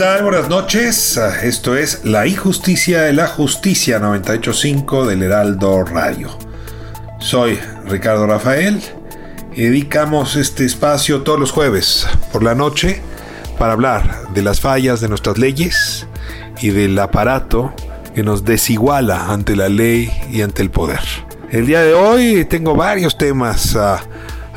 Buenas 0.00 0.48
noches. 0.48 1.20
Esto 1.42 1.76
es 1.76 2.06
La 2.06 2.26
Injusticia 2.26 3.02
de 3.02 3.12
la 3.12 3.26
Justicia 3.26 3.98
985 3.98 5.06
del 5.06 5.22
Heraldo 5.22 5.84
Radio. 5.84 6.30
Soy 7.18 7.58
Ricardo 7.84 8.26
Rafael 8.26 8.80
y 9.52 9.64
dedicamos 9.64 10.36
este 10.36 10.64
espacio 10.64 11.20
todos 11.20 11.38
los 11.38 11.52
jueves 11.52 12.06
por 12.32 12.42
la 12.42 12.54
noche 12.54 13.02
para 13.58 13.74
hablar 13.74 14.32
de 14.32 14.40
las 14.40 14.60
fallas 14.60 15.02
de 15.02 15.10
nuestras 15.10 15.36
leyes 15.36 16.06
y 16.62 16.70
del 16.70 16.98
aparato 16.98 17.74
que 18.14 18.22
nos 18.22 18.46
desiguala 18.46 19.26
ante 19.30 19.54
la 19.54 19.68
ley 19.68 20.10
y 20.32 20.40
ante 20.40 20.62
el 20.62 20.70
poder. 20.70 21.00
El 21.50 21.66
día 21.66 21.82
de 21.82 21.92
hoy 21.92 22.46
tengo 22.46 22.74
varios 22.74 23.18
temas 23.18 23.76
a 23.76 24.00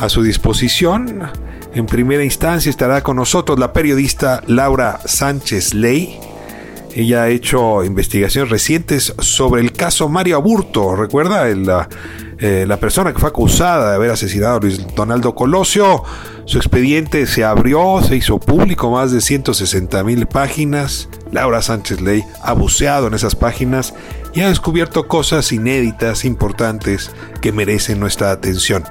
su 0.08 0.24
disposición. 0.24 1.43
En 1.76 1.88
primera 1.88 2.24
instancia 2.24 2.70
estará 2.70 3.02
con 3.02 3.16
nosotros 3.16 3.58
la 3.58 3.74
periodista 3.74 4.44
Laura 4.46 5.00
Sánchez 5.06 5.74
Ley. 5.74 6.20
Ella 6.94 7.24
ha 7.24 7.30
hecho 7.30 7.84
investigaciones 7.84 8.52
recientes 8.52 9.16
sobre 9.18 9.62
el 9.62 9.72
caso 9.72 10.08
Mario 10.08 10.36
Aburto. 10.36 10.96
¿Recuerda? 10.96 11.50
Eh, 11.50 12.66
la 12.68 12.78
persona 12.78 13.12
que 13.12 13.18
fue 13.18 13.30
acusada 13.30 13.90
de 13.90 13.96
haber 13.96 14.12
asesinado 14.12 14.58
a 14.58 14.60
Luis 14.60 14.86
Donaldo 14.96 15.34
Colosio. 15.34 16.04
Su 16.46 16.60
expediente 16.60 17.26
se 17.26 17.44
abrió, 17.44 18.02
se 18.04 18.18
hizo 18.18 18.40
público, 18.40 18.92
más 18.92 19.12
de 19.12 19.22
160 19.22 20.04
mil 20.04 20.28
páginas. 20.28 21.10
Laura 21.32 21.64
Sánchez 21.64 22.02
Ley 22.02 22.24
ha 22.44 22.54
buceado 22.54 23.08
en 23.08 23.16
esas 23.16 23.34
páginas 23.34 23.96
y 24.36 24.42
ha 24.42 24.50
descubierto 24.50 25.08
cosas 25.08 25.52
inéditas, 25.52 26.24
importantes, 26.24 27.10
que 27.42 27.52
merecen 27.52 28.00
nuestra 28.00 28.30
atención. 28.30 28.84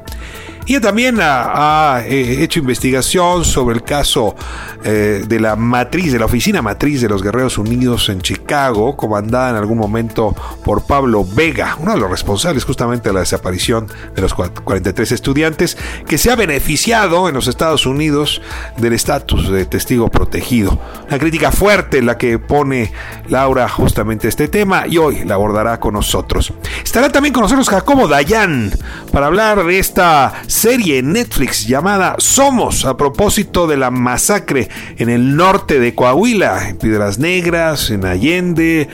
Ella 0.66 0.80
también 0.80 1.18
ha, 1.20 2.02
eh, 2.06 2.42
hecho 2.42 2.60
investigación 2.60 3.44
sobre 3.44 3.74
el 3.74 3.82
caso 3.82 4.36
eh, 4.84 5.24
de 5.26 5.40
la 5.40 5.56
matriz, 5.56 6.12
de 6.12 6.18
la 6.18 6.26
oficina 6.26 6.62
matriz 6.62 7.00
de 7.00 7.08
los 7.08 7.22
Guerreros 7.22 7.58
Unidos 7.58 8.08
en 8.08 8.20
Chicago, 8.20 8.96
comandada 8.96 9.50
en 9.50 9.56
algún 9.56 9.78
momento 9.78 10.36
por 10.64 10.84
Pablo 10.86 11.24
Vega, 11.24 11.76
uno 11.80 11.94
de 11.94 12.00
los 12.00 12.10
responsables 12.10 12.64
justamente 12.64 13.08
de 13.08 13.14
la 13.14 13.20
desaparición 13.20 13.88
de 14.14 14.22
los 14.22 14.34
43 14.34 15.12
estudiantes, 15.12 15.76
que 16.06 16.16
se 16.16 16.30
ha 16.30 16.36
beneficiado 16.36 17.28
en 17.28 17.34
los 17.34 17.48
Estados 17.48 17.84
Unidos 17.86 18.40
del 18.76 18.92
estatus 18.92 19.50
de 19.50 19.66
testigo 19.66 20.10
protegido. 20.10 20.78
Una 21.08 21.18
crítica 21.18 21.50
fuerte 21.50 22.02
la 22.02 22.18
que 22.18 22.38
pone 22.38 22.92
Laura 23.28 23.68
justamente 23.68 24.28
este 24.28 24.48
tema 24.48 24.86
y 24.86 24.98
hoy 24.98 25.24
la 25.24 25.34
abordará 25.34 25.80
con 25.80 25.94
nosotros. 25.94 26.52
Estará 26.84 27.10
también 27.10 27.32
con 27.32 27.42
nosotros 27.42 27.68
Jacobo 27.68 28.06
Dayan 28.06 28.70
para 29.10 29.26
hablar 29.26 29.64
de 29.64 29.78
esta 29.78 30.42
serie 30.52 30.98
en 30.98 31.12
Netflix 31.12 31.66
llamada 31.66 32.14
Somos 32.18 32.84
a 32.84 32.96
propósito 32.96 33.66
de 33.66 33.78
la 33.78 33.90
masacre 33.90 34.68
en 34.98 35.08
el 35.08 35.34
norte 35.34 35.80
de 35.80 35.94
Coahuila, 35.94 36.68
en 36.68 36.76
Piedras 36.76 37.18
Negras, 37.18 37.90
en 37.90 38.04
Allende, 38.04 38.88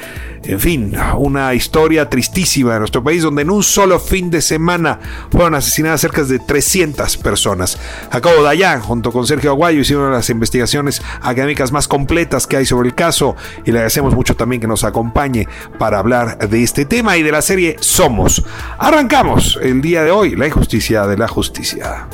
en 0.49 0.61
fin, 0.61 0.97
una 1.19 1.53
historia 1.53 2.09
tristísima 2.09 2.73
de 2.73 2.79
nuestro 2.79 3.05
país 3.05 3.23
donde 3.23 3.43
en 3.43 3.51
un 3.51 3.63
solo 3.63 4.01
fin 4.01 4.31
de 4.31 4.41
semana 4.41 4.99
fueron 5.31 5.55
asesinadas 5.55 6.01
cerca 6.01 6.25
de 6.25 6.39
300 6.39 7.19
personas. 7.19 7.79
Jacobo 8.11 8.43
Dayan, 8.43 8.81
junto 8.81 9.13
con 9.13 9.27
Sergio 9.27 9.51
Aguayo, 9.51 9.81
hicieron 9.81 10.05
una 10.05 10.13
de 10.13 10.21
las 10.21 10.31
investigaciones 10.31 11.03
académicas 11.21 11.71
más 11.71 11.87
completas 11.87 12.47
que 12.47 12.57
hay 12.57 12.65
sobre 12.65 12.89
el 12.89 12.95
caso 12.95 13.37
y 13.67 13.73
le 13.73 13.79
agradecemos 13.79 14.15
mucho 14.15 14.37
también 14.37 14.63
que 14.63 14.67
nos 14.67 14.85
acompañe 14.85 15.47
para 15.79 15.99
hablar 15.99 16.39
de 16.49 16.63
este 16.63 16.87
tema 16.87 17.19
y 17.19 17.23
de 17.23 17.33
la 17.33 17.43
serie 17.43 17.77
Somos. 17.81 18.43
Arrancamos 18.79 19.59
el 19.61 19.83
día 19.83 20.03
de 20.03 20.13
hoy, 20.13 20.35
la 20.35 20.47
injusticia 20.47 21.07
de 21.07 21.19
la 21.19 21.29
justicia. 21.29 22.09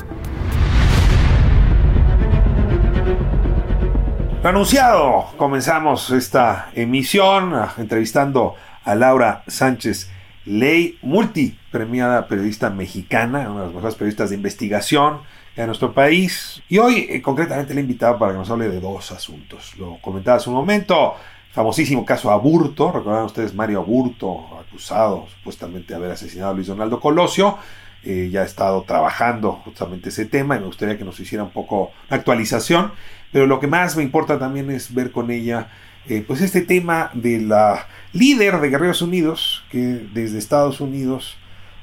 Lo 4.44 4.50
anunciado, 4.50 5.28
comenzamos 5.38 6.10
esta 6.10 6.68
emisión 6.74 7.54
ah, 7.54 7.72
entrevistando 7.78 8.54
a 8.84 8.94
Laura 8.94 9.42
Sánchez 9.46 10.10
Ley, 10.44 10.98
multipremiada 11.00 12.28
periodista 12.28 12.68
mexicana, 12.68 13.48
una 13.48 13.60
de 13.60 13.66
las 13.68 13.74
mejores 13.74 13.94
periodistas 13.94 14.28
de 14.28 14.36
investigación 14.36 15.20
de 15.56 15.64
nuestro 15.64 15.94
país. 15.94 16.62
Y 16.68 16.76
hoy 16.76 17.06
eh, 17.08 17.22
concretamente 17.22 17.72
le 17.72 17.80
he 17.80 17.84
invitado 17.84 18.18
para 18.18 18.32
que 18.32 18.38
nos 18.38 18.50
hable 18.50 18.68
de 18.68 18.80
dos 18.80 19.12
asuntos. 19.12 19.74
Lo 19.78 19.96
comentaba 20.02 20.36
hace 20.36 20.50
un 20.50 20.56
momento, 20.56 21.14
famosísimo 21.50 22.04
caso 22.04 22.30
Aburto, 22.30 22.92
recordarán 22.92 23.24
ustedes 23.24 23.54
Mario 23.54 23.78
Aburto, 23.78 24.58
acusado 24.60 25.26
supuestamente 25.38 25.94
de 25.94 25.94
haber 25.94 26.10
asesinado 26.10 26.50
a 26.50 26.54
Luis 26.54 26.66
Donaldo 26.66 27.00
Colosio. 27.00 27.56
Eh, 28.04 28.28
ya 28.30 28.42
ha 28.42 28.44
estado 28.44 28.82
trabajando 28.82 29.52
justamente 29.64 30.10
ese 30.10 30.26
tema 30.26 30.56
y 30.56 30.60
me 30.60 30.66
gustaría 30.66 30.98
que 30.98 31.04
nos 31.04 31.18
hiciera 31.18 31.44
un 31.44 31.50
poco 31.50 31.92
una 32.08 32.18
actualización. 32.18 32.92
Pero 33.32 33.46
lo 33.46 33.60
que 33.60 33.66
más 33.66 33.96
me 33.96 34.02
importa 34.02 34.38
también 34.38 34.70
es 34.70 34.94
ver 34.94 35.10
con 35.10 35.30
ella 35.30 35.68
eh, 36.06 36.22
pues 36.26 36.42
este 36.42 36.60
tema 36.60 37.10
de 37.14 37.40
la 37.40 37.86
líder 38.12 38.60
de 38.60 38.68
Guerreros 38.68 39.00
Unidos, 39.00 39.64
que 39.70 39.78
desde 40.12 40.38
Estados 40.38 40.80
Unidos 40.80 41.38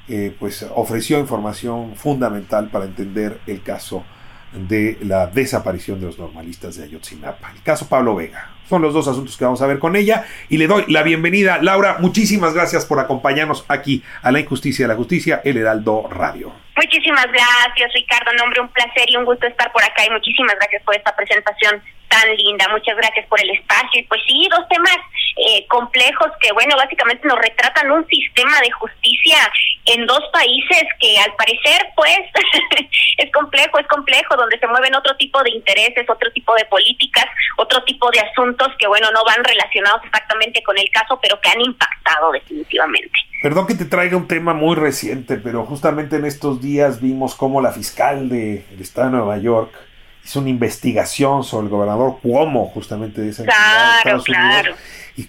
eh, 0.08 0.34
pues 0.38 0.64
ofreció 0.74 1.18
información 1.18 1.96
fundamental 1.96 2.68
para 2.68 2.84
entender 2.84 3.40
el 3.46 3.62
caso 3.62 4.04
de 4.68 4.98
la 5.02 5.26
desaparición 5.26 5.98
de 5.98 6.06
los 6.06 6.18
normalistas 6.18 6.76
de 6.76 6.84
Ayotzinapa. 6.84 7.50
El 7.52 7.62
caso 7.62 7.88
Pablo 7.88 8.14
Vega. 8.14 8.51
Son 8.68 8.80
los 8.82 8.94
dos 8.94 9.08
asuntos 9.08 9.36
que 9.36 9.44
vamos 9.44 9.60
a 9.62 9.66
ver 9.66 9.78
con 9.78 9.96
ella 9.96 10.24
y 10.48 10.58
le 10.58 10.66
doy 10.66 10.84
la 10.88 11.02
bienvenida. 11.02 11.58
Laura, 11.60 11.96
muchísimas 11.98 12.54
gracias 12.54 12.86
por 12.86 13.00
acompañarnos 13.00 13.64
aquí 13.68 14.02
a 14.22 14.32
La 14.32 14.40
Injusticia 14.40 14.84
de 14.84 14.88
la 14.92 14.96
Justicia, 14.96 15.40
el 15.44 15.56
Heraldo 15.56 16.08
Radio. 16.08 16.52
Muchísimas 16.76 17.26
gracias, 17.26 17.92
Ricardo. 17.94 18.32
Nombre, 18.34 18.60
un 18.60 18.68
placer 18.68 19.08
y 19.08 19.16
un 19.16 19.24
gusto 19.24 19.46
estar 19.46 19.70
por 19.72 19.82
acá 19.84 20.06
y 20.06 20.10
muchísimas 20.10 20.54
gracias 20.56 20.82
por 20.84 20.96
esta 20.96 21.14
presentación 21.14 21.82
tan 22.08 22.36
linda. 22.36 22.66
Muchas 22.70 22.96
gracias 22.96 23.26
por 23.26 23.40
el 23.40 23.50
espacio. 23.50 24.00
Y 24.00 24.04
pues 24.04 24.20
sí, 24.26 24.48
dos 24.50 24.66
temas 24.68 24.96
eh, 25.36 25.66
complejos 25.68 26.28
que, 26.40 26.52
bueno, 26.52 26.76
básicamente 26.76 27.26
nos 27.26 27.38
retratan 27.38 27.90
un 27.90 28.06
sistema 28.06 28.60
de 28.60 28.70
justicia 28.70 29.36
en 29.86 30.06
dos 30.06 30.22
países 30.32 30.84
que 31.00 31.18
al 31.18 31.34
parecer, 31.34 31.88
pues, 31.96 32.18
es 33.18 33.32
complejo, 33.32 33.78
es 33.78 33.86
complejo, 33.88 34.36
donde 34.36 34.58
se 34.58 34.66
mueven 34.66 34.94
otro 34.94 35.16
tipo 35.16 35.42
de 35.42 35.50
intereses, 35.50 36.08
otro 36.08 36.30
tipo 36.32 36.54
de 36.54 36.64
políticas, 36.66 37.26
otro 37.56 37.82
tipo 37.84 38.10
de 38.10 38.20
asuntos 38.20 38.68
que, 38.78 38.86
bueno, 38.86 39.10
no 39.12 39.24
van 39.24 39.42
relacionados 39.42 40.02
exactamente 40.04 40.62
con 40.62 40.78
el 40.78 40.88
caso, 40.90 41.18
pero 41.20 41.40
que 41.40 41.48
han 41.50 41.60
impactado 41.60 42.32
definitivamente. 42.32 43.12
Perdón 43.42 43.66
que 43.66 43.74
te 43.74 43.86
traiga 43.86 44.16
un 44.16 44.28
tema 44.28 44.54
muy 44.54 44.76
reciente, 44.76 45.36
pero 45.36 45.64
justamente 45.64 46.16
en 46.16 46.26
estos 46.26 46.62
días 46.62 47.00
vimos 47.00 47.34
cómo 47.34 47.60
la 47.60 47.72
fiscal 47.72 48.28
del 48.28 48.64
de 48.70 48.82
Estado 48.82 49.10
de 49.10 49.16
Nueva 49.16 49.38
York 49.38 49.74
hizo 50.24 50.38
una 50.38 50.50
investigación 50.50 51.42
sobre 51.42 51.64
el 51.64 51.70
gobernador 51.70 52.18
Cuomo, 52.22 52.66
justamente 52.66 53.20
de 53.20 53.30
esa 53.30 53.44
Claro, 53.44 54.22
claro. 54.22 54.74
Y 55.16 55.28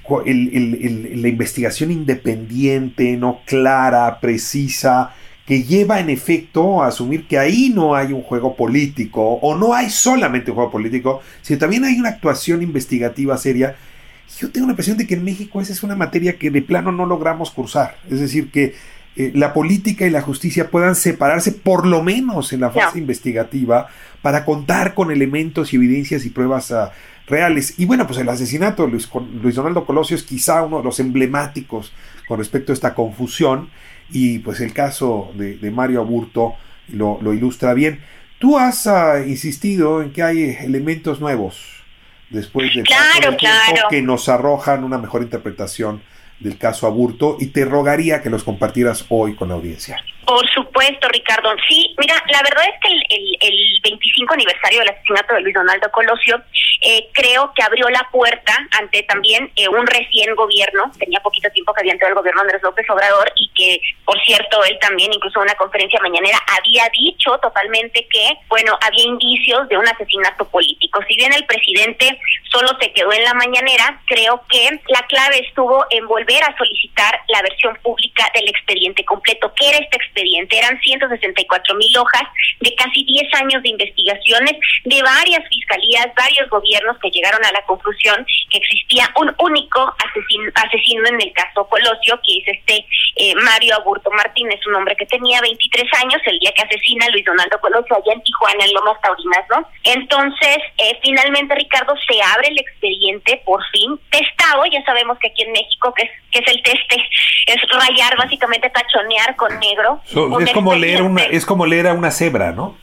la 1.17 1.27
investigación 1.27 1.91
independiente, 1.91 3.17
no 3.17 3.41
clara, 3.45 4.19
precisa, 4.19 5.13
que 5.45 5.63
lleva 5.63 5.99
en 5.99 6.09
efecto 6.09 6.81
a 6.81 6.87
asumir 6.87 7.27
que 7.27 7.37
ahí 7.37 7.69
no 7.73 7.95
hay 7.95 8.13
un 8.13 8.21
juego 8.21 8.55
político, 8.55 9.21
o 9.21 9.55
no 9.55 9.73
hay 9.73 9.89
solamente 9.89 10.51
un 10.51 10.55
juego 10.55 10.71
político, 10.71 11.21
sino 11.41 11.59
también 11.59 11.83
hay 11.83 11.99
una 11.99 12.09
actuación 12.09 12.61
investigativa 12.61 13.37
seria. 13.37 13.75
Yo 14.39 14.49
tengo 14.49 14.67
la 14.67 14.71
impresión 14.71 14.97
de 14.97 15.05
que 15.05 15.15
en 15.15 15.23
México 15.23 15.59
esa 15.59 15.73
es 15.73 15.83
una 15.83 15.95
materia 15.95 16.37
que 16.37 16.49
de 16.49 16.61
plano 16.61 16.91
no 16.91 17.05
logramos 17.05 17.51
cursar. 17.51 17.97
Es 18.09 18.19
decir, 18.21 18.51
que 18.51 18.73
eh, 19.15 19.31
la 19.35 19.53
política 19.53 20.07
y 20.07 20.09
la 20.09 20.21
justicia 20.21 20.71
puedan 20.71 20.95
separarse 20.95 21.51
por 21.51 21.85
lo 21.85 22.01
menos 22.01 22.51
en 22.51 22.61
la 22.61 22.71
fase 22.71 22.95
No. 22.95 23.01
investigativa 23.01 23.87
para 24.23 24.43
contar 24.43 24.95
con 24.95 25.11
elementos 25.11 25.71
y 25.71 25.75
evidencias 25.75 26.25
y 26.25 26.31
pruebas 26.31 26.71
ah, 26.71 26.91
reales. 27.27 27.75
Y 27.77 27.85
bueno, 27.85 28.07
pues 28.07 28.19
el 28.19 28.29
asesinato 28.29 28.85
de 28.85 28.91
Luis, 28.91 29.09
Luis 29.41 29.55
Donaldo 29.55 29.85
Colosio 29.85 30.15
es 30.15 30.23
quizá 30.23 30.63
uno 30.63 30.79
de 30.79 30.83
los 30.83 30.99
emblemáticos 30.99 31.93
con 32.27 32.39
respecto 32.39 32.71
a 32.71 32.73
esta 32.73 32.95
confusión 32.95 33.69
y 34.09 34.39
pues 34.39 34.61
el 34.61 34.73
caso 34.73 35.31
de, 35.35 35.71
Mario 35.71 36.01
Aburto 36.01 36.55
lo, 36.87 37.19
ilustra 37.33 37.75
bien. 37.75 37.99
Tú 38.39 38.57
has 38.57 38.87
ah, 38.87 39.23
insistido 39.25 40.01
en 40.01 40.11
que 40.11 40.23
hay 40.23 40.57
elementos 40.59 41.19
nuevos 41.19 41.83
después 42.31 42.73
de 42.73 42.81
claro, 42.81 43.37
claro. 43.37 43.89
que 43.91 44.01
nos 44.01 44.27
arrojan 44.27 44.83
una 44.83 44.97
mejor 44.97 45.21
interpretación 45.21 46.01
del 46.43 46.57
caso 46.57 46.85
Aburto 46.85 47.37
y 47.39 47.47
te 47.47 47.65
rogaría 47.65 48.21
que 48.21 48.29
los 48.29 48.43
compartieras 48.43 49.05
hoy 49.09 49.35
con 49.35 49.49
la 49.49 49.55
audiencia. 49.55 49.97
Por 50.25 50.49
supuesto, 50.51 51.07
Ricardo. 51.09 51.53
Sí, 51.67 51.93
mira, 51.97 52.15
la 52.29 52.41
verdad 52.43 52.63
es 52.67 52.79
que 52.81 52.93
el, 52.93 53.37
el, 53.41 53.79
25 53.83 54.33
aniversario 54.33 54.79
del 54.79 54.89
asesinato 54.89 55.35
de 55.35 55.41
Luis 55.41 55.53
Donaldo 55.53 55.91
Colosio 55.91 56.41
eh, 56.81 57.07
creo 57.11 57.51
que 57.53 57.63
abrió 57.63 57.89
la 57.89 58.07
puerta 58.11 58.53
ante 58.79 59.03
también 59.03 59.51
eh, 59.55 59.67
un 59.67 59.85
recién 59.85 60.33
gobierno, 60.35 60.91
tenía 60.97 61.19
poquito 61.19 61.49
tiempo 61.51 61.73
que 61.73 61.81
había 61.81 61.93
entrado 61.93 62.13
el 62.13 62.19
gobierno 62.19 62.41
Andrés 62.41 62.61
López 62.63 62.89
Obrador 62.89 63.31
y 63.35 63.51
que, 63.53 63.81
por 64.05 64.17
cierto, 64.23 64.63
él 64.63 64.77
también, 64.79 65.11
incluso 65.11 65.39
en 65.39 65.43
una 65.43 65.55
conferencia 65.55 65.99
mañanera, 66.01 66.39
había 66.57 66.89
dicho 66.97 67.37
totalmente 67.39 68.07
que, 68.09 68.37
bueno, 68.47 68.77
había 68.81 69.03
indicios 69.03 69.67
de 69.67 69.77
un 69.77 69.87
asesinato 69.87 70.47
político. 70.47 70.99
Si 71.07 71.15
bien 71.17 71.33
el 71.33 71.45
presidente 71.45 72.17
solo 72.49 72.69
se 72.79 72.93
quedó 72.93 73.11
en 73.11 73.23
la 73.23 73.33
mañanera, 73.33 74.01
creo 74.05 74.41
que 74.49 74.69
la 74.87 75.01
clave 75.07 75.39
estuvo 75.39 75.85
en 75.89 76.07
volver 76.07 76.43
a 76.43 76.55
solicitar 76.57 77.19
la 77.27 77.41
versión 77.41 77.77
pública 77.81 78.29
del 78.33 78.47
expediente 78.47 79.03
completo. 79.03 79.51
¿Qué 79.55 79.69
era 79.69 79.79
este 79.79 79.97
expediente? 79.97 80.12
Expediente. 80.13 80.57
Eran 80.57 80.79
164 80.79 81.75
mil 81.75 81.97
hojas 81.97 82.23
de 82.59 82.73
casi 82.75 83.03
10 83.03 83.33
años 83.41 83.63
de 83.63 83.69
investigaciones 83.69 84.53
de 84.85 85.01
varias 85.01 85.47
fiscalías, 85.49 86.07
varios 86.15 86.49
gobiernos 86.49 86.97
que 86.99 87.09
llegaron 87.09 87.43
a 87.43 87.51
la 87.51 87.63
conclusión 87.65 88.25
que 88.49 88.59
existía 88.59 89.09
un 89.17 89.33
único 89.39 89.81
asesino, 89.97 90.51
asesino 90.55 91.07
en 91.07 91.21
el 91.21 91.33
caso 91.33 91.67
Colosio, 91.67 92.19
que 92.25 92.37
es 92.37 92.57
este 92.57 92.85
eh, 93.15 93.35
Mario 93.35 93.75
Aburto 93.75 94.11
Martínez, 94.11 94.59
un 94.67 94.75
hombre 94.75 94.95
que 94.95 95.05
tenía 95.05 95.41
23 95.41 95.83
años 96.03 96.21
el 96.25 96.39
día 96.39 96.51
que 96.55 96.61
asesina 96.61 97.05
a 97.05 97.09
Luis 97.09 97.25
Donaldo 97.25 97.59
Colosio 97.59 97.95
allá 97.95 98.13
en 98.13 98.23
Tijuana, 98.23 98.65
en 98.65 98.73
Lomas 98.73 99.01
Taurinas, 99.01 99.45
¿no? 99.49 99.67
Entonces, 99.83 100.57
eh, 100.77 100.99
finalmente, 101.01 101.55
Ricardo, 101.55 101.93
se 102.07 102.21
abre 102.21 102.49
el 102.49 102.59
expediente, 102.59 103.41
por 103.45 103.63
fin, 103.71 103.99
testado, 104.09 104.65
ya 104.65 104.83
sabemos 104.85 105.17
que 105.19 105.27
aquí 105.27 105.43
en 105.43 105.51
México, 105.51 105.93
que 105.93 106.03
es, 106.03 106.11
que 106.31 106.39
es 106.39 106.55
el 106.55 106.63
teste, 106.63 106.95
es 107.47 107.61
rayar, 107.69 108.15
básicamente 108.17 108.69
tachonear 108.69 109.35
con 109.35 109.59
negro 109.59 110.01
es 110.05 110.51
como 110.51 110.75
leer 110.75 111.01
una, 111.01 111.23
es 111.23 111.45
como 111.45 111.65
leer 111.65 111.87
a 111.87 111.93
una 111.93 112.11
cebra, 112.11 112.51
¿no? 112.51 112.77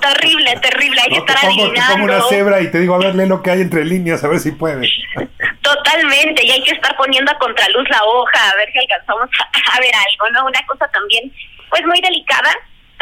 terrible, 0.00 0.56
terrible, 0.60 1.00
hay 1.00 1.10
que 1.10 1.18
estar 1.18 1.40
te 1.40 1.46
pongo, 1.46 1.72
te 1.72 1.80
pongo 1.92 2.04
una 2.04 2.22
cebra 2.22 2.60
y 2.60 2.70
te 2.70 2.78
digo, 2.78 2.94
a 2.94 2.98
ver, 2.98 3.14
lee 3.14 3.26
lo 3.26 3.42
que 3.42 3.50
hay 3.50 3.60
entre 3.60 3.84
líneas, 3.84 4.22
a 4.22 4.28
ver 4.28 4.38
si 4.38 4.52
puedes. 4.52 4.88
Totalmente, 5.62 6.44
y 6.44 6.50
hay 6.50 6.62
que 6.62 6.72
estar 6.72 6.96
poniendo 6.96 7.30
a 7.32 7.38
contraluz 7.38 7.88
la 7.90 8.04
hoja, 8.04 8.50
a 8.50 8.56
ver 8.56 8.70
si 8.72 8.78
alcanzamos 8.78 9.28
a, 9.40 9.76
a 9.76 9.80
ver 9.80 9.92
algo, 9.94 10.30
¿no? 10.32 10.46
Una 10.46 10.64
cosa 10.66 10.88
también, 10.92 11.32
pues 11.70 11.84
muy 11.84 12.00
delicada, 12.00 12.50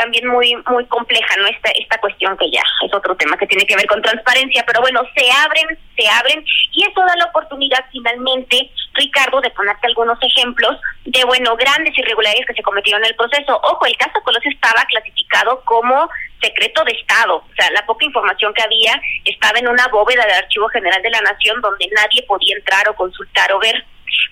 también 0.00 0.26
muy 0.28 0.56
muy 0.66 0.86
compleja 0.86 1.36
no 1.36 1.46
esta 1.46 1.70
esta 1.72 1.98
cuestión 1.98 2.34
que 2.38 2.50
ya 2.50 2.62
es 2.86 2.94
otro 2.94 3.14
tema 3.16 3.36
que 3.36 3.46
tiene 3.46 3.66
que 3.66 3.76
ver 3.76 3.86
con 3.86 4.00
transparencia 4.00 4.64
pero 4.66 4.80
bueno 4.80 5.02
se 5.14 5.30
abren 5.30 5.78
se 5.94 6.08
abren 6.08 6.42
y 6.72 6.82
eso 6.82 7.00
da 7.00 7.14
la 7.16 7.26
oportunidad 7.26 7.84
finalmente 7.92 8.70
Ricardo 8.94 9.42
de 9.42 9.50
ponerte 9.50 9.86
algunos 9.86 10.18
ejemplos 10.22 10.80
de 11.04 11.22
bueno 11.24 11.54
grandes 11.56 11.96
irregularidades 11.98 12.46
que 12.46 12.54
se 12.54 12.62
cometieron 12.62 13.02
en 13.04 13.10
el 13.10 13.16
proceso. 13.16 13.60
Ojo 13.62 13.84
el 13.86 13.96
caso 13.96 14.22
Colosio 14.24 14.50
estaba 14.50 14.84
clasificado 14.86 15.60
como 15.64 16.08
secreto 16.40 16.82
de 16.84 16.92
Estado 16.92 17.36
o 17.36 17.54
sea 17.56 17.70
la 17.72 17.84
poca 17.84 18.06
información 18.06 18.54
que 18.54 18.62
había 18.62 19.00
estaba 19.26 19.58
en 19.58 19.68
una 19.68 19.86
bóveda 19.88 20.24
del 20.24 20.44
Archivo 20.44 20.68
General 20.68 21.02
de 21.02 21.10
la 21.10 21.20
Nación 21.20 21.60
donde 21.60 21.88
nadie 21.94 22.22
podía 22.26 22.56
entrar 22.56 22.88
o 22.88 22.94
consultar 22.94 23.52
o 23.52 23.58
ver. 23.58 23.84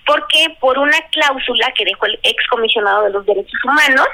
Porque 0.05 0.57
por 0.59 0.79
una 0.79 0.99
cláusula 1.11 1.71
que 1.77 1.85
dejó 1.85 2.07
el 2.07 2.19
excomisionado 2.23 3.03
de 3.03 3.11
los 3.11 3.25
derechos 3.25 3.63
humanos 3.63 4.07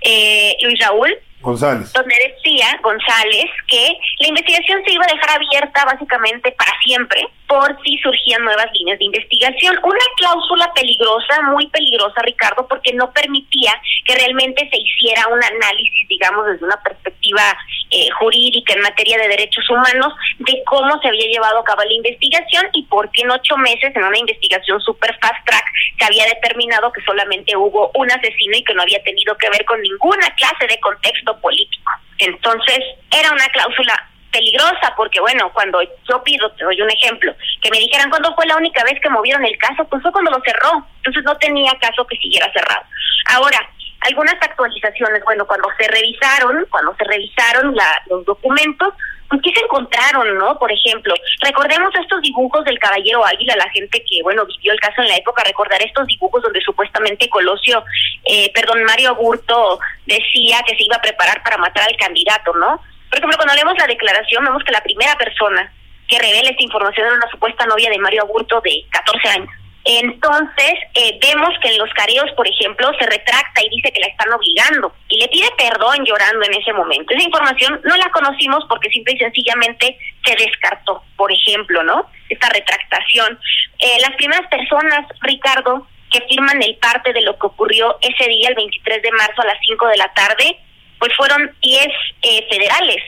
eh, 0.00 0.56
Luis 0.62 0.78
Raúl, 0.80 1.18
González. 1.40 1.92
Donde 1.92 2.14
decía 2.34 2.66
González 2.82 3.46
que 3.68 3.96
la 4.20 4.28
investigación 4.28 4.82
se 4.84 4.92
iba 4.92 5.04
a 5.04 5.12
dejar 5.14 5.30
abierta 5.36 5.84
básicamente 5.84 6.52
para 6.52 6.72
siempre 6.82 7.20
por 7.46 7.76
si 7.84 7.98
surgían 7.98 8.44
nuevas 8.44 8.66
líneas 8.72 8.98
de 8.98 9.04
investigación. 9.04 9.78
Una 9.82 10.04
cláusula 10.16 10.72
peligrosa, 10.74 11.42
muy 11.52 11.66
peligrosa, 11.68 12.22
Ricardo, 12.22 12.66
porque 12.68 12.92
no 12.92 13.12
permitía 13.12 13.72
que 14.04 14.14
realmente 14.14 14.68
se 14.70 14.76
hiciera 14.76 15.26
un 15.28 15.42
análisis, 15.42 16.08
digamos, 16.08 16.46
desde 16.46 16.64
una 16.64 16.80
perspectiva 16.82 17.42
eh, 17.90 18.08
jurídica 18.18 18.74
en 18.74 18.82
materia 18.82 19.18
de 19.18 19.28
derechos 19.28 19.68
humanos, 19.70 20.12
de 20.38 20.62
cómo 20.66 21.00
se 21.00 21.08
había 21.08 21.26
llevado 21.28 21.60
a 21.60 21.64
cabo 21.64 21.82
la 21.82 21.92
investigación 21.92 22.66
y 22.72 22.82
por 22.84 23.10
qué 23.12 23.22
en 23.22 23.30
ocho 23.30 23.56
meses, 23.56 23.94
en 23.94 24.04
una 24.04 24.18
investigación 24.18 24.80
super 24.80 25.16
fast 25.20 25.44
track, 25.46 25.64
se 25.98 26.04
había 26.04 26.26
determinado 26.26 26.92
que 26.92 27.02
solamente 27.02 27.56
hubo 27.56 27.90
un 27.94 28.10
asesino 28.10 28.56
y 28.56 28.64
que 28.64 28.74
no 28.74 28.82
había 28.82 29.02
tenido 29.02 29.36
que 29.36 29.50
ver 29.50 29.64
con 29.64 29.80
ninguna 29.80 30.28
clase 30.34 30.66
de 30.66 30.80
contexto 30.80 31.40
político. 31.40 31.92
Entonces, 32.18 32.78
era 33.10 33.30
una 33.32 33.46
cláusula 33.48 34.10
peligrosa 34.32 34.92
porque 34.96 35.20
bueno, 35.20 35.50
cuando 35.52 35.80
yo 35.82 36.22
pido, 36.22 36.50
te 36.52 36.64
doy 36.64 36.80
un 36.80 36.90
ejemplo, 36.90 37.34
que 37.60 37.70
me 37.70 37.78
dijeran 37.78 38.10
cuándo 38.10 38.34
fue 38.34 38.46
la 38.46 38.56
única 38.56 38.84
vez 38.84 39.00
que 39.00 39.10
movieron 39.10 39.44
el 39.44 39.56
caso, 39.58 39.84
pues 39.84 40.02
fue 40.02 40.12
cuando 40.12 40.30
lo 40.30 40.40
cerró, 40.44 40.86
entonces 40.98 41.24
no 41.24 41.36
tenía 41.36 41.72
caso 41.80 42.06
que 42.06 42.16
siguiera 42.16 42.52
cerrado. 42.52 42.84
Ahora, 43.26 43.58
algunas 44.00 44.34
actualizaciones, 44.40 45.22
bueno, 45.24 45.46
cuando 45.46 45.68
se 45.78 45.88
revisaron, 45.88 46.66
cuando 46.70 46.94
se 46.96 47.04
revisaron 47.04 47.74
la, 47.74 48.02
los 48.08 48.24
documentos, 48.24 48.94
pues 49.28 49.40
¿qué 49.42 49.50
se 49.52 49.64
encontraron, 49.64 50.38
no? 50.38 50.58
Por 50.58 50.70
ejemplo, 50.70 51.14
recordemos 51.40 51.92
estos 52.00 52.20
dibujos 52.22 52.64
del 52.64 52.78
caballero 52.78 53.24
Águila, 53.24 53.56
la 53.56 53.68
gente 53.70 54.04
que, 54.08 54.22
bueno, 54.22 54.46
vivió 54.46 54.72
el 54.72 54.80
caso 54.80 55.02
en 55.02 55.08
la 55.08 55.16
época, 55.16 55.42
recordar 55.44 55.82
estos 55.82 56.06
dibujos 56.06 56.42
donde 56.42 56.60
supuestamente 56.60 57.28
Colosio, 57.28 57.84
eh, 58.24 58.50
perdón, 58.54 58.84
Mario 58.84 59.14
Burto 59.16 59.80
decía 60.06 60.62
que 60.66 60.76
se 60.76 60.84
iba 60.84 60.96
a 60.96 61.02
preparar 61.02 61.42
para 61.42 61.56
matar 61.58 61.88
al 61.88 61.96
candidato, 61.96 62.54
¿no? 62.54 62.80
Por 63.16 63.30
ejemplo, 63.30 63.38
cuando 63.38 63.54
leemos 63.54 63.78
la 63.78 63.86
declaración, 63.86 64.44
vemos 64.44 64.62
que 64.62 64.72
la 64.72 64.82
primera 64.82 65.16
persona 65.16 65.72
que 66.06 66.18
revela 66.18 66.50
esta 66.50 66.62
información 66.62 67.06
era 67.06 67.16
una 67.16 67.30
supuesta 67.30 67.64
novia 67.64 67.88
de 67.88 67.98
Mario 67.98 68.22
Aburto 68.22 68.60
de 68.60 68.84
14 68.90 69.28
años. 69.28 69.48
Entonces, 69.86 70.74
eh, 70.92 71.18
vemos 71.22 71.48
que 71.62 71.68
en 71.70 71.78
los 71.78 71.88
careos, 71.94 72.30
por 72.36 72.46
ejemplo, 72.46 72.92
se 72.98 73.06
retracta 73.06 73.64
y 73.64 73.70
dice 73.70 73.90
que 73.90 74.00
la 74.00 74.08
están 74.08 74.30
obligando 74.34 74.92
y 75.08 75.18
le 75.18 75.28
pide 75.28 75.48
perdón 75.56 76.04
llorando 76.04 76.44
en 76.44 76.60
ese 76.60 76.74
momento. 76.74 77.14
Esa 77.14 77.24
información 77.24 77.80
no 77.84 77.96
la 77.96 78.10
conocimos 78.10 78.66
porque 78.68 78.90
simple 78.90 79.14
y 79.14 79.18
sencillamente 79.18 79.96
se 80.22 80.36
descartó, 80.36 81.02
por 81.16 81.32
ejemplo, 81.32 81.82
¿no? 81.84 82.10
Esta 82.28 82.50
retractación. 82.50 83.40
Eh, 83.78 83.96
las 84.00 84.14
primeras 84.16 84.46
personas, 84.48 85.06
Ricardo, 85.22 85.86
que 86.12 86.20
firman 86.28 86.62
el 86.62 86.76
parte 86.76 87.14
de 87.14 87.22
lo 87.22 87.38
que 87.38 87.46
ocurrió 87.46 87.96
ese 88.02 88.28
día, 88.28 88.50
el 88.50 88.56
23 88.56 89.00
de 89.00 89.12
marzo 89.12 89.40
a 89.40 89.46
las 89.46 89.58
5 89.62 89.86
de 89.86 89.96
la 89.96 90.12
tarde, 90.12 90.58
pues 90.98 91.14
fueron 91.16 91.54
10 91.60 91.86
eh, 92.22 92.46
federales, 92.50 93.02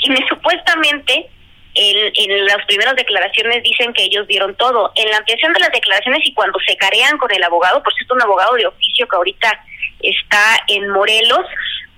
quienes 0.00 0.26
supuestamente 0.28 1.26
en, 1.74 2.12
en 2.14 2.46
las 2.46 2.64
primeras 2.66 2.96
declaraciones 2.96 3.62
dicen 3.62 3.92
que 3.92 4.04
ellos 4.04 4.26
dieron 4.26 4.54
todo. 4.56 4.92
En 4.94 5.10
la 5.10 5.18
ampliación 5.18 5.52
de 5.52 5.60
las 5.60 5.72
declaraciones 5.72 6.20
y 6.24 6.32
cuando 6.34 6.58
se 6.66 6.76
carean 6.76 7.18
con 7.18 7.30
el 7.32 7.42
abogado, 7.42 7.82
por 7.82 7.92
cierto, 7.94 8.14
un 8.14 8.22
abogado 8.22 8.54
de 8.54 8.66
oficio 8.66 9.06
que 9.06 9.16
ahorita 9.16 9.64
está 10.00 10.64
en 10.68 10.88
Morelos, 10.88 11.46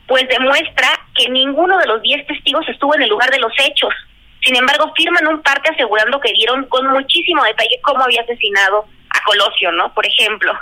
pues 0.06 0.26
demuestra 0.28 0.88
que 1.14 1.28
ninguno 1.28 1.78
de 1.78 1.86
los 1.86 2.02
10 2.02 2.26
testigos 2.26 2.68
estuvo 2.68 2.94
en 2.94 3.02
el 3.02 3.08
lugar 3.08 3.30
de 3.30 3.38
los 3.38 3.52
hechos. 3.58 3.92
Sin 4.42 4.56
embargo, 4.56 4.92
firman 4.96 5.26
un 5.26 5.42
parte 5.42 5.70
asegurando 5.70 6.20
que 6.20 6.32
dieron 6.32 6.64
con 6.66 6.86
muchísimo 6.88 7.44
detalle 7.44 7.78
cómo 7.82 8.02
había 8.02 8.22
asesinado 8.22 8.86
Colosio, 9.28 9.70
¿no? 9.72 9.92
Por 9.92 10.06
ejemplo, 10.06 10.52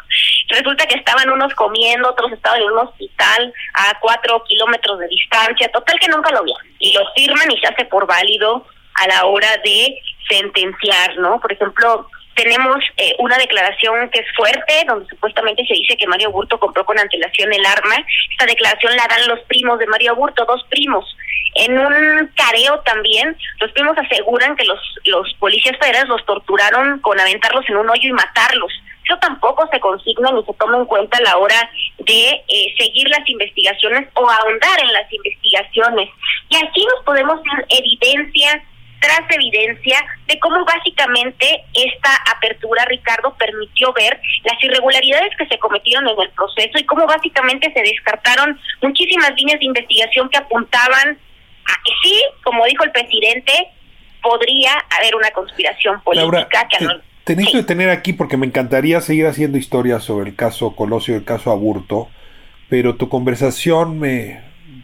resulta 0.49 0.87
que 0.87 0.99
estaban 0.99 1.31
unos 1.31 1.55
comiendo, 1.55 2.11
otros 2.11 2.33
estaban 2.33 2.61
en 2.61 2.71
un 2.73 2.79
hospital 2.79 3.53
a 3.75 3.97
cuatro 4.01 4.43
kilómetros 4.45 4.99
de 4.99 5.09
distancia, 5.09 5.71
total 5.71 5.99
que 6.01 6.09
nunca 6.09 6.33
lo 6.33 6.43
vieron. 6.43 6.67
Y 6.81 6.93
lo 6.93 7.05
firman 7.15 7.51
y 7.51 7.61
se 7.61 7.69
hace 7.69 7.85
por 7.85 8.07
válido 8.07 8.67
a 8.95 9.07
la 9.07 9.27
hora 9.27 9.49
de 9.65 10.01
sentenciar, 10.29 11.17
¿no? 11.19 11.39
Por 11.39 11.53
ejemplo, 11.53 12.09
tenemos 12.35 12.79
eh, 12.97 13.15
una 13.21 13.39
declaración 13.39 14.11
que 14.11 14.21
es 14.21 14.27
fuerte, 14.37 14.85
donde 14.87 15.07
supuestamente 15.07 15.65
se 15.65 15.75
dice 15.75 15.97
que 15.97 16.09
Mario 16.09 16.33
Burto 16.33 16.59
compró 16.59 16.85
con 16.85 16.99
antelación 16.99 17.53
el 17.53 17.65
arma. 17.65 17.97
Esta 18.33 18.47
declaración 18.47 18.97
la 18.97 19.07
dan 19.09 19.29
los 19.29 19.41
primos 19.45 19.79
de 19.79 19.87
Mario 19.87 20.17
Burto, 20.17 20.45
dos 20.45 20.65
primos. 20.69 21.05
En 21.57 21.79
un 21.79 22.31
careo 22.35 22.81
también, 22.81 23.37
los 23.61 23.73
primos 23.73 23.97
aseguran 23.97 24.57
que 24.57 24.65
los, 24.65 24.79
los 25.05 25.33
policías 25.35 25.77
federales 25.79 26.09
los 26.09 26.25
torturaron 26.27 27.01
con 27.01 27.19
aventarlos 27.19 27.69
en 27.69 27.79
un 27.79 27.89
hoyo 27.89 28.09
y 28.09 28.13
matarlos. 28.13 28.73
Eso 29.05 29.19
tampoco 29.21 29.67
se 29.73 29.81
consigna 29.81 30.33
ni 30.33 30.45
se 30.45 30.53
toma 30.55 30.79
en 30.79 30.85
cuenta 30.85 31.17
a 31.19 31.23
la 31.23 31.37
hora 31.39 31.71
de 31.99 32.29
eh, 32.49 32.75
seguir 32.77 33.09
las 33.09 33.27
investigaciones 33.29 34.09
o 34.15 34.29
ahondar 34.29 34.81
en 34.81 34.93
las 34.93 35.11
investigaciones. 35.13 36.11
Y 36.49 36.57
aquí 36.57 36.85
nos 36.85 37.05
podemos 37.05 37.41
dar 37.45 37.65
evidencia 37.71 38.63
tras 39.01 39.31
evidencia 39.31 39.99
de 40.27 40.39
cómo 40.41 40.65
básicamente 40.65 41.65
esta 41.75 42.11
apertura, 42.35 42.85
Ricardo, 42.87 43.35
permitió 43.39 43.93
ver 43.93 44.21
las 44.45 44.63
irregularidades 44.63 45.37
que 45.37 45.47
se 45.47 45.59
cometieron 45.59 46.09
en 46.09 46.21
el 46.21 46.31
proceso 46.31 46.79
y 46.79 46.85
cómo 46.87 47.07
básicamente 47.07 47.73
se 47.73 47.83
descartaron 47.83 48.59
muchísimas 48.83 49.31
líneas 49.37 49.61
de 49.61 49.67
investigación 49.67 50.29
que 50.31 50.39
apuntaban 50.39 51.19
a 51.67 51.83
que 51.85 51.93
sí, 52.03 52.23
como 52.43 52.65
dijo 52.67 52.85
el 52.85 52.93
presidente, 52.93 53.53
podría 54.23 54.73
haber 54.99 55.15
una 55.15 55.31
conspiración 55.31 56.01
política 56.03 56.69
que 56.69 56.85
no... 56.85 56.93
Te 57.25 57.35
necesito 57.35 57.59
detener 57.59 57.91
aquí 57.91 58.13
porque 58.13 58.37
me 58.37 58.47
encantaría 58.47 59.01
seguir 59.01 59.27
haciendo 59.27 59.59
historias 59.59 60.05
sobre 60.05 60.31
el 60.31 60.37
caso 60.37 60.77
Colosio 60.77 61.15
y 61.15 61.19
el 61.19 61.25
caso 61.25 61.51
Aburto, 61.51 62.09
pero 62.69 62.95
tu 62.95 63.09
conversación 63.09 63.99
me 63.99 64.41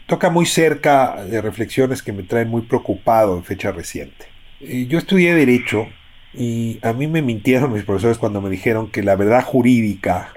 toca 0.06 0.28
muy 0.28 0.46
cerca 0.46 1.24
de 1.24 1.40
reflexiones 1.40 2.02
que 2.02 2.12
me 2.12 2.24
traen 2.24 2.48
muy 2.48 2.62
preocupado 2.62 3.36
en 3.36 3.44
fecha 3.44 3.70
reciente. 3.70 4.26
Eh, 4.60 4.86
yo 4.88 4.98
estudié 4.98 5.34
Derecho 5.34 5.86
y 6.34 6.78
a 6.82 6.92
mí 6.92 7.06
me 7.06 7.22
mintieron 7.22 7.72
mis 7.72 7.84
profesores 7.84 8.18
cuando 8.18 8.40
me 8.40 8.50
dijeron 8.50 8.90
que 8.90 9.02
la 9.02 9.16
verdad 9.16 9.44
jurídica 9.44 10.32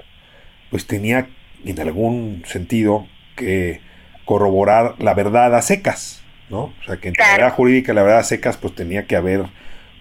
pues 0.70 0.86
tenía 0.86 1.28
en 1.64 1.80
algún 1.80 2.42
sentido 2.46 3.06
que 3.34 3.80
corroborar 4.24 4.94
la 4.98 5.14
verdad 5.14 5.54
a 5.54 5.62
secas, 5.62 6.22
¿no? 6.48 6.74
O 6.80 6.84
sea, 6.84 6.96
que 6.96 7.08
entre 7.08 7.24
la 7.24 7.32
verdad 7.32 7.52
jurídica 7.54 7.92
y 7.92 7.94
la 7.94 8.02
verdad 8.02 8.22
secas 8.22 8.56
pues 8.56 8.74
tenía 8.74 9.06
que 9.06 9.16
haber 9.16 9.46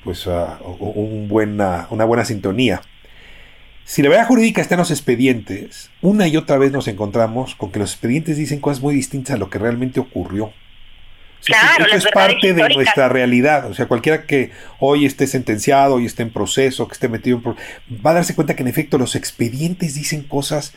pues 0.03 0.27
uh, 0.27 0.31
un 0.67 1.27
buena, 1.27 1.87
una 1.89 2.05
buena 2.05 2.25
sintonía. 2.25 2.81
Si 3.85 4.01
la 4.01 4.09
verdad 4.09 4.27
jurídica 4.27 4.61
está 4.61 4.75
en 4.75 4.79
los 4.79 4.91
expedientes, 4.91 5.91
una 6.01 6.27
y 6.27 6.37
otra 6.37 6.57
vez 6.57 6.71
nos 6.71 6.87
encontramos 6.87 7.55
con 7.55 7.71
que 7.71 7.79
los 7.79 7.91
expedientes 7.91 8.37
dicen 8.37 8.59
cosas 8.59 8.81
muy 8.81 8.95
distintas 8.95 9.35
a 9.35 9.37
lo 9.37 9.49
que 9.49 9.59
realmente 9.59 9.99
ocurrió. 9.99 10.53
claro, 11.43 11.85
eso 11.85 12.07
es 12.07 12.07
parte 12.11 12.53
de 12.53 12.67
nuestra 12.69 13.09
realidad. 13.09 13.69
O 13.69 13.75
sea, 13.75 13.87
cualquiera 13.87 14.25
que 14.25 14.51
hoy 14.79 15.05
esté 15.05 15.27
sentenciado, 15.27 15.99
y 15.99 16.07
esté 16.07 16.23
en 16.23 16.31
proceso, 16.31 16.87
que 16.87 16.93
esté 16.93 17.09
metido 17.09 17.39
en... 17.45 18.03
va 18.03 18.11
a 18.11 18.15
darse 18.15 18.33
cuenta 18.33 18.55
que 18.55 18.63
en 18.63 18.69
efecto 18.69 18.97
los 18.97 19.15
expedientes 19.15 19.93
dicen 19.93 20.23
cosas 20.23 20.73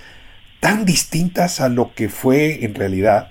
tan 0.60 0.84
distintas 0.84 1.60
a 1.60 1.70
lo 1.70 1.94
que 1.94 2.10
fue 2.10 2.64
en 2.64 2.74
realidad, 2.74 3.30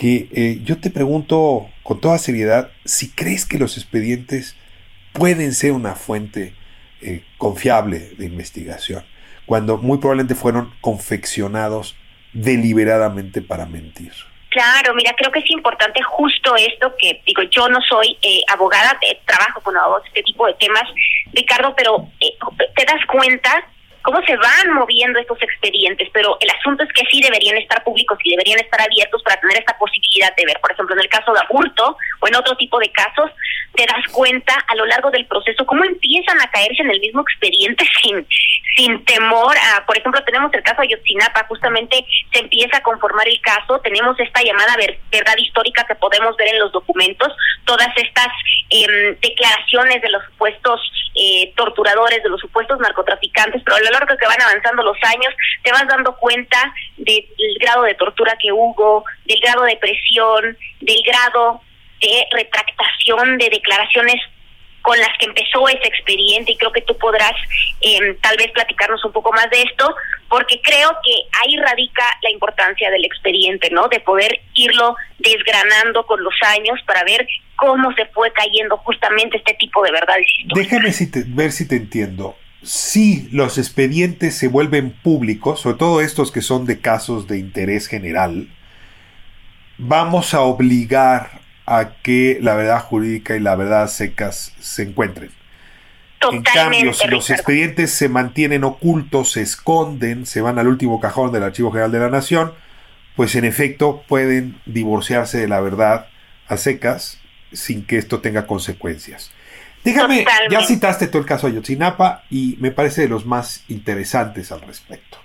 que 0.00 0.30
eh, 0.32 0.60
yo 0.64 0.80
te 0.80 0.88
pregunto 0.88 1.68
con 1.82 2.00
toda 2.00 2.16
seriedad 2.16 2.70
si 2.86 3.10
crees 3.12 3.44
que 3.44 3.58
los 3.58 3.76
expedientes 3.76 4.56
pueden 5.12 5.52
ser 5.52 5.72
una 5.72 5.94
fuente 5.94 6.54
eh, 7.02 7.22
confiable 7.36 7.98
de 8.16 8.24
investigación, 8.24 9.04
cuando 9.44 9.76
muy 9.76 9.98
probablemente 9.98 10.34
fueron 10.34 10.72
confeccionados 10.80 11.96
deliberadamente 12.32 13.42
para 13.42 13.66
mentir. 13.66 14.14
Claro, 14.48 14.94
mira, 14.94 15.14
creo 15.18 15.30
que 15.30 15.40
es 15.40 15.50
importante 15.50 16.02
justo 16.02 16.56
esto 16.56 16.94
que 16.98 17.20
digo, 17.26 17.42
yo 17.50 17.68
no 17.68 17.82
soy 17.82 18.16
eh, 18.22 18.40
abogada, 18.48 18.98
trabajo 19.26 19.60
con 19.60 19.76
abogados 19.76 20.06
este 20.06 20.22
tipo 20.22 20.46
de 20.46 20.54
temas, 20.54 20.84
Ricardo, 21.34 21.74
pero 21.76 22.08
eh, 22.20 22.38
te 22.74 22.86
das 22.86 23.04
cuenta 23.04 23.68
cómo 24.02 24.20
se 24.22 24.36
van 24.36 24.72
moviendo 24.74 25.18
estos 25.18 25.40
expedientes, 25.42 26.08
pero 26.12 26.36
el 26.40 26.50
asunto 26.50 26.84
es 26.84 26.92
que 26.92 27.04
sí 27.10 27.20
deberían 27.20 27.56
estar 27.58 27.82
públicos 27.84 28.18
y 28.22 28.30
deberían 28.30 28.60
estar 28.60 28.80
abiertos 28.80 29.22
para 29.22 29.40
tener 29.40 29.58
esta 29.58 29.76
posibilidad 29.78 30.34
de 30.36 30.44
ver. 30.46 30.58
Por 30.60 30.72
ejemplo, 30.72 30.94
en 30.94 31.02
el 31.02 31.08
caso 31.08 31.32
de 31.32 31.40
aburto 31.40 31.96
o 32.20 32.28
en 32.28 32.34
otro 32.34 32.56
tipo 32.56 32.78
de 32.78 32.90
casos, 32.92 33.30
te 33.74 33.86
das 33.86 34.04
cuenta 34.12 34.54
a 34.66 34.74
lo 34.74 34.86
largo 34.86 35.10
del 35.10 35.26
proceso 35.26 35.64
cómo 35.64 35.84
empiezan 35.84 36.40
a 36.40 36.50
caerse 36.50 36.82
en 36.82 36.90
el 36.90 37.00
mismo 37.00 37.22
expediente 37.22 37.84
sin 38.02 38.26
sin 38.76 39.04
temor 39.04 39.56
por 39.86 39.98
ejemplo, 39.98 40.22
tenemos 40.24 40.52
el 40.54 40.62
caso 40.62 40.80
de 40.80 40.88
Ayotzinapa, 40.88 41.46
justamente 41.48 42.04
se 42.32 42.40
empieza 42.40 42.78
a 42.78 42.82
conformar 42.82 43.26
el 43.28 43.40
caso, 43.40 43.80
tenemos 43.80 44.18
esta 44.20 44.42
llamada 44.42 44.76
verdad 45.10 45.36
histórica 45.36 45.84
que 45.84 45.94
podemos 45.96 46.36
ver 46.36 46.48
en 46.48 46.60
los 46.60 46.72
documentos, 46.72 47.28
todas 47.64 47.88
estas 47.96 48.28
em, 48.70 49.16
declaraciones 49.20 50.00
de 50.00 50.10
los 50.10 50.24
supuestos 50.24 50.80
eh, 51.14 51.52
torturadores, 51.56 52.22
de 52.22 52.28
los 52.28 52.40
supuestos 52.40 52.78
narcotraficantes, 52.78 53.62
a 53.66 53.89
lo 53.90 53.98
largo 53.98 54.16
que 54.16 54.26
van 54.26 54.40
avanzando 54.40 54.82
los 54.82 54.96
años, 55.02 55.34
te 55.62 55.72
vas 55.72 55.86
dando 55.88 56.16
cuenta 56.16 56.72
del 56.96 57.24
grado 57.60 57.82
de 57.82 57.94
tortura 57.94 58.36
que 58.40 58.52
hubo, 58.52 59.04
del 59.24 59.40
grado 59.40 59.64
de 59.64 59.76
presión, 59.76 60.56
del 60.80 61.02
grado 61.04 61.62
de 62.00 62.26
retractación 62.32 63.38
de 63.38 63.50
declaraciones 63.50 64.20
con 64.82 64.98
las 64.98 65.10
que 65.18 65.26
empezó 65.26 65.68
ese 65.68 65.88
expediente 65.88 66.52
y 66.52 66.56
creo 66.56 66.72
que 66.72 66.80
tú 66.82 66.96
podrás 66.96 67.34
em, 67.82 68.16
tal 68.20 68.36
vez 68.38 68.50
platicarnos 68.52 69.04
un 69.04 69.12
poco 69.12 69.30
más 69.32 69.48
de 69.50 69.62
esto, 69.62 69.94
porque 70.28 70.60
creo 70.62 70.90
que 71.04 71.12
ahí 71.42 71.56
radica 71.58 72.04
la 72.22 72.30
importancia 72.30 72.90
del 72.90 73.04
expediente, 73.04 73.68
¿no? 73.70 73.88
De 73.88 74.00
poder 74.00 74.40
irlo 74.54 74.96
desgranando 75.18 76.06
con 76.06 76.22
los 76.24 76.34
años 76.56 76.80
para 76.86 77.04
ver 77.04 77.26
cómo 77.56 77.92
se 77.94 78.06
fue 78.06 78.32
cayendo 78.32 78.78
justamente 78.78 79.36
este 79.36 79.54
tipo 79.54 79.82
de 79.82 79.92
verdades 79.92 80.26
Déjame 80.54 80.90
ver 81.26 81.52
si 81.52 81.68
te 81.68 81.76
entiendo. 81.76 82.36
Si 82.62 83.28
los 83.32 83.56
expedientes 83.56 84.34
se 84.34 84.48
vuelven 84.48 84.90
públicos, 84.90 85.60
sobre 85.60 85.78
todo 85.78 86.00
estos 86.00 86.30
que 86.30 86.42
son 86.42 86.66
de 86.66 86.80
casos 86.80 87.26
de 87.26 87.38
interés 87.38 87.86
general, 87.86 88.48
vamos 89.78 90.34
a 90.34 90.40
obligar 90.42 91.40
a 91.64 91.94
que 92.02 92.38
la 92.42 92.54
verdad 92.54 92.82
jurídica 92.82 93.36
y 93.36 93.40
la 93.40 93.54
verdad 93.54 93.88
secas 93.88 94.52
se 94.60 94.82
encuentren. 94.82 95.30
en 96.30 96.42
cambio, 96.42 96.92
si 96.92 97.08
los 97.08 97.30
expedientes 97.30 97.92
se 97.92 98.08
mantienen 98.10 98.64
ocultos, 98.64 99.32
se 99.32 99.40
esconden, 99.40 100.26
se 100.26 100.42
van 100.42 100.58
al 100.58 100.68
último 100.68 101.00
cajón 101.00 101.32
del 101.32 101.44
Archivo 101.44 101.70
General 101.70 101.92
de 101.92 102.00
la 102.00 102.10
Nación, 102.10 102.52
pues 103.16 103.34
en 103.36 103.44
efecto 103.44 104.04
pueden 104.06 104.60
divorciarse 104.66 105.38
de 105.38 105.48
la 105.48 105.60
verdad 105.60 106.08
a 106.46 106.56
secas 106.58 107.20
sin 107.52 107.84
que 107.86 107.96
esto 107.96 108.20
tenga 108.20 108.46
consecuencias. 108.46 109.30
Déjame, 109.82 110.26
ya 110.50 110.62
citaste 110.64 111.06
todo 111.06 111.20
el 111.22 111.26
caso 111.26 111.46
de 111.46 111.54
Ayotzinapa 111.54 112.24
y 112.30 112.56
me 112.60 112.70
parece 112.70 113.02
de 113.02 113.08
los 113.08 113.24
más 113.24 113.64
interesantes 113.68 114.52
al 114.52 114.60
respecto. 114.60 115.18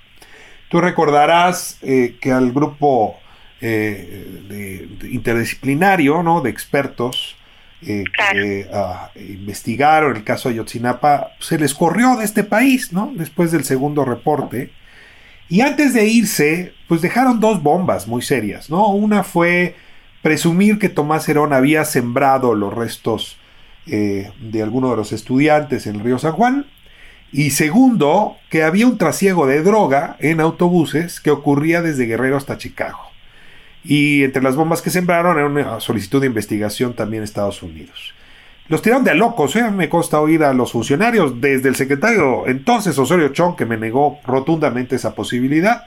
Tú 0.70 0.80
recordarás 0.80 1.78
eh, 1.82 2.18
que 2.22 2.32
al 2.32 2.52
grupo 2.52 3.20
eh, 3.62 4.44
de, 4.48 5.10
interdisciplinario, 5.10 6.24
¿no? 6.24 6.42
De 6.42 6.50
expertos 6.50 7.36
eh, 7.82 8.04
que 8.18 8.68
ah, 8.74 9.12
investigaron 9.16 10.16
el 10.16 10.24
caso 10.24 10.48
de 10.48 10.56
Ayotzinapa, 10.56 11.32
se 11.40 11.60
les 11.60 11.74
corrió 11.74 12.16
de 12.16 12.26
este 12.26 12.44
país, 12.44 12.94
¿no? 12.94 13.12
Después 13.14 13.52
del 13.52 13.66
segundo 13.66 14.06
reporte. 14.06 14.72
Y 15.50 15.62
antes 15.62 15.94
de 15.94 16.06
irse, 16.06 16.74
pues 16.88 17.02
dejaron 17.02 17.40
dos 17.40 17.62
bombas 17.62 18.08
muy 18.08 18.22
serias, 18.22 18.70
¿no? 18.70 18.88
Una 18.88 19.24
fue 19.24 19.76
presumir 20.22 20.80
que 20.80 20.90
Tomás 20.90 21.30
Herón 21.30 21.54
había 21.54 21.86
sembrado 21.86 22.56
los 22.56 22.74
restos 22.74 23.38
eh, 23.88 24.32
de 24.40 24.64
alguno 24.64 24.92
de 24.92 24.98
los 24.98 25.12
estudiantes 25.12 25.88
en 25.88 25.96
el 25.96 26.02
río 26.02 26.20
San 26.20 26.34
Juan. 26.34 26.66
Y 27.32 27.52
segundo, 27.52 28.38
que 28.50 28.64
había 28.64 28.88
un 28.88 28.98
trasiego 28.98 29.46
de 29.48 29.62
droga 29.62 30.16
en 30.20 30.40
autobuses 30.40 31.20
que 31.20 31.32
ocurría 31.32 31.82
desde 31.82 32.06
Guerrero 32.06 32.38
hasta 32.38 32.58
Chicago. 32.58 33.00
Y 33.84 34.24
entre 34.24 34.42
las 34.42 34.56
bombas 34.56 34.82
que 34.82 34.90
sembraron 34.90 35.38
era 35.38 35.48
una 35.48 35.80
solicitud 35.80 36.22
de 36.22 36.28
investigación 36.28 36.94
también 36.94 37.22
en 37.22 37.26
Estados 37.26 37.62
Unidos. 37.62 38.14
Los 38.68 38.82
tiraron 38.82 39.04
de 39.04 39.14
locos, 39.14 39.56
¿eh? 39.56 39.70
me 39.70 39.90
consta 39.90 40.20
oír 40.20 40.44
a 40.44 40.54
los 40.54 40.72
funcionarios, 40.72 41.40
desde 41.40 41.70
el 41.70 41.76
secretario 41.76 42.48
entonces 42.48 42.98
Osorio 42.98 43.30
Chong, 43.30 43.56
que 43.56 43.68
me 43.68 43.78
negó 43.78 44.20
rotundamente 44.26 44.96
esa 44.96 45.14
posibilidad. 45.14 45.84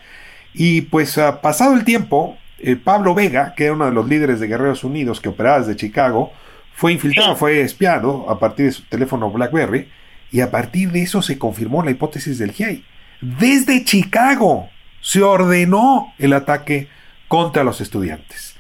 Y 0.55 0.83
pues 0.83 1.19
ah, 1.19 1.41
pasado 1.41 1.75
el 1.75 1.85
tiempo, 1.85 2.39
eh, 2.61 2.77
Pablo 2.77 3.15
Vega, 3.15 3.55
que 3.57 3.65
era 3.65 3.73
uno 3.73 3.87
de 3.87 3.93
los 3.93 4.09
líderes 4.09 4.39
de 4.39 4.47
Guerreros 4.47 4.85
Unidos 4.85 5.21
que 5.21 5.29
operaba 5.29 5.59
desde 5.59 5.75
Chicago, 5.75 6.33
fue 6.79 6.93
infiltrado, 6.93 7.35
fue 7.35 7.61
espiado 7.61 8.31
a 8.31 8.39
partir 8.39 8.67
de 8.67 8.73
su 8.73 8.83
teléfono 8.85 9.29
BlackBerry, 9.33 9.89
y 10.31 10.43
a 10.43 10.53
partir 10.53 10.93
de 10.93 11.03
eso 11.03 11.23
se 11.23 11.37
confirmó 11.37 11.83
la 11.83 11.91
hipótesis 11.91 12.39
del 12.39 12.53
GIEI. 12.53 12.85
Desde 13.21 13.83
Chicago 13.83 14.69
se 15.01 15.21
ordenó 15.21 16.15
el 16.21 16.33
ataque 16.35 16.87
contra 17.27 17.65
los 17.65 17.81
estudiantes. 17.81 18.55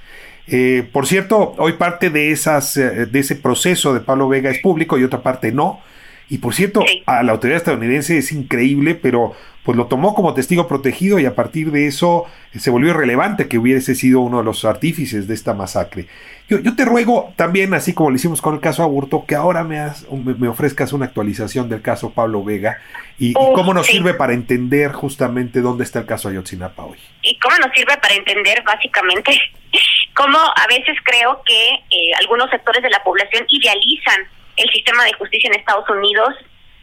Eh, 0.48 0.88
por 0.92 1.06
cierto, 1.06 1.54
hoy 1.58 1.74
parte 1.74 2.10
de, 2.10 2.32
esas, 2.32 2.76
eh, 2.76 3.06
de 3.06 3.18
ese 3.20 3.36
proceso 3.36 3.94
de 3.94 4.00
Pablo 4.00 4.28
Vega 4.28 4.50
es 4.50 4.58
público 4.58 4.98
y 4.98 5.04
otra 5.04 5.22
parte 5.22 5.52
no. 5.52 5.80
Y 6.28 6.38
por 6.38 6.54
cierto, 6.54 6.82
a 7.06 7.22
la 7.22 7.30
autoridad 7.30 7.58
estadounidense 7.58 8.18
es 8.18 8.32
increíble, 8.32 8.96
pero 8.96 9.36
pues 9.68 9.76
lo 9.76 9.86
tomó 9.86 10.14
como 10.14 10.32
testigo 10.32 10.66
protegido 10.66 11.18
y 11.18 11.26
a 11.26 11.34
partir 11.34 11.72
de 11.72 11.88
eso 11.88 12.24
eh, 12.54 12.58
se 12.58 12.70
volvió 12.70 12.94
relevante 12.94 13.48
que 13.48 13.58
hubiese 13.58 13.94
sido 13.94 14.20
uno 14.20 14.38
de 14.38 14.44
los 14.44 14.64
artífices 14.64 15.28
de 15.28 15.34
esta 15.34 15.52
masacre. 15.52 16.06
Yo, 16.48 16.74
te 16.74 16.86
ruego 16.86 17.34
también, 17.36 17.74
así 17.74 17.92
como 17.92 18.08
lo 18.08 18.16
hicimos 18.16 18.40
con 18.40 18.54
el 18.54 18.62
caso 18.62 18.82
Aburto, 18.82 19.26
que 19.26 19.34
ahora 19.34 19.64
me, 19.64 19.78
me 20.38 20.48
ofrezcas 20.48 20.94
una 20.94 21.04
actualización 21.04 21.68
del 21.68 21.82
caso 21.82 22.14
Pablo 22.14 22.42
Vega 22.42 22.78
y, 23.18 23.34
cómo 23.34 23.74
nos 23.74 23.86
sirve 23.86 24.14
para 24.14 24.32
entender 24.32 24.92
justamente 24.92 25.60
dónde 25.60 25.84
está 25.84 25.98
el 25.98 26.06
caso 26.06 26.30
Ayotzinapa 26.30 26.84
hoy. 26.84 26.96
Y 27.20 27.38
cómo 27.38 27.58
nos 27.58 27.70
sirve 27.74 27.94
para 27.98 28.14
entender 28.14 28.62
básicamente 28.62 29.38
cómo 30.16 30.38
a 30.38 30.66
veces 30.66 30.96
creo 31.04 31.42
que 31.44 31.74
eh, 31.74 32.14
algunos 32.22 32.48
sectores 32.48 32.82
de 32.82 32.88
la 32.88 33.02
población 33.04 33.44
idealizan 33.48 34.22
el 34.56 34.70
sistema 34.70 35.04
de 35.04 35.12
justicia 35.12 35.50
en 35.52 35.60
Estados 35.60 35.84
Unidos 35.90 36.36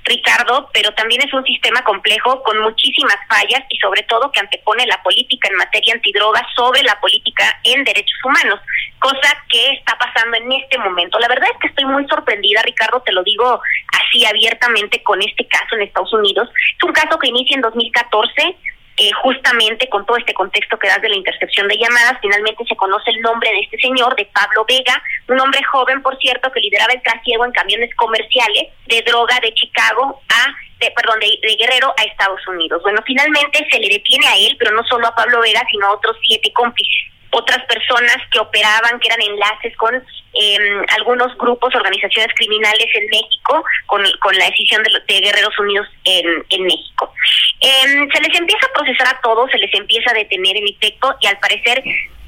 Ricardo, 0.05 0.69
pero 0.71 0.93
también 0.93 1.21
es 1.21 1.33
un 1.33 1.43
sistema 1.43 1.83
complejo 1.83 2.43
con 2.43 2.59
muchísimas 2.59 3.17
fallas 3.27 3.63
y 3.69 3.77
sobre 3.79 4.03
todo 4.03 4.31
que 4.31 4.39
antepone 4.39 4.85
la 4.85 5.01
política 5.01 5.49
en 5.49 5.57
materia 5.57 5.95
antidrogas 5.95 6.43
sobre 6.55 6.83
la 6.83 6.99
política 6.99 7.59
en 7.63 7.83
derechos 7.83 8.19
humanos, 8.23 8.59
cosa 8.99 9.43
que 9.49 9.71
está 9.71 9.97
pasando 9.97 10.37
en 10.37 10.51
este 10.51 10.77
momento. 10.77 11.17
La 11.19 11.27
verdad 11.27 11.49
es 11.51 11.59
que 11.59 11.67
estoy 11.67 11.85
muy 11.85 12.07
sorprendida, 12.07 12.61
Ricardo, 12.61 13.01
te 13.01 13.11
lo 13.11 13.23
digo 13.23 13.59
así 13.99 14.25
abiertamente 14.25 15.01
con 15.01 15.21
este 15.21 15.47
caso 15.47 15.75
en 15.75 15.81
Estados 15.81 16.13
Unidos. 16.13 16.49
Es 16.77 16.83
un 16.83 16.93
caso 16.93 17.17
que 17.17 17.29
inicia 17.29 17.55
en 17.55 17.61
2014 17.61 18.55
eh, 18.97 19.11
justamente 19.23 19.89
con 19.89 20.05
todo 20.05 20.17
este 20.17 20.33
contexto 20.33 20.77
que 20.79 20.87
das 20.87 21.01
de 21.01 21.09
la 21.09 21.15
intercepción 21.15 21.67
de 21.67 21.77
llamadas, 21.77 22.17
finalmente 22.21 22.63
se 22.65 22.75
conoce 22.75 23.11
el 23.11 23.21
nombre 23.21 23.49
de 23.49 23.59
este 23.61 23.77
señor, 23.79 24.15
de 24.15 24.25
Pablo 24.25 24.65
Vega, 24.67 25.01
un 25.27 25.39
hombre 25.39 25.61
joven, 25.63 26.01
por 26.01 26.17
cierto, 26.17 26.51
que 26.51 26.61
lideraba 26.61 26.93
el 26.93 27.01
trasiego 27.01 27.45
en 27.45 27.51
camiones 27.51 27.93
comerciales 27.95 28.69
de 28.87 29.01
droga 29.01 29.39
de 29.41 29.53
Chicago 29.53 30.21
a 30.29 30.55
de, 30.79 30.91
perdón, 30.91 31.19
de, 31.19 31.27
de, 31.41 31.55
Guerrero 31.55 31.93
a 31.97 32.03
Estados 32.03 32.45
Unidos. 32.47 32.81
Bueno, 32.83 33.01
finalmente 33.05 33.65
se 33.71 33.79
le 33.79 33.87
detiene 33.87 34.27
a 34.27 34.35
él, 34.35 34.55
pero 34.59 34.71
no 34.71 34.83
solo 34.83 35.07
a 35.07 35.15
Pablo 35.15 35.39
Vega, 35.41 35.61
sino 35.71 35.87
a 35.87 35.93
otros 35.93 36.17
siete 36.21 36.51
cómplices 36.53 37.14
otras 37.31 37.65
personas 37.65 38.17
que 38.31 38.39
operaban, 38.39 38.99
que 38.99 39.07
eran 39.07 39.21
enlaces 39.21 39.75
con 39.77 39.95
eh, 39.95 40.57
algunos 40.97 41.37
grupos, 41.37 41.73
organizaciones 41.75 42.33
criminales 42.35 42.87
en 42.93 43.07
México, 43.07 43.63
con, 43.85 44.03
con 44.21 44.35
la 44.37 44.45
decisión 44.45 44.83
de, 44.83 44.91
de 45.07 45.21
Guerreros 45.21 45.57
Unidos 45.59 45.87
en, 46.03 46.25
en 46.49 46.63
México. 46.63 47.13
Eh, 47.61 48.07
se 48.13 48.21
les 48.21 48.39
empieza 48.39 48.65
a 48.67 48.73
procesar 48.73 49.07
a 49.07 49.21
todos, 49.21 49.49
se 49.51 49.57
les 49.57 49.73
empieza 49.73 50.11
a 50.11 50.13
detener 50.13 50.57
en 50.57 50.67
efecto 50.67 51.15
y 51.21 51.27
al 51.27 51.39
parecer 51.39 51.83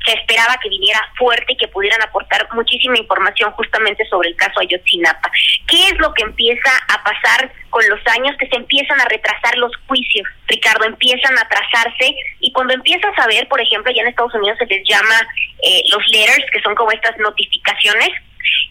se 0.07 0.13
esperaba 0.13 0.57
que 0.61 0.69
viniera 0.69 0.99
fuerte 1.17 1.53
y 1.53 1.57
que 1.57 1.67
pudieran 1.67 2.01
aportar 2.01 2.47
muchísima 2.53 2.97
información 2.97 3.51
justamente 3.51 4.05
sobre 4.05 4.29
el 4.29 4.35
caso 4.35 4.59
Ayotzinapa. 4.59 5.29
¿Qué 5.67 5.89
es 5.89 5.97
lo 5.99 6.13
que 6.13 6.23
empieza 6.23 6.71
a 6.87 7.03
pasar 7.03 7.51
con 7.69 7.87
los 7.89 7.99
años? 8.07 8.35
Que 8.39 8.47
se 8.47 8.55
empiezan 8.55 8.99
a 9.01 9.05
retrasar 9.05 9.57
los 9.57 9.71
juicios, 9.87 10.27
Ricardo, 10.47 10.85
empiezan 10.85 11.37
a 11.37 11.41
atrasarse 11.41 12.15
y 12.39 12.51
cuando 12.53 12.73
empiezas 12.73 13.13
a 13.17 13.27
ver, 13.27 13.47
por 13.47 13.59
ejemplo, 13.59 13.91
ya 13.93 14.01
en 14.01 14.07
Estados 14.07 14.33
Unidos 14.33 14.57
se 14.57 14.65
les 14.65 14.87
llama 14.87 15.15
eh, 15.61 15.81
los 15.91 16.05
letters, 16.07 16.45
que 16.51 16.61
son 16.61 16.73
como 16.75 16.91
estas 16.91 17.17
notificaciones, 17.17 18.09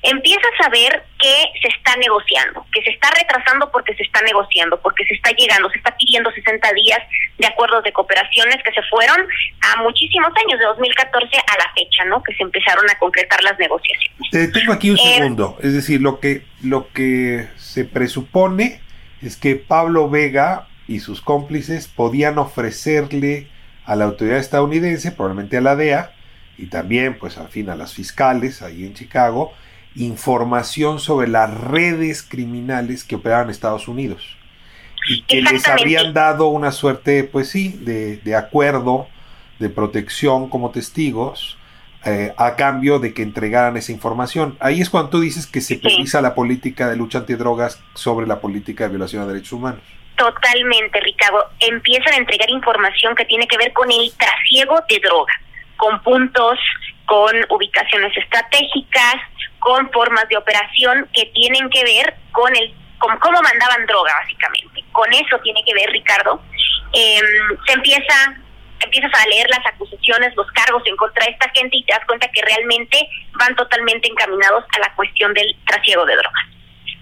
empiezas 0.03 0.53
a 0.65 0.69
ver 0.69 1.05
que 1.19 1.61
se 1.61 1.69
está 1.69 1.97
negociando, 1.97 2.65
que 2.73 2.83
se 2.83 2.91
está 2.91 3.11
retrasando 3.11 3.71
porque 3.71 3.95
se 3.95 4.03
está 4.03 4.21
negociando, 4.23 4.81
porque 4.81 5.05
se 5.07 5.15
está 5.15 5.31
llegando, 5.33 5.71
se 5.71 5.79
está 5.79 5.97
pidiendo 5.97 6.31
60 6.31 6.73
días 6.73 6.99
de 7.39 7.47
acuerdos 7.47 7.83
de 7.85 7.93
cooperaciones 7.93 8.57
que 8.63 8.73
se 8.73 8.83
fueron 8.89 9.27
a 9.63 9.83
muchísimos 9.83 10.31
años, 10.45 10.59
de 10.59 10.67
2014 10.67 11.37
a 11.37 11.59
la 11.59 11.73
fecha, 11.75 12.05
¿no? 12.05 12.23
Que 12.23 12.35
se 12.35 12.43
empezaron 12.43 12.89
a 12.91 12.99
concretar 12.99 13.43
las 13.43 13.59
negociaciones. 13.59 14.31
Te 14.31 14.39
detengo 14.39 14.73
aquí 14.73 14.91
un 14.91 14.99
eh, 14.99 15.15
segundo, 15.17 15.59
es 15.63 15.75
decir, 15.75 16.01
lo 16.01 16.21
que 16.21 16.45
lo 16.63 16.89
que 16.93 17.49
se 17.57 17.85
presupone 17.85 18.81
es 19.23 19.37
que 19.37 19.57
Pablo 19.57 20.09
Vega 20.09 20.69
y 20.89 21.01
sus 21.01 21.21
cómplices 21.21 21.89
podían 21.89 22.39
ofrecerle 22.39 23.49
a 23.85 23.97
la 23.97 24.05
autoridad 24.05 24.39
estadounidense, 24.39 25.13
probablemente 25.13 25.57
a 25.57 25.61
la 25.61 25.77
DEA, 25.77 26.13
y 26.59 26.67
también, 26.67 27.19
pues 27.19 27.39
al 27.39 27.49
fin, 27.49 27.71
a 27.71 27.77
las 27.77 27.95
fiscales 27.95 28.63
ahí 28.63 28.85
en 28.85 28.95
Chicago, 28.95 29.53
información 29.97 31.01
sobre 31.01 31.29
las 31.29 31.53
redes 31.53 32.23
criminales 32.23 33.05
que 33.05 33.17
operaban 33.17 33.47
en 33.47 33.51
Estados 33.51 33.89
Unidos 33.89 34.37
y 35.09 35.23
que 35.23 35.41
les 35.41 35.67
habrían 35.69 36.13
dado 36.13 36.49
una 36.49 36.73
suerte, 36.73 37.25
pues 37.25 37.49
sí, 37.49 37.79
de, 37.83 38.17
de 38.19 38.35
acuerdo, 38.35 39.09
de 39.59 39.71
protección 39.71 40.49
como 40.51 40.71
testigos, 40.71 41.57
eh, 42.05 42.33
a 42.37 42.57
cambio 42.57 42.99
de 42.99 43.15
que 43.15 43.23
entregaran 43.23 43.77
esa 43.77 43.93
información. 43.93 44.57
Ahí 44.61 44.81
es 44.81 44.91
cuando 44.91 45.11
tú 45.11 45.21
dices 45.21 45.47
que 45.47 45.61
se 45.61 45.77
prioriza 45.77 46.21
la 46.21 46.35
política 46.35 46.89
de 46.89 46.97
lucha 46.97 47.19
antidrogas 47.19 47.83
sobre 47.95 48.27
la 48.27 48.41
política 48.41 48.85
de 48.85 48.91
violación 48.91 49.23
de 49.23 49.33
derechos 49.33 49.53
humanos. 49.53 49.83
Totalmente, 50.17 51.01
Ricardo. 51.01 51.45
Empiezan 51.61 52.15
a 52.15 52.17
entregar 52.17 52.49
información 52.51 53.15
que 53.15 53.25
tiene 53.25 53.47
que 53.47 53.59
ver 53.59 53.73
con 53.73 53.91
el 53.91 54.13
trasiego 54.17 54.77
de 54.89 55.01
droga, 55.01 55.33
con 55.77 56.01
puntos, 56.03 56.59
con 57.07 57.35
ubicaciones 57.51 58.17
estratégicas, 58.17 59.17
con 59.67 59.91
formas 59.91 60.29
de 60.29 60.37
operación 60.37 61.09
que 61.13 61.27
tienen 61.35 61.69
que 61.71 61.83
ver 61.83 62.15
con 62.31 62.55
el 62.55 62.73
con 62.99 63.19
cómo 63.19 63.43
mandaban 63.43 63.85
droga 63.87 64.13
básicamente. 64.23 64.85
Con 64.93 65.13
eso 65.13 65.41
tiene 65.43 65.61
que 65.67 65.75
ver 65.75 65.91
Ricardo. 65.91 66.41
Eh, 66.93 67.21
se 67.67 67.73
empieza 67.73 68.15
empiezas 68.79 69.11
a 69.13 69.27
leer 69.27 69.49
las 69.51 69.67
acusaciones, 69.67 70.37
los 70.37 70.47
cargos 70.53 70.85
en 70.87 70.97
contra 70.97 71.27
de 71.27 71.33
esta 71.33 71.51
gente 71.51 71.79
y 71.79 71.85
te 71.85 71.93
das 71.93 72.07
cuenta 72.07 72.29
que 72.29 72.43
realmente 72.43 73.09
van 73.41 73.57
totalmente 73.57 74.07
encaminados 74.07 74.63
a 74.73 74.79
la 74.79 74.95
cuestión 74.95 75.35
del 75.35 75.57
trasiego 75.67 76.07
de 76.07 76.15
drogas. 76.15 76.47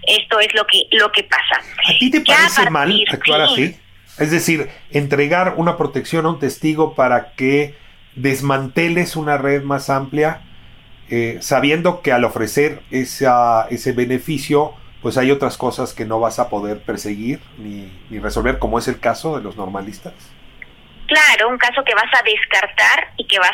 Esto 0.07 0.39
es 0.39 0.51
lo 0.55 0.65
que 0.65 0.87
lo 0.93 1.11
que 1.11 1.23
pasa. 1.23 1.61
¿A 1.87 1.99
ti 1.99 2.09
te 2.09 2.21
parece 2.21 2.67
mal 2.71 2.91
actuar 3.11 3.41
así? 3.41 3.79
Es 4.17 4.31
decir, 4.31 4.71
entregar 4.89 5.53
una 5.57 5.77
protección 5.77 6.25
a 6.25 6.29
un 6.29 6.39
testigo 6.39 6.95
para 6.95 7.33
que 7.33 7.77
desmanteles 8.15 9.15
una 9.15 9.37
red 9.37 9.61
más 9.61 9.91
amplia 9.91 10.41
eh, 11.09 11.37
sabiendo 11.41 12.01
que 12.01 12.11
al 12.11 12.23
ofrecer 12.23 12.81
esa, 12.91 13.67
ese 13.69 13.91
beneficio, 13.91 14.73
pues 15.01 15.17
hay 15.17 15.31
otras 15.31 15.57
cosas 15.57 15.93
que 15.93 16.05
no 16.05 16.19
vas 16.19 16.39
a 16.39 16.49
poder 16.49 16.81
perseguir 16.81 17.39
ni, 17.57 17.91
ni 18.09 18.19
resolver, 18.19 18.57
como 18.57 18.79
es 18.79 18.87
el 18.87 18.99
caso 18.99 19.37
de 19.37 19.43
los 19.43 19.55
normalistas. 19.55 20.13
Claro, 21.07 21.49
un 21.49 21.57
caso 21.57 21.83
que 21.83 21.93
vas 21.93 22.11
a 22.19 22.23
descartar 22.23 23.11
y 23.17 23.27
que 23.27 23.37
vas 23.37 23.53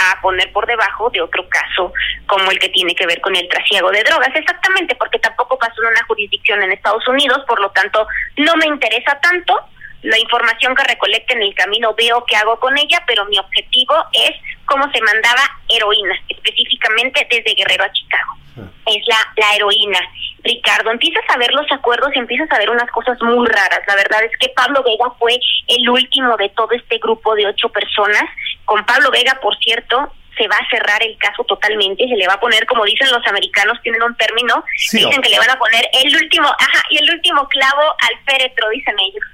a 0.00 0.20
poner 0.20 0.52
por 0.52 0.66
debajo 0.66 1.10
de 1.10 1.20
otro 1.20 1.46
caso 1.48 1.92
como 2.26 2.50
el 2.50 2.58
que 2.58 2.68
tiene 2.70 2.94
que 2.94 3.06
ver 3.06 3.20
con 3.20 3.36
el 3.36 3.48
trasiego 3.48 3.90
de 3.90 4.02
drogas. 4.02 4.30
Exactamente, 4.34 4.94
porque 4.96 5.18
tampoco 5.18 5.58
pasó 5.58 5.82
en 5.82 5.88
una 5.88 6.04
jurisdicción 6.06 6.62
en 6.62 6.72
Estados 6.72 7.06
Unidos, 7.08 7.42
por 7.46 7.60
lo 7.60 7.70
tanto 7.70 8.06
no 8.36 8.56
me 8.56 8.66
interesa 8.66 9.18
tanto 9.20 9.58
la 10.02 10.18
información 10.18 10.74
que 10.74 10.84
recolecte 10.84 11.34
en 11.34 11.42
el 11.42 11.54
camino, 11.54 11.94
veo 11.94 12.24
qué 12.26 12.36
hago 12.36 12.58
con 12.58 12.76
ella, 12.78 13.02
pero 13.06 13.26
mi 13.26 13.38
objetivo 13.38 13.94
es 14.12 14.32
cómo 14.70 14.90
se 14.92 15.00
mandaba 15.02 15.42
heroína, 15.68 16.14
específicamente 16.28 17.26
desde 17.28 17.54
Guerrero 17.54 17.84
a 17.84 17.92
Chicago. 17.92 18.36
Es 18.86 19.06
la, 19.06 19.18
la 19.36 19.56
heroína. 19.56 19.98
Ricardo, 20.42 20.90
empiezas 20.90 21.24
a 21.28 21.36
ver 21.36 21.52
los 21.52 21.70
acuerdos 21.72 22.10
y 22.14 22.18
empiezas 22.18 22.50
a 22.52 22.58
ver 22.58 22.70
unas 22.70 22.90
cosas 22.90 23.20
muy 23.20 23.46
raras. 23.48 23.80
La 23.86 23.96
verdad 23.96 24.22
es 24.24 24.30
que 24.38 24.48
Pablo 24.50 24.82
Vega 24.84 25.10
fue 25.18 25.38
el 25.66 25.88
último 25.88 26.36
de 26.36 26.48
todo 26.50 26.70
este 26.72 26.98
grupo 26.98 27.34
de 27.34 27.46
ocho 27.46 27.68
personas. 27.68 28.24
Con 28.64 28.84
Pablo 28.86 29.10
Vega, 29.10 29.38
por 29.42 29.56
cierto, 29.58 30.12
se 30.38 30.46
va 30.46 30.56
a 30.56 30.70
cerrar 30.70 31.02
el 31.02 31.18
caso 31.18 31.44
totalmente, 31.44 32.08
se 32.08 32.16
le 32.16 32.26
va 32.26 32.34
a 32.34 32.40
poner, 32.40 32.64
como 32.66 32.84
dicen 32.84 33.10
los 33.10 33.26
americanos, 33.26 33.78
tienen 33.82 34.02
un 34.02 34.16
término, 34.16 34.64
dicen 34.92 35.20
que 35.20 35.28
le 35.28 35.38
van 35.38 35.50
a 35.50 35.58
poner 35.58 35.84
el 35.92 36.16
último, 36.16 36.48
ajá, 36.48 36.82
y 36.90 36.98
el 36.98 37.10
último 37.10 37.46
clavo 37.48 37.82
al 37.82 38.24
féretro, 38.24 38.68
dicen 38.70 38.94
ellos. 38.98 39.24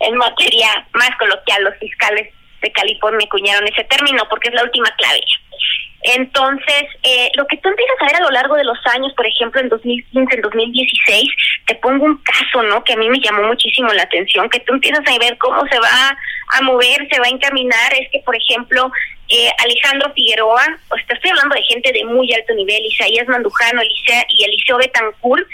En 0.00 0.16
materia 0.16 0.86
más 0.92 1.10
coloquial, 1.16 1.64
los 1.64 1.76
fiscales 1.78 2.32
de 2.62 2.72
California 2.72 3.26
acuñaron 3.26 3.68
ese 3.68 3.84
término 3.84 4.24
porque 4.30 4.48
es 4.48 4.54
la 4.54 4.64
última 4.64 4.90
clave. 4.96 5.20
Entonces, 6.04 6.84
eh, 7.04 7.30
lo 7.36 7.46
que 7.46 7.56
tú 7.58 7.68
empiezas 7.68 7.96
a 8.00 8.06
ver 8.06 8.16
a 8.16 8.24
lo 8.24 8.30
largo 8.30 8.56
de 8.56 8.64
los 8.64 8.78
años, 8.86 9.12
por 9.14 9.24
ejemplo, 9.24 9.60
en 9.60 9.68
2015, 9.68 10.34
en 10.34 10.42
2016, 10.42 11.28
te 11.66 11.76
pongo 11.76 12.04
un 12.04 12.16
caso, 12.24 12.62
¿no? 12.64 12.82
Que 12.82 12.94
a 12.94 12.96
mí 12.96 13.08
me 13.08 13.20
llamó 13.20 13.44
muchísimo 13.44 13.88
la 13.92 14.02
atención, 14.02 14.50
que 14.50 14.60
tú 14.60 14.74
empiezas 14.74 15.06
a 15.06 15.18
ver 15.18 15.38
cómo 15.38 15.64
se 15.68 15.78
va 15.78 16.18
a 16.54 16.62
mover, 16.62 17.08
se 17.08 17.20
va 17.20 17.26
a 17.26 17.30
encaminar, 17.30 17.94
es 17.94 18.08
que, 18.10 18.18
por 18.24 18.34
ejemplo, 18.34 18.90
eh, 19.32 19.50
Alejandro 19.64 20.12
Figueroa, 20.12 20.62
pues 20.90 21.06
te 21.06 21.14
estoy 21.14 21.30
hablando 21.30 21.54
de 21.54 21.62
gente 21.62 21.90
de 21.90 22.04
muy 22.04 22.30
alto 22.34 22.52
nivel, 22.52 22.84
Isaías 22.84 23.26
Mandujano 23.28 23.80
Elisea, 23.80 24.26
y 24.28 24.44
Eliseo 24.44 24.76
Betancourt, 24.76 25.48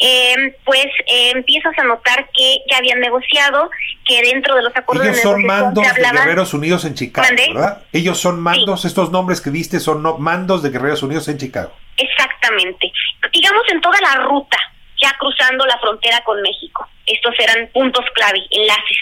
eh, 0.00 0.56
pues 0.64 0.86
eh, 1.06 1.30
empiezas 1.30 1.78
a 1.78 1.84
notar 1.84 2.28
que 2.36 2.58
ya 2.68 2.78
habían 2.78 2.98
negociado, 2.98 3.70
que 4.04 4.20
dentro 4.22 4.56
de 4.56 4.62
los 4.62 4.76
acuerdos 4.76 5.06
Ellos 5.06 5.20
son 5.20 5.44
mandos 5.44 5.86
de 5.94 6.10
Guerreros 6.12 6.54
Unidos 6.54 6.84
en 6.84 6.94
Chicago, 6.94 7.28
¿verdad? 7.54 7.84
Ellos 7.92 8.18
son 8.18 8.40
mandos, 8.40 8.84
estos 8.84 9.12
nombres 9.12 9.40
que 9.40 9.50
diste 9.50 9.78
son 9.78 10.02
mandos 10.20 10.64
de 10.64 10.70
Guerreros 10.70 11.04
Unidos 11.04 11.28
en 11.28 11.38
Chicago. 11.38 11.72
Exactamente. 11.98 12.90
Digamos 13.32 13.62
en 13.70 13.80
toda 13.80 14.00
la 14.00 14.24
ruta, 14.24 14.58
ya 15.00 15.14
cruzando 15.20 15.64
la 15.66 15.78
frontera 15.78 16.20
con 16.24 16.42
México. 16.42 16.88
Estos 17.06 17.34
eran 17.38 17.68
puntos 17.68 18.04
clave, 18.12 18.40
enlaces 18.50 18.98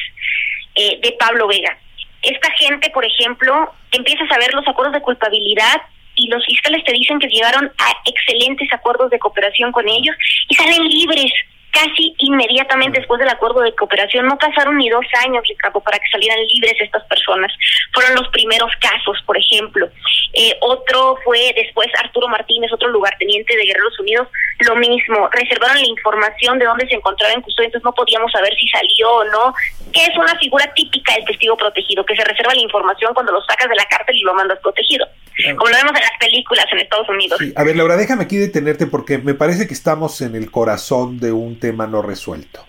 eh, 0.74 0.98
de 1.02 1.12
Pablo 1.12 1.48
Vega. 1.48 1.78
Esta 2.20 2.50
gente, 2.58 2.90
por 2.90 3.06
ejemplo, 3.06 3.72
empiezas 3.92 4.31
a 4.31 4.38
ver 4.38 4.53
los 4.55 4.66
acuerdos 4.66 4.94
de 4.94 5.03
culpabilidad 5.03 5.77
y 6.14 6.29
los 6.29 6.44
fiscales 6.44 6.85
te 6.85 6.92
dicen 6.92 7.18
que 7.18 7.29
llegaron 7.29 7.70
a 7.79 7.92
excelentes 8.05 8.72
acuerdos 8.72 9.11
de 9.11 9.18
cooperación 9.18 9.72
con 9.72 9.88
ellos 9.88 10.16
y 10.48 10.55
salen 10.55 10.88
libres 10.88 11.33
casi 11.72 12.14
inmediatamente 12.18 12.98
después 12.98 13.18
del 13.18 13.28
acuerdo 13.28 13.61
de 13.61 13.74
cooperación. 13.74 14.26
No 14.26 14.38
pasaron 14.38 14.76
ni 14.76 14.88
dos 14.88 15.04
años, 15.24 15.44
Ricardo, 15.48 15.81
para 15.81 15.98
que 15.98 16.09
salieran 16.11 16.38
libres 16.52 16.74
estas 16.81 17.04
personas. 17.04 17.52
Fueron 17.92 18.14
los 18.14 18.28
primeros 18.28 18.70
casos, 18.81 19.18
por 19.26 19.37
ejemplo. 19.37 19.88
Eh, 20.33 20.57
otro 20.61 21.18
fue 21.24 21.52
después 21.57 21.88
Arturo 21.98 22.28
Martínez, 22.28 22.72
otro 22.72 22.88
lugarteniente 22.88 23.57
de 23.57 23.64
Guerreros 23.64 23.98
Unidos, 24.00 24.28
lo 24.61 24.76
mismo. 24.76 25.28
Reservaron 25.31 25.81
la 25.81 25.88
información 25.88 26.59
de 26.59 26.66
dónde 26.66 26.88
se 26.88 26.94
encontraba 26.94 27.33
en 27.33 27.42
custodia, 27.42 27.66
entonces 27.66 27.85
no 27.85 27.94
podíamos 27.94 28.31
saber 28.33 28.54
si 28.57 28.68
salió 28.68 29.11
o 29.11 29.24
no. 29.24 29.54
Que 29.92 30.04
es 30.04 30.16
una 30.16 30.37
figura 30.38 30.72
típica 30.74 31.14
del 31.14 31.24
testigo 31.24 31.57
protegido, 31.57 32.04
que 32.04 32.16
se 32.16 32.24
reserva 32.24 32.54
la 32.54 32.61
información 32.61 33.14
cuando 33.14 33.33
lo 33.33 33.42
sacas 33.42 33.68
de 33.68 33.76
la 33.76 33.85
cárcel 33.87 34.16
y 34.16 34.22
lo 34.22 34.35
mandas 34.35 34.59
protegido. 34.61 35.07
Como 35.44 35.70
lo 35.70 35.77
vemos 35.77 35.92
en 35.94 36.01
las 36.01 36.18
películas 36.18 36.66
en 36.72 36.79
Estados 36.79 37.09
Unidos. 37.09 37.40
A 37.55 37.62
ver, 37.62 37.77
Laura, 37.77 37.96
déjame 37.96 38.24
aquí 38.24 38.37
detenerte 38.37 38.87
porque 38.87 39.18
me 39.18 39.35
parece 39.35 39.66
que 39.66 39.74
estamos 39.74 40.20
en 40.20 40.35
el 40.35 40.51
corazón 40.51 41.18
de 41.20 41.33
un 41.33 41.61
tema 41.61 41.87
no 41.87 42.03
resuelto. 42.03 42.66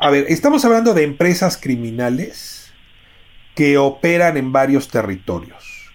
A 0.00 0.10
ver, 0.10 0.26
estamos 0.28 0.64
hablando 0.64 0.94
de 0.94 1.04
empresas 1.04 1.58
criminales 1.58 2.72
que 3.54 3.76
operan 3.76 4.36
en 4.36 4.52
varios 4.52 4.88
territorios. 4.88 5.90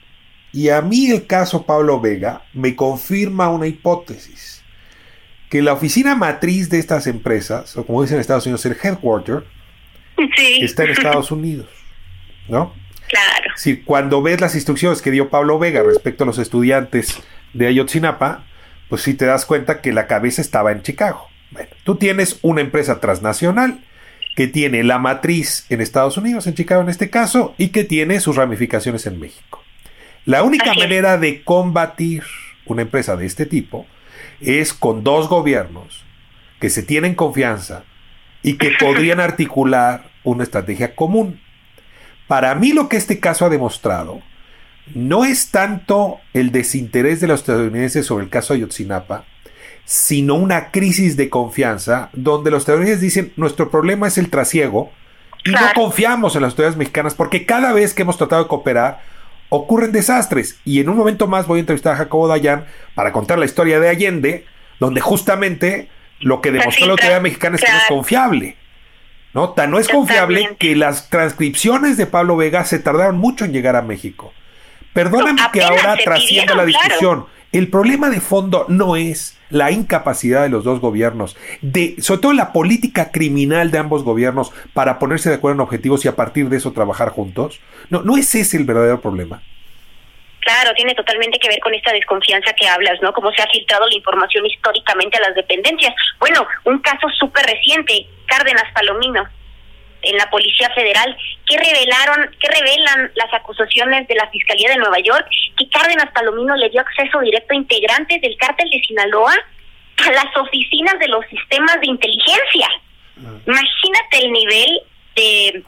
Y 0.54 0.70
a 0.70 0.82
mí 0.82 1.10
el 1.10 1.26
caso 1.26 1.66
Pablo 1.66 2.00
Vega 2.00 2.44
me 2.54 2.76
confirma 2.76 3.50
una 3.50 3.68
hipótesis, 3.68 4.64
que 5.50 5.62
la 5.62 5.74
oficina 5.74 6.16
matriz 6.16 6.70
de 6.70 6.80
estas 6.80 7.08
empresas, 7.08 7.76
o 7.76 7.86
como 7.86 8.02
dicen 8.02 8.16
en 8.16 8.22
Estados 8.22 8.46
Unidos, 8.46 8.66
el 8.66 8.78
headquarter, 8.82 9.46
está 10.62 10.84
en 10.84 10.92
Estados 10.92 11.32
Unidos. 11.32 11.68
¿no? 12.48 12.74
Claro. 13.08 13.52
Si 13.56 13.78
cuando 13.78 14.22
ves 14.22 14.42
las 14.42 14.56
instrucciones 14.56 15.02
que 15.02 15.12
dio 15.12 15.30
Pablo 15.30 15.60
Vega 15.60 15.84
respecto 15.84 16.24
a 16.24 16.28
los 16.28 16.40
estudiantes 16.40 17.22
de 17.54 17.68
Ayotzinapa, 17.68 18.46
pues 18.90 19.02
sí 19.02 19.14
te 19.14 19.26
das 19.26 19.46
cuenta 19.46 19.82
que 19.82 19.94
la 19.94 20.08
cabeza 20.08 20.42
estaba 20.42 20.72
en 20.72 20.82
Chicago. 20.82 21.28
Bueno, 21.52 21.70
tú 21.84 21.96
tienes 21.96 22.40
una 22.42 22.62
empresa 22.62 23.00
transnacional 23.00 23.84
que 24.36 24.48
tiene 24.48 24.84
la 24.84 25.00
matriz 25.00 25.66
en 25.70 25.82
Estados 25.82 26.18
Unidos, 26.18 26.46
en 26.46 26.54
Chicago 26.54 26.82
en 26.82 26.90
este 26.90 27.10
caso, 27.10 27.56
y 27.58 27.70
que 27.70 27.84
tiene 27.84 28.20
sus 28.20 28.36
ramificaciones 28.36 29.06
en 29.08 29.20
México. 29.20 29.64
La 30.26 30.44
única 30.44 30.74
manera 30.74 31.18
de 31.18 31.42
combatir 31.44 32.24
una 32.66 32.84
empresa 32.84 33.16
de 33.16 33.26
este 33.26 33.46
tipo 33.46 33.88
es 34.42 34.74
con 34.74 35.04
dos 35.04 35.30
gobiernos 35.30 36.06
que 36.60 36.70
se 36.70 36.84
tienen 36.84 37.16
confianza 37.16 37.84
y 38.44 38.58
que 38.58 38.72
podrían 38.80 39.20
articular 39.22 40.12
una 40.24 40.44
estrategia 40.44 40.96
común. 40.96 41.42
Para 42.28 42.56
mí 42.56 42.74
lo 42.74 42.90
que 42.90 42.98
este 42.98 43.20
caso 43.20 43.46
ha 43.46 43.50
demostrado 43.50 44.22
no 44.94 45.26
es 45.26 45.52
tanto 45.52 46.20
el 46.34 46.52
desinterés 46.52 47.20
de 47.20 47.28
los 47.28 47.42
estadounidenses 47.42 48.06
sobre 48.06 48.24
el 48.24 48.30
caso 48.30 48.54
Ayotzinapa, 48.54 49.26
sino 49.86 50.36
una 50.36 50.72
crisis 50.72 51.18
de 51.18 51.30
confianza 51.30 52.10
donde 52.14 52.52
los 52.52 52.62
estadounidenses 52.62 53.02
dicen 53.02 53.34
nuestro 53.36 53.70
problema 53.70 54.08
es 54.08 54.18
el 54.18 54.30
trasiego 54.30 54.92
y 55.44 55.52
no 55.52 55.60
confiamos 55.76 56.36
en 56.36 56.42
las 56.42 56.52
autoridades 56.52 56.78
mexicanas 56.78 57.16
porque 57.16 57.46
cada 57.46 57.74
vez 57.74 57.94
que 57.94 58.02
hemos 58.02 58.18
tratado 58.18 58.44
de 58.44 58.50
cooperar 58.50 59.02
ocurren 59.50 59.92
desastres. 59.92 60.60
Y 60.66 60.80
en 60.80 60.90
un 60.90 60.98
momento 60.98 61.28
más 61.28 61.48
voy 61.48 61.60
a 61.60 61.62
entrevistar 61.62 61.94
a 61.94 61.98
Jacobo 61.98 62.28
Dayan 62.28 62.66
para 62.96 63.12
contar 63.12 63.40
la 63.40 63.46
historia 63.46 63.80
de 63.80 63.90
Allende, 63.90 64.46
donde 64.80 65.02
justamente 65.02 65.90
lo 66.20 66.42
que 66.42 66.52
demostró 66.52 66.88
la 66.88 66.94
autoridad 66.94 67.22
mexicana 67.22 67.56
es 67.56 67.64
que 67.64 67.72
no 67.72 67.78
es 67.78 67.88
confiable. 67.88 68.58
¿No? 69.34 69.50
Tan 69.52 69.72
no 69.72 69.80
es 69.80 69.88
confiable 69.88 70.56
que 70.60 70.76
las 70.76 71.10
transcripciones 71.10 71.98
de 71.98 72.06
Pablo 72.06 72.38
Vega 72.38 72.66
se 72.66 72.80
tardaron 72.80 73.18
mucho 73.18 73.46
en 73.46 73.54
llegar 73.54 73.76
a 73.76 73.82
México. 73.82 74.34
Perdóname 74.94 75.42
que 75.54 75.64
ahora 75.64 75.96
trascienda 76.04 76.56
la 76.56 76.66
discusión. 76.66 77.26
El 77.52 77.70
problema 77.70 78.10
de 78.10 78.20
fondo 78.20 78.66
no 78.68 78.96
es 78.96 79.38
la 79.50 79.72
incapacidad 79.72 80.44
de 80.44 80.50
los 80.50 80.64
dos 80.64 80.82
gobiernos, 80.82 81.38
de, 81.62 81.96
sobre 82.00 82.22
todo 82.22 82.34
la 82.34 82.52
política 82.52 83.12
criminal 83.12 83.72
de 83.72 83.78
ambos 83.78 84.04
gobiernos 84.04 84.52
para 84.74 85.00
ponerse 85.00 85.30
de 85.30 85.36
acuerdo 85.36 85.56
en 85.56 85.62
objetivos 85.62 86.04
y 86.04 86.08
a 86.10 86.16
partir 86.16 86.50
de 86.50 86.58
eso 86.58 86.74
trabajar 86.74 87.10
juntos. 87.10 87.62
No, 87.90 88.02
no 88.02 88.18
es 88.18 88.36
ese 88.36 88.58
el 88.58 88.66
verdadero 88.66 89.00
problema. 89.00 89.42
Claro, 90.48 90.74
tiene 90.76 90.96
totalmente 90.96 91.40
que 91.40 91.50
ver 91.50 91.60
con 91.60 91.74
esta 91.74 91.92
desconfianza 91.92 92.54
que 92.54 92.70
hablas, 92.70 93.02
¿no? 93.02 93.12
Cómo 93.12 93.34
se 93.34 93.42
ha 93.42 93.48
filtrado 93.48 93.86
la 93.86 93.96
información 93.96 94.46
históricamente 94.46 95.18
a 95.18 95.28
las 95.28 95.36
dependencias. 95.36 95.94
Bueno, 96.20 96.48
un 96.64 96.80
caso 96.80 97.10
súper 97.20 97.46
reciente, 97.46 98.08
Cárdenas 98.28 98.72
Palomino, 98.74 99.28
en 100.04 100.16
la 100.16 100.30
Policía 100.30 100.70
Federal, 100.74 101.18
que 101.46 101.58
revelaron, 101.58 102.34
que 102.40 102.48
revelan 102.48 103.12
las 103.16 103.34
acusaciones 103.34 104.08
de 104.08 104.16
la 104.16 104.30
Fiscalía 104.30 104.70
de 104.70 104.78
Nueva 104.78 105.00
York, 105.00 105.28
que 105.58 105.68
Cárdenas 105.68 106.12
Palomino 106.14 106.56
le 106.56 106.70
dio 106.70 106.80
acceso 106.80 107.20
directo 107.20 107.54
a 107.54 107.58
integrantes 107.58 108.22
del 108.22 108.38
cártel 108.38 108.70
de 108.70 108.82
Sinaloa 108.88 109.34
a 109.98 110.12
las 110.12 110.38
oficinas 110.38 110.98
de 111.00 111.10
los 111.10 111.26
sistemas 111.26 111.78
de 111.82 111.88
inteligencia. 111.88 112.70
Ah. 113.18 113.36
Imagínate 113.46 114.18
el 114.20 114.32
nivel 114.32 114.82
de 115.14 115.64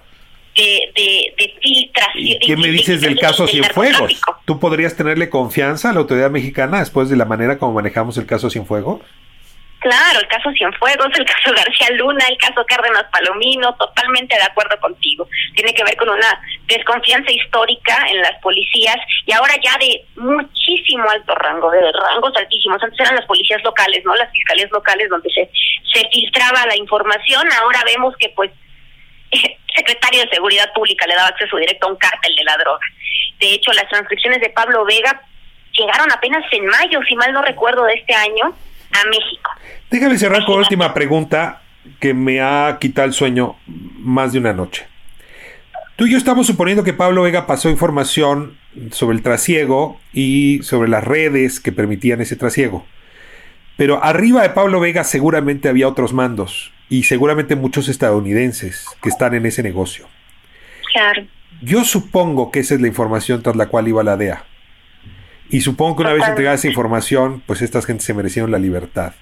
de, 0.60 1.34
de, 1.38 1.54
filtración. 1.62 2.40
¿Qué 2.42 2.58
me 2.58 2.70
dices 2.70 3.02
del 3.02 3.20
caso 3.20 3.48
Cienfuegos? 3.48 4.22
¿Tú 4.46 4.60
podrías 4.60 4.96
tenerle 4.96 5.30
confianza 5.30 5.90
a 5.90 5.94
la 5.94 6.00
autoridad 6.00 6.30
mexicana 6.30 6.80
después 6.80 7.10
de 7.10 7.16
la 7.16 7.26
manera 7.26 7.58
como 7.58 7.74
manejamos 7.74 8.18
el 8.18 8.26
caso 8.26 8.50
Cienfuegos? 8.50 9.02
Claro, 9.80 10.20
el 10.20 10.28
caso 10.28 10.52
Cienfuegos, 10.52 11.08
el 11.18 11.26
caso 11.26 11.54
García 11.56 11.96
Luna, 11.96 12.26
el 12.28 12.38
caso 12.38 12.66
Cárdenas 12.68 13.06
Palomino, 13.14 13.74
totalmente 13.76 14.36
de 14.36 14.44
acuerdo 14.44 14.78
contigo. 14.82 15.28
Tiene 15.56 15.74
que 15.74 15.86
ver 15.86 15.96
con 15.96 16.10
una 16.10 16.42
desconfianza 16.68 17.32
histórica 17.32 18.06
en 18.10 18.22
las 18.22 18.42
policías 18.42 18.98
y 19.26 19.32
ahora 19.32 19.54
ya 19.64 19.78
de 19.78 20.04
muchísimo 20.18 21.10
alto 21.10 21.34
rango, 21.36 21.72
de 21.72 21.80
rangos 21.94 22.34
altísimos. 22.36 22.84
Antes 22.84 23.00
eran 23.00 23.16
las 23.16 23.26
policías 23.26 23.64
locales, 23.64 24.04
¿no? 24.04 24.14
Las 24.16 24.32
fiscalías 24.34 24.70
locales 24.72 25.08
donde 25.10 25.30
se, 25.30 25.50
se 25.94 26.10
filtraba 26.10 26.66
la 26.66 26.76
información. 26.76 27.48
Ahora 27.62 27.80
vemos 27.86 28.14
que 28.18 28.30
pues 28.36 28.52
secretario 29.76 30.22
de 30.24 30.30
Seguridad 30.30 30.72
Pública 30.74 31.06
le 31.08 31.16
daba 31.16 31.30
acceso 31.30 31.58
directo 31.58 31.88
a 31.88 31.92
un 31.92 31.98
cártel 31.98 32.36
de 32.36 32.44
la 32.44 32.58
droga. 32.58 32.86
De 33.40 33.54
hecho, 33.54 33.72
las 33.74 33.88
transcripciones 33.90 34.42
de 34.42 34.50
Pablo 34.50 34.86
Vega 34.86 35.22
llegaron 35.78 36.12
apenas 36.12 36.44
en 36.52 36.66
mayo, 36.66 37.00
si 37.08 37.16
mal 37.16 37.32
no 37.34 37.42
recuerdo, 37.42 37.84
de 37.86 37.94
este 37.94 38.14
año, 38.14 38.46
a 38.92 39.10
México. 39.10 39.52
Déjame 39.90 40.18
cerrar 40.18 40.46
con 40.46 40.56
la 40.56 40.62
última 40.62 40.94
pregunta 40.94 41.62
que 42.00 42.14
me 42.14 42.42
ha 42.42 42.78
quitado 42.80 43.08
el 43.08 43.14
sueño 43.14 43.56
más 43.66 44.34
de 44.34 44.40
una 44.40 44.54
noche. 44.54 44.88
Tú 45.96 46.06
y 46.06 46.12
yo 46.12 46.18
estamos 46.18 46.48
suponiendo 46.48 46.84
que 46.84 46.94
Pablo 46.94 47.24
Vega 47.24 47.46
pasó 47.46 47.70
información 47.70 48.58
sobre 48.92 49.18
el 49.18 49.24
trasiego 49.24 50.00
y 50.14 50.62
sobre 50.64 50.90
las 50.90 51.04
redes 51.04 51.60
que 51.60 51.72
permitían 51.72 52.22
ese 52.22 52.36
trasiego. 52.36 52.86
Pero 53.76 54.04
arriba 54.04 54.42
de 54.42 54.50
Pablo 54.50 54.80
Vega 54.80 55.04
seguramente 55.04 55.70
había 55.70 55.88
otros 55.88 56.14
mandos 56.14 56.72
y 56.90 57.04
seguramente 57.04 57.56
muchos 57.56 57.88
estadounidenses 57.88 58.86
que 59.02 59.10
están 59.10 59.36
en 59.36 59.46
ese 59.46 59.64
negocio. 59.64 60.08
Claro. 60.92 61.26
Yo 61.62 61.84
supongo 61.84 62.52
que 62.52 62.60
esa 62.60 62.76
es 62.76 62.82
la 62.82 62.88
información 62.88 63.44
tras 63.44 63.56
la 63.56 63.68
cual 63.68 63.88
iba 63.88 64.04
la 64.04 64.18
DEA. 64.18 64.44
Y 65.50 65.62
supongo 65.62 65.96
que 65.96 66.02
una 66.04 66.14
vez 66.14 66.28
entregada 66.28 66.56
esa 66.56 66.68
información, 66.68 67.42
pues 67.46 67.62
estas 67.62 67.86
gentes 67.86 68.06
se 68.06 68.14
merecieron 68.14 68.52
la 68.52 68.60
libertad. 68.60 69.14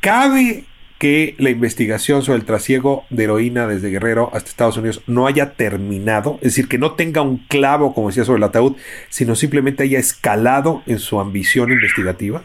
¿Cabe 0.00 0.64
que 0.98 1.36
la 1.38 1.50
investigación 1.50 2.22
sobre 2.22 2.40
el 2.40 2.44
trasiego 2.44 3.04
de 3.08 3.24
heroína 3.24 3.68
desde 3.68 3.90
Guerrero 3.90 4.30
hasta 4.32 4.50
Estados 4.50 4.76
Unidos 4.76 5.02
no 5.06 5.26
haya 5.26 5.52
terminado? 5.52 6.36
Es 6.42 6.54
decir, 6.54 6.68
que 6.68 6.78
no 6.78 6.92
tenga 6.92 7.22
un 7.22 7.38
clavo, 7.38 7.94
como 7.94 8.08
decía, 8.08 8.24
sobre 8.24 8.38
el 8.38 8.44
ataúd, 8.44 8.76
sino 9.08 9.36
simplemente 9.36 9.84
haya 9.84 9.98
escalado 9.98 10.82
en 10.86 10.98
su 10.98 11.20
ambición 11.20 11.70
investigativa? 11.70 12.42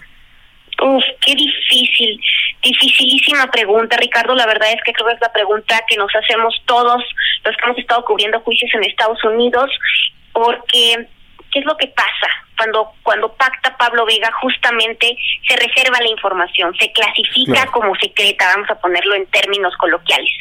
Uf, 0.82 1.04
qué 1.26 1.36
difícil, 1.36 2.20
dificilísima 2.64 3.52
pregunta, 3.52 3.98
Ricardo. 3.98 4.34
La 4.36 4.46
verdad 4.46 4.72
es 4.72 4.82
que 4.84 4.94
creo 4.94 5.08
que 5.08 5.16
es 5.16 5.22
la 5.22 5.32
pregunta 5.32 5.82
que 5.88 5.98
nos 5.98 6.12
hacemos 6.16 6.56
todos 6.66 7.04
los 7.44 7.56
que 7.56 7.66
hemos 7.66 7.78
estado 7.78 8.06
cubriendo 8.06 8.40
juicios 8.42 8.72
en 8.74 8.84
Estados 8.84 9.24
Unidos, 9.24 9.70
porque 10.32 11.08
¿qué 11.52 11.60
es 11.60 11.66
lo 11.66 11.78
que 11.78 11.88
pasa? 11.88 12.28
Cuando, 12.58 12.92
cuando 13.04 13.34
pacta 13.34 13.76
Pablo 13.78 14.06
Vega, 14.06 14.32
justamente 14.42 15.18
se 15.48 15.56
reserva 15.56 16.00
la 16.00 16.10
información, 16.10 16.74
se 16.80 16.92
clasifica 16.92 17.66
como 17.68 17.96
secreta, 17.96 18.48
vamos 18.56 18.70
a 18.70 18.80
ponerlo 18.80 19.16
en 19.16 19.26
términos 19.28 19.76
coloquiales. 19.78 20.32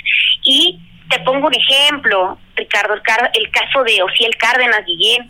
Y 0.43 0.79
te 1.09 1.19
pongo 1.21 1.49
un 1.49 1.55
ejemplo, 1.55 2.39
Ricardo, 2.55 2.95
el, 3.35 3.51
caso 3.51 3.83
de 3.85 4.03
Ociel 4.03 4.37
Cárdenas 4.37 4.85
Guillén, 4.87 5.29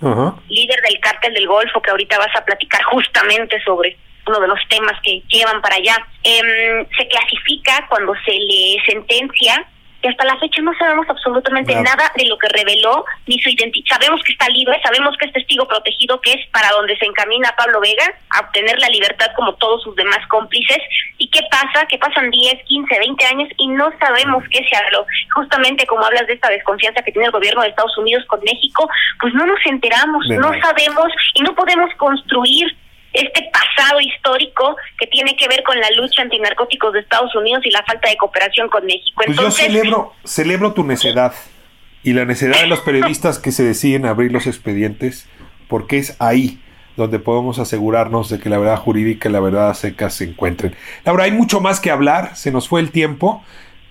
líder 0.48 0.80
del 0.82 1.00
cártel 1.00 1.34
del 1.34 1.46
Golfo, 1.46 1.80
que 1.80 1.90
ahorita 1.90 2.18
vas 2.18 2.34
a 2.36 2.44
platicar 2.44 2.82
justamente 2.84 3.60
sobre 3.62 3.96
uno 4.26 4.40
de 4.40 4.48
los 4.48 4.60
temas 4.68 5.00
que 5.02 5.22
llevan 5.28 5.60
para 5.60 5.76
allá. 5.76 5.96
Em, 6.22 6.86
se 6.96 7.08
clasifica 7.08 7.86
cuando 7.88 8.14
se 8.24 8.32
le 8.32 8.82
sentencia 8.86 9.66
y 10.02 10.08
hasta 10.08 10.24
la 10.24 10.36
fecha 10.38 10.60
no 10.62 10.72
sabemos 10.76 11.06
absolutamente 11.08 11.74
nada 11.76 12.10
de 12.16 12.26
lo 12.26 12.36
que 12.36 12.48
reveló 12.48 13.04
ni 13.26 13.38
su 13.40 13.48
identidad. 13.48 14.00
Sabemos 14.00 14.20
que 14.24 14.32
está 14.32 14.48
libre, 14.48 14.80
sabemos 14.82 15.16
que 15.16 15.26
es 15.26 15.32
testigo 15.32 15.66
protegido, 15.68 16.20
que 16.20 16.32
es 16.32 16.46
para 16.50 16.70
donde 16.70 16.96
se 16.96 17.06
encamina 17.06 17.54
Pablo 17.56 17.80
Vega 17.80 18.04
a 18.30 18.40
obtener 18.40 18.78
la 18.80 18.88
libertad 18.88 19.28
como 19.36 19.54
todos 19.54 19.82
sus 19.82 19.94
demás 19.94 20.18
cómplices. 20.28 20.78
¿Y 21.18 21.28
qué 21.30 21.40
pasa? 21.50 21.86
Que 21.86 21.98
pasan 21.98 22.30
10, 22.30 22.64
15, 22.64 22.98
20 22.98 23.26
años 23.26 23.48
y 23.58 23.68
no 23.68 23.92
sabemos 24.00 24.42
qué 24.50 24.66
se 24.68 24.76
habló. 24.76 25.06
Justamente 25.34 25.86
como 25.86 26.04
hablas 26.04 26.26
de 26.26 26.34
esta 26.34 26.48
desconfianza 26.48 27.02
que 27.02 27.12
tiene 27.12 27.26
el 27.26 27.32
gobierno 27.32 27.62
de 27.62 27.68
Estados 27.68 27.96
Unidos 27.96 28.24
con 28.26 28.40
México, 28.40 28.88
pues 29.20 29.32
no 29.34 29.46
nos 29.46 29.64
enteramos, 29.66 30.26
no 30.28 30.52
sabemos 30.60 31.12
y 31.34 31.42
no 31.42 31.54
podemos 31.54 31.94
construir 31.94 32.76
este 33.12 33.50
pasado 33.52 34.00
histórico 34.00 34.76
que 34.98 35.06
tiene 35.06 35.36
que 35.36 35.48
ver 35.48 35.62
con 35.62 35.78
la 35.78 35.90
lucha 35.90 36.22
antinarcóticos 36.22 36.92
de 36.92 37.00
Estados 37.00 37.34
Unidos 37.34 37.64
y 37.64 37.70
la 37.70 37.82
falta 37.84 38.08
de 38.08 38.16
cooperación 38.16 38.68
con 38.68 38.84
México. 38.84 39.22
pues 39.26 39.36
yo 39.36 39.50
celebro, 39.50 40.14
celebro 40.24 40.72
tu 40.72 40.84
necedad 40.84 41.34
y 42.02 42.12
la 42.14 42.24
necedad 42.24 42.60
de 42.60 42.66
los 42.66 42.80
periodistas 42.80 43.38
que 43.38 43.52
se 43.52 43.62
deciden 43.62 44.06
abrir 44.06 44.32
los 44.32 44.46
expedientes, 44.46 45.28
porque 45.68 45.98
es 45.98 46.16
ahí 46.20 46.60
donde 46.96 47.18
podemos 47.18 47.58
asegurarnos 47.58 48.28
de 48.28 48.38
que 48.38 48.50
la 48.50 48.58
verdad 48.58 48.76
jurídica 48.76 49.28
y 49.28 49.32
la 49.32 49.40
verdad 49.40 49.72
seca 49.74 50.10
se 50.10 50.24
encuentren. 50.24 50.74
Laura, 51.04 51.24
hay 51.24 51.32
mucho 51.32 51.60
más 51.60 51.80
que 51.80 51.90
hablar, 51.90 52.36
se 52.36 52.50
nos 52.50 52.68
fue 52.68 52.80
el 52.80 52.90
tiempo. 52.90 53.42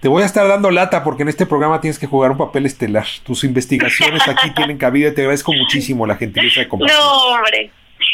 Te 0.02 0.08
voy 0.08 0.24
a 0.24 0.26
estar 0.26 0.48
dando 0.48 0.72
lata 0.72 1.04
porque 1.04 1.24
en 1.24 1.30
este 1.30 1.46
programa 1.46 1.80
tienes 1.80 2.00
que 2.00 2.08
jugar 2.08 2.32
un 2.32 2.38
papel 2.38 2.66
estelar. 2.66 3.06
Tus 3.24 3.44
investigaciones 3.44 4.28
aquí 4.28 4.52
tienen 4.56 4.78
cabida 4.78 5.10
y 5.10 5.14
te 5.14 5.22
agradezco 5.22 5.54
muchísimo 5.54 6.06
la 6.06 6.16
gentileza 6.16 6.62
de 6.62 6.68
conversar. 6.68 7.00
No, 7.00 7.36
hombre. 7.36 7.72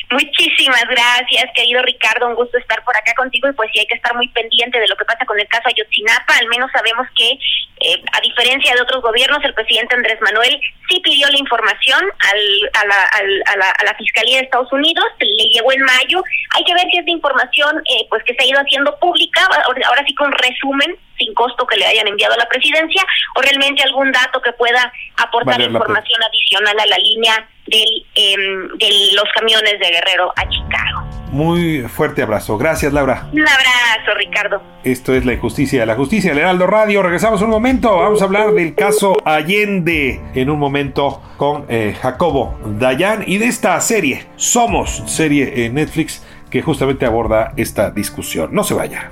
Muchísimas 0.09 0.85
gracias, 0.89 1.51
querido 1.53 1.81
Ricardo. 1.81 2.27
Un 2.27 2.35
gusto 2.35 2.57
estar 2.57 2.81
por 2.85 2.95
acá 2.95 3.13
contigo 3.15 3.49
y 3.49 3.53
pues 3.53 3.69
sí 3.73 3.79
hay 3.79 3.87
que 3.87 3.95
estar 3.95 4.15
muy 4.15 4.29
pendiente 4.29 4.79
de 4.79 4.87
lo 4.87 4.95
que 4.95 5.03
pasa 5.03 5.25
con 5.25 5.37
el 5.37 5.47
caso 5.47 5.67
Ayotzinapa. 5.67 6.37
Al 6.37 6.47
menos 6.47 6.71
sabemos 6.71 7.05
que, 7.13 7.31
eh, 7.31 8.01
a 8.13 8.21
diferencia 8.21 8.73
de 8.73 8.81
otros 8.81 9.01
gobiernos, 9.01 9.43
el 9.43 9.53
presidente 9.53 9.95
Andrés 9.95 10.19
Manuel 10.21 10.61
sí 10.89 11.01
pidió 11.01 11.27
la 11.27 11.37
información 11.37 12.01
al, 12.19 12.69
a, 12.73 12.85
la, 12.85 13.03
a, 13.03 13.55
la, 13.57 13.69
a 13.69 13.83
la 13.83 13.95
Fiscalía 13.95 14.37
de 14.37 14.45
Estados 14.45 14.71
Unidos, 14.71 15.05
le 15.19 15.49
llegó 15.49 15.73
en 15.73 15.81
mayo. 15.81 16.23
Hay 16.55 16.63
que 16.63 16.73
ver 16.73 16.87
si 16.89 16.99
esta 16.99 17.11
información 17.11 17.83
eh, 17.89 18.05
pues 18.09 18.23
que 18.23 18.33
se 18.33 18.43
ha 18.43 18.47
ido 18.47 18.61
haciendo 18.61 18.97
pública, 18.99 19.41
ahora 19.65 20.03
sí 20.07 20.15
con 20.15 20.31
resumen 20.31 20.97
sin 21.17 21.33
costo 21.33 21.65
que 21.65 21.77
le 21.77 21.85
hayan 21.85 22.07
enviado 22.07 22.33
a 22.33 22.37
la 22.37 22.47
presidencia 22.47 23.03
o 23.35 23.41
realmente 23.41 23.83
algún 23.83 24.11
dato 24.11 24.41
que 24.41 24.53
pueda 24.53 24.91
aportar 25.17 25.61
información 25.61 26.19
adicional 26.23 26.79
a 26.79 26.85
la 26.85 26.97
línea 26.97 27.47
del, 27.65 28.05
em, 28.15 28.67
de 28.77 28.89
los 29.13 29.25
camiones 29.33 29.79
de 29.79 29.89
Guerrero 29.89 30.31
a 30.35 30.47
Chicago. 30.49 31.17
Muy 31.31 31.81
fuerte 31.81 32.21
abrazo. 32.21 32.57
Gracias, 32.57 32.93
Laura. 32.93 33.27
Un 33.33 33.41
abrazo, 33.41 34.15
Ricardo. 34.15 34.61
Esto 34.83 35.13
es 35.13 35.25
La 35.25 35.33
Injusticia. 35.33 35.85
La 35.85 35.95
Justicia 35.95 36.31
del 36.31 36.39
Heraldo 36.39 36.67
Radio. 36.67 37.03
Regresamos 37.03 37.41
un 37.41 37.49
momento. 37.49 37.97
Vamos 37.97 38.21
a 38.21 38.25
hablar 38.25 38.53
del 38.53 38.75
caso 38.75 39.17
Allende 39.25 40.21
en 40.33 40.49
un 40.49 40.57
momento 40.57 41.21
con 41.35 41.65
eh, 41.69 41.95
Jacobo 42.01 42.57
Dayan 42.65 43.23
y 43.27 43.37
de 43.37 43.47
esta 43.47 43.79
serie, 43.81 44.25
Somos, 44.37 45.03
serie 45.05 45.65
en 45.65 45.75
Netflix 45.75 46.25
que 46.49 46.61
justamente 46.61 47.05
aborda 47.05 47.53
esta 47.57 47.91
discusión. 47.91 48.49
No 48.53 48.63
se 48.63 48.73
vaya. 48.73 49.11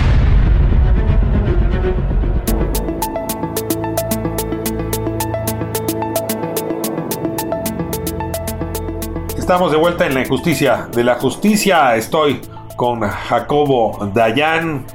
Estamos 9.51 9.73
de 9.73 9.77
vuelta 9.79 10.07
en 10.07 10.13
la 10.13 10.21
injusticia 10.21 10.87
de 10.93 11.03
la 11.03 11.15
justicia. 11.15 11.97
Estoy 11.97 12.39
con 12.77 13.01
Jacobo 13.01 14.09
Dayan, 14.13 14.85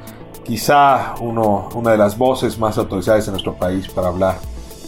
quizá 0.47 1.15
uno, 1.21 1.69
una 1.75 1.91
de 1.91 1.99
las 1.99 2.17
voces 2.17 2.59
más 2.59 2.79
autorizadas 2.79 3.27
en 3.27 3.33
nuestro 3.33 3.53
país 3.53 3.87
para 3.87 4.09
hablar 4.09 4.39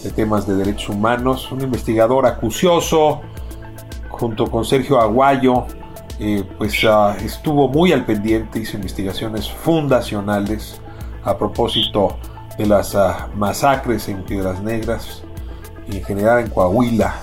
de 0.03 0.11
temas 0.11 0.47
de 0.47 0.55
derechos 0.57 0.89
humanos, 0.89 1.53
un 1.53 1.61
investigador 1.61 2.25
acucioso, 2.25 3.21
junto 4.09 4.51
con 4.51 4.65
Sergio 4.65 4.99
Aguayo, 4.99 5.67
eh, 6.19 6.45
pues 6.57 6.83
ah, 6.85 7.15
estuvo 7.23 7.69
muy 7.69 7.93
al 7.93 8.07
pendiente, 8.07 8.61
hizo 8.61 8.79
investigaciones 8.79 9.51
fundacionales 9.51 10.81
a 11.25 11.37
propósito 11.37 12.17
de 12.57 12.65
las 12.65 12.95
ah, 12.95 13.29
masacres 13.37 14.09
en 14.09 14.23
Piedras 14.23 14.63
Negras 14.63 15.25
y 15.93 15.99
en 15.99 16.05
general 16.05 16.41
en 16.41 16.49
Coahuila. 16.49 17.17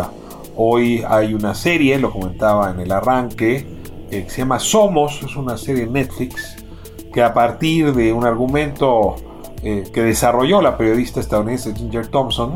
Ah, 0.00 0.10
Hoy 0.56 1.04
hay 1.08 1.34
una 1.34 1.54
serie, 1.54 1.98
lo 1.98 2.12
comentaba 2.12 2.70
en 2.70 2.80
el 2.80 2.92
arranque, 2.92 3.66
eh, 4.10 4.24
que 4.24 4.30
se 4.30 4.38
llama 4.38 4.60
Somos, 4.60 5.22
es 5.22 5.34
una 5.36 5.58
serie 5.58 5.86
Netflix, 5.86 6.64
que 7.12 7.22
a 7.22 7.34
partir 7.34 7.92
de 7.92 8.12
un 8.12 8.24
argumento 8.24 9.16
eh, 9.62 9.84
que 9.92 10.02
desarrolló 10.02 10.60
la 10.60 10.76
periodista 10.76 11.20
estadounidense 11.20 11.74
Ginger 11.74 12.06
Thompson, 12.06 12.54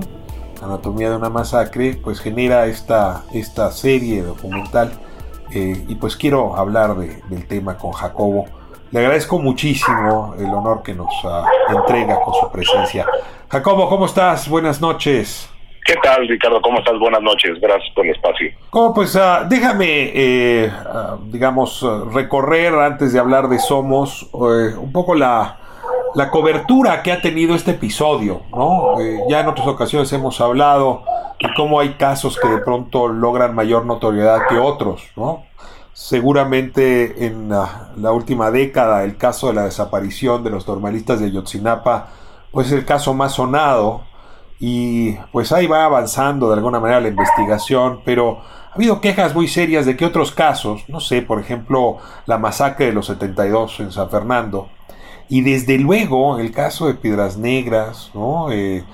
Anatomía 0.63 1.11
de 1.11 1.17
una 1.17 1.31
masacre, 1.31 1.99
pues 2.03 2.21
genera 2.21 2.67
esta, 2.67 3.25
esta 3.33 3.71
serie 3.71 4.23
documental 4.23 4.93
eh, 5.53 5.85
y 5.87 5.95
pues 5.95 6.17
quiero 6.17 6.57
hablar 6.57 6.97
del 6.97 7.47
tema 7.47 7.77
con 7.79 7.93
Jacobo. 7.93 8.47
Le 8.91 9.01
agradezco 9.01 9.39
muchísimo 9.39 10.35
el 10.39 10.47
honor 10.47 10.83
que 10.83 10.95
nos 10.95 11.13
ah, 11.25 11.45
entrega 11.69 12.21
con 12.21 12.35
su 12.35 12.51
presencia. 12.51 13.07
Jacobo, 13.49 13.89
¿cómo 13.89 14.07
estás? 14.07 14.49
Buenas 14.49 14.81
noches. 14.81 15.49
¿Qué 15.85 15.95
tal, 16.03 16.29
Ricardo? 16.29 16.61
¿Cómo 16.61 16.79
estás? 16.79 16.99
Buenas 16.99 17.23
noches. 17.23 17.59
Gracias 17.61 17.93
por 17.95 18.05
el 18.05 18.13
espacio. 18.13 18.51
Pues 18.95 19.15
uh, 19.15 19.49
déjame, 19.49 20.13
eh, 20.15 20.71
uh, 20.71 21.31
digamos, 21.31 21.85
recorrer 22.13 22.75
antes 22.75 23.13
de 23.13 23.19
hablar 23.19 23.49
de 23.49 23.59
Somos 23.59 24.29
eh, 24.33 24.77
un 24.77 24.93
poco 24.93 25.15
la, 25.15 25.59
la, 26.15 26.31
cobertura 26.31 27.03
que 27.03 27.13
ha 27.13 27.21
tenido 27.21 27.55
este 27.55 27.73
episodio, 27.73 28.43
¿no? 28.51 29.01
Eh, 29.01 29.21
ya 29.29 29.41
en 29.41 29.49
otras 29.49 29.67
ocasiones 29.67 30.13
hemos 30.13 30.41
hablado 30.41 31.05
de 31.41 31.49
cómo 31.57 31.81
hay 31.81 31.95
casos 31.95 32.39
que 32.39 32.49
de 32.49 32.59
pronto 32.59 33.09
logran 33.09 33.55
mayor 33.55 33.87
notoriedad 33.87 34.47
que 34.49 34.59
otros, 34.59 35.09
¿no? 35.17 35.45
Seguramente 35.93 37.27
en 37.27 37.49
la 37.49 38.13
última 38.13 38.51
década 38.51 39.05
el 39.05 39.17
caso 39.17 39.49
de 39.49 39.55
la 39.55 39.65
desaparición 39.65 40.45
de 40.45 40.51
los 40.51 40.69
normalistas 40.69 41.19
de 41.19 41.33
Yotzinapa, 41.33 42.09
pues 42.53 42.69
es 42.69 42.73
el 42.73 42.85
caso 42.85 43.15
más 43.15 43.33
sonado 43.33 44.03
y 44.61 45.13
pues 45.33 45.53
ahí 45.53 45.67
va 45.67 45.85
avanzando 45.85 46.49
de 46.49 46.55
alguna 46.55 46.81
manera 46.81 47.01
la 47.01 47.09
investigación, 47.09 48.01
pero 48.05 48.41
ha 48.71 48.75
habido 48.75 49.01
quejas 49.01 49.35
muy 49.35 49.47
serias 49.47 49.87
de 49.87 49.97
que 49.97 50.05
otros 50.05 50.33
casos, 50.33 50.85
no 50.89 51.01
sé, 51.01 51.23
por 51.23 51.41
ejemplo, 51.41 51.99
la 52.27 52.39
masacre 52.39 52.87
de 52.87 52.93
los 52.93 53.07
72 53.07 53.81
en 53.81 53.93
San 53.93 54.11
Fernando, 54.11 54.69
y 55.29 55.43
desde 55.43 55.79
luego 55.79 56.39
el 56.39 56.53
caso 56.53 56.87
de 56.87 56.95
Piedras 56.95 57.37
Negras, 57.37 58.11
¿no? 58.15 58.51
Eh, 58.51 58.85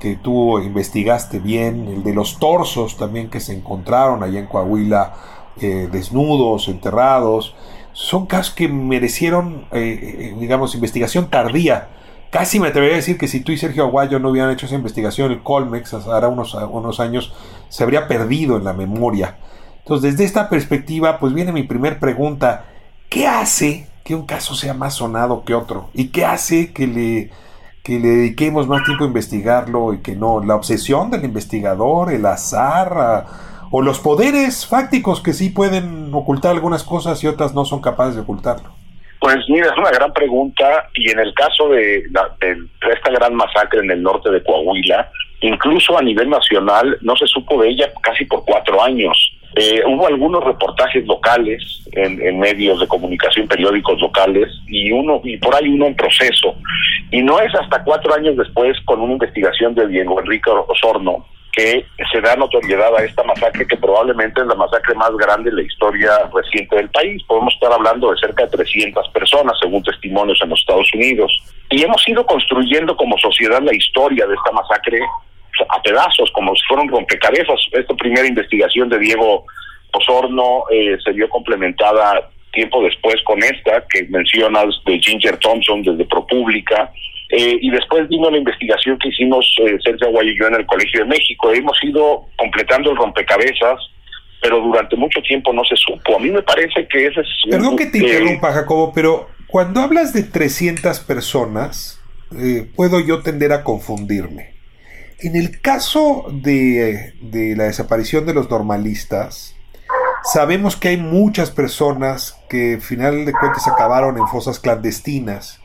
que 0.00 0.16
tú 0.16 0.58
investigaste 0.60 1.38
bien, 1.38 1.88
el 1.88 2.02
de 2.02 2.14
los 2.14 2.38
torsos 2.38 2.96
también 2.96 3.28
que 3.28 3.38
se 3.38 3.52
encontraron 3.52 4.22
allá 4.22 4.40
en 4.40 4.46
Coahuila, 4.46 5.12
eh, 5.60 5.88
desnudos, 5.92 6.68
enterrados, 6.68 7.54
son 7.92 8.24
casos 8.24 8.54
que 8.54 8.66
merecieron, 8.66 9.66
eh, 9.72 10.34
digamos, 10.40 10.74
investigación 10.74 11.28
tardía 11.28 11.88
Casi 12.34 12.58
me 12.58 12.66
atrevería 12.66 12.96
a 12.96 12.96
decir 12.96 13.16
que 13.16 13.28
si 13.28 13.42
tú 13.42 13.52
y 13.52 13.56
Sergio 13.56 13.84
Aguayo 13.84 14.18
no 14.18 14.30
hubieran 14.30 14.50
hecho 14.50 14.66
esa 14.66 14.74
investigación, 14.74 15.30
el 15.30 15.44
Colmex, 15.44 15.94
ahora 15.94 16.26
unos, 16.26 16.52
unos 16.54 16.98
años, 16.98 17.32
se 17.68 17.84
habría 17.84 18.08
perdido 18.08 18.56
en 18.56 18.64
la 18.64 18.72
memoria. 18.72 19.36
Entonces, 19.78 20.10
desde 20.10 20.24
esta 20.24 20.48
perspectiva, 20.48 21.20
pues 21.20 21.32
viene 21.32 21.52
mi 21.52 21.62
primer 21.62 22.00
pregunta. 22.00 22.64
¿Qué 23.08 23.28
hace 23.28 23.86
que 24.02 24.16
un 24.16 24.26
caso 24.26 24.56
sea 24.56 24.74
más 24.74 24.94
sonado 24.94 25.44
que 25.44 25.54
otro? 25.54 25.90
¿Y 25.94 26.08
qué 26.08 26.24
hace 26.24 26.72
que 26.72 26.88
le, 26.88 27.30
que 27.84 28.00
le 28.00 28.08
dediquemos 28.08 28.66
más 28.66 28.82
tiempo 28.82 29.04
a 29.04 29.06
investigarlo 29.06 29.94
y 29.94 29.98
que 29.98 30.16
no? 30.16 30.42
¿La 30.42 30.56
obsesión 30.56 31.12
del 31.12 31.24
investigador, 31.24 32.12
el 32.12 32.26
azar, 32.26 33.26
o 33.70 33.80
los 33.80 34.00
poderes 34.00 34.66
fácticos 34.66 35.20
que 35.20 35.34
sí 35.34 35.50
pueden 35.50 36.12
ocultar 36.12 36.50
algunas 36.50 36.82
cosas 36.82 37.22
y 37.22 37.28
otras 37.28 37.54
no 37.54 37.64
son 37.64 37.80
capaces 37.80 38.16
de 38.16 38.22
ocultarlo? 38.22 38.83
Pues 39.24 39.38
mira, 39.48 39.68
es 39.68 39.78
una 39.78 39.90
gran 39.90 40.12
pregunta 40.12 40.90
y 40.92 41.10
en 41.10 41.18
el 41.18 41.32
caso 41.32 41.70
de, 41.70 42.02
esta 42.92 43.10
gran 43.10 43.34
masacre 43.34 43.80
en 43.80 43.90
el 43.90 44.02
norte 44.02 44.30
de 44.30 44.42
Coahuila, 44.42 45.10
incluso 45.40 45.96
a 45.96 46.02
nivel 46.02 46.28
nacional 46.28 46.98
no 47.00 47.16
se 47.16 47.26
supo 47.26 47.62
de 47.62 47.70
ella 47.70 47.90
casi 48.02 48.26
por 48.26 48.44
cuatro 48.44 48.82
años. 48.82 49.16
Eh, 49.56 49.80
hubo 49.86 50.08
algunos 50.08 50.44
reportajes 50.44 51.06
locales 51.06 51.62
en, 51.92 52.38
medios 52.38 52.78
de 52.80 52.86
comunicación, 52.86 53.48
periódicos 53.48 53.98
locales, 53.98 54.50
y 54.66 54.92
uno 54.92 55.22
y 55.24 55.38
por 55.38 55.54
ahí 55.54 55.70
uno 55.70 55.86
en 55.86 55.96
proceso. 55.96 56.56
Y 57.10 57.22
no 57.22 57.40
es 57.40 57.54
hasta 57.54 57.82
cuatro 57.82 58.14
años 58.14 58.36
después, 58.36 58.76
con 58.84 59.00
una 59.00 59.14
investigación 59.14 59.74
de 59.74 59.88
Diego 59.88 60.20
Enrique 60.20 60.50
Osorno, 60.50 61.24
que 61.54 61.86
se 62.10 62.20
da 62.20 62.34
notoriedad 62.34 62.96
a 62.96 63.04
esta 63.04 63.22
masacre 63.22 63.66
que 63.66 63.76
probablemente 63.76 64.40
es 64.40 64.46
la 64.46 64.56
masacre 64.56 64.94
más 64.94 65.10
grande 65.16 65.50
de 65.50 65.56
la 65.56 65.62
historia 65.62 66.10
reciente 66.34 66.74
del 66.76 66.90
país. 66.90 67.22
Podemos 67.24 67.54
estar 67.54 67.72
hablando 67.72 68.10
de 68.10 68.18
cerca 68.18 68.44
de 68.44 68.50
300 68.50 69.08
personas, 69.10 69.56
según 69.60 69.82
testimonios 69.82 70.40
en 70.42 70.50
los 70.50 70.60
Estados 70.60 70.92
Unidos. 70.94 71.32
Y 71.70 71.82
hemos 71.82 72.06
ido 72.08 72.26
construyendo 72.26 72.96
como 72.96 73.16
sociedad 73.18 73.62
la 73.62 73.74
historia 73.74 74.26
de 74.26 74.34
esta 74.34 74.50
masacre 74.50 74.98
a 75.68 75.80
pedazos, 75.82 76.30
como 76.32 76.54
si 76.56 76.62
fueran 76.66 76.88
rompecabezas. 76.88 77.60
Esta 77.70 77.94
primera 77.94 78.26
investigación 78.26 78.88
de 78.88 78.98
Diego 78.98 79.44
Osorno 79.92 80.64
eh, 80.72 80.96
se 81.04 81.12
vio 81.12 81.28
complementada 81.28 82.30
tiempo 82.52 82.82
después 82.82 83.16
con 83.24 83.42
esta 83.42 83.84
que 83.88 84.04
mencionas 84.08 84.66
de 84.86 84.98
Ginger 84.98 85.36
Thompson 85.38 85.82
desde 85.82 86.04
ProPublica 86.04 86.90
eh, 87.36 87.58
y 87.60 87.70
después 87.70 88.08
vino 88.08 88.30
la 88.30 88.38
investigación 88.38 88.96
que 88.98 89.08
hicimos 89.08 89.44
eh, 89.66 89.76
Sergio 89.82 90.06
Aguayo 90.06 90.30
y 90.30 90.38
yo 90.38 90.46
en 90.46 90.54
el 90.54 90.66
Colegio 90.66 91.00
de 91.00 91.06
México. 91.06 91.52
Hemos 91.52 91.76
ido 91.82 92.26
completando 92.36 92.92
el 92.92 92.96
rompecabezas, 92.96 93.80
pero 94.40 94.60
durante 94.60 94.94
mucho 94.94 95.20
tiempo 95.22 95.52
no 95.52 95.64
se 95.64 95.74
supo. 95.74 96.16
A 96.16 96.20
mí 96.20 96.30
me 96.30 96.42
parece 96.42 96.86
que 96.86 97.08
ese 97.08 97.22
es... 97.22 97.26
Perdón 97.50 97.76
que 97.76 97.86
te 97.86 97.98
interrumpa, 97.98 98.52
Jacobo, 98.52 98.92
pero 98.94 99.26
cuando 99.48 99.80
hablas 99.80 100.12
de 100.12 100.22
300 100.22 101.00
personas, 101.00 102.00
eh, 102.38 102.70
puedo 102.76 103.00
yo 103.00 103.22
tender 103.22 103.52
a 103.52 103.64
confundirme. 103.64 104.54
En 105.18 105.34
el 105.34 105.60
caso 105.60 106.26
de, 106.30 107.14
de 107.20 107.56
la 107.56 107.64
desaparición 107.64 108.26
de 108.26 108.34
los 108.34 108.48
normalistas, 108.48 109.56
sabemos 110.22 110.76
que 110.76 110.88
hay 110.88 110.98
muchas 110.98 111.50
personas 111.50 112.40
que 112.48 112.74
al 112.74 112.80
final 112.80 113.24
de 113.24 113.32
cuentas 113.32 113.66
acabaron 113.66 114.18
en 114.18 114.28
fosas 114.28 114.60
clandestinas 114.60 115.63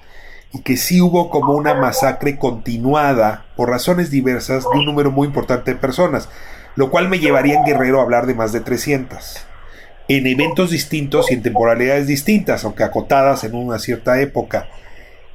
y 0.52 0.62
que 0.62 0.78
sí 0.78 1.02
hubo 1.02 1.30
como 1.30 1.54
una 1.54 1.74
masacre 1.76 2.38
continuada 2.38 3.46
por 3.56 3.70
razones 3.70 4.10
diversas 4.10 4.64
de 4.64 4.80
un 4.80 4.86
número 4.86 5.12
muy 5.12 5.28
importante 5.28 5.72
de 5.72 5.78
personas, 5.78 6.30
lo 6.76 6.90
cual 6.90 7.10
me 7.10 7.20
llevaría 7.20 7.56
en 7.56 7.66
Guerrero 7.66 8.00
a 8.00 8.04
hablar 8.04 8.26
de 8.26 8.34
más 8.34 8.52
de 8.52 8.62
300, 8.62 9.46
en 10.08 10.28
eventos 10.28 10.72
distintos 10.72 11.30
y 11.30 11.36
en 11.36 11.44
temporalidades 11.44 12.08
distintas, 12.08 12.64
aunque 12.64 12.84
acotadas 12.84 13.44
en 13.44 13.54
una 13.54 13.78
cierta 13.80 14.20
época. 14.22 14.70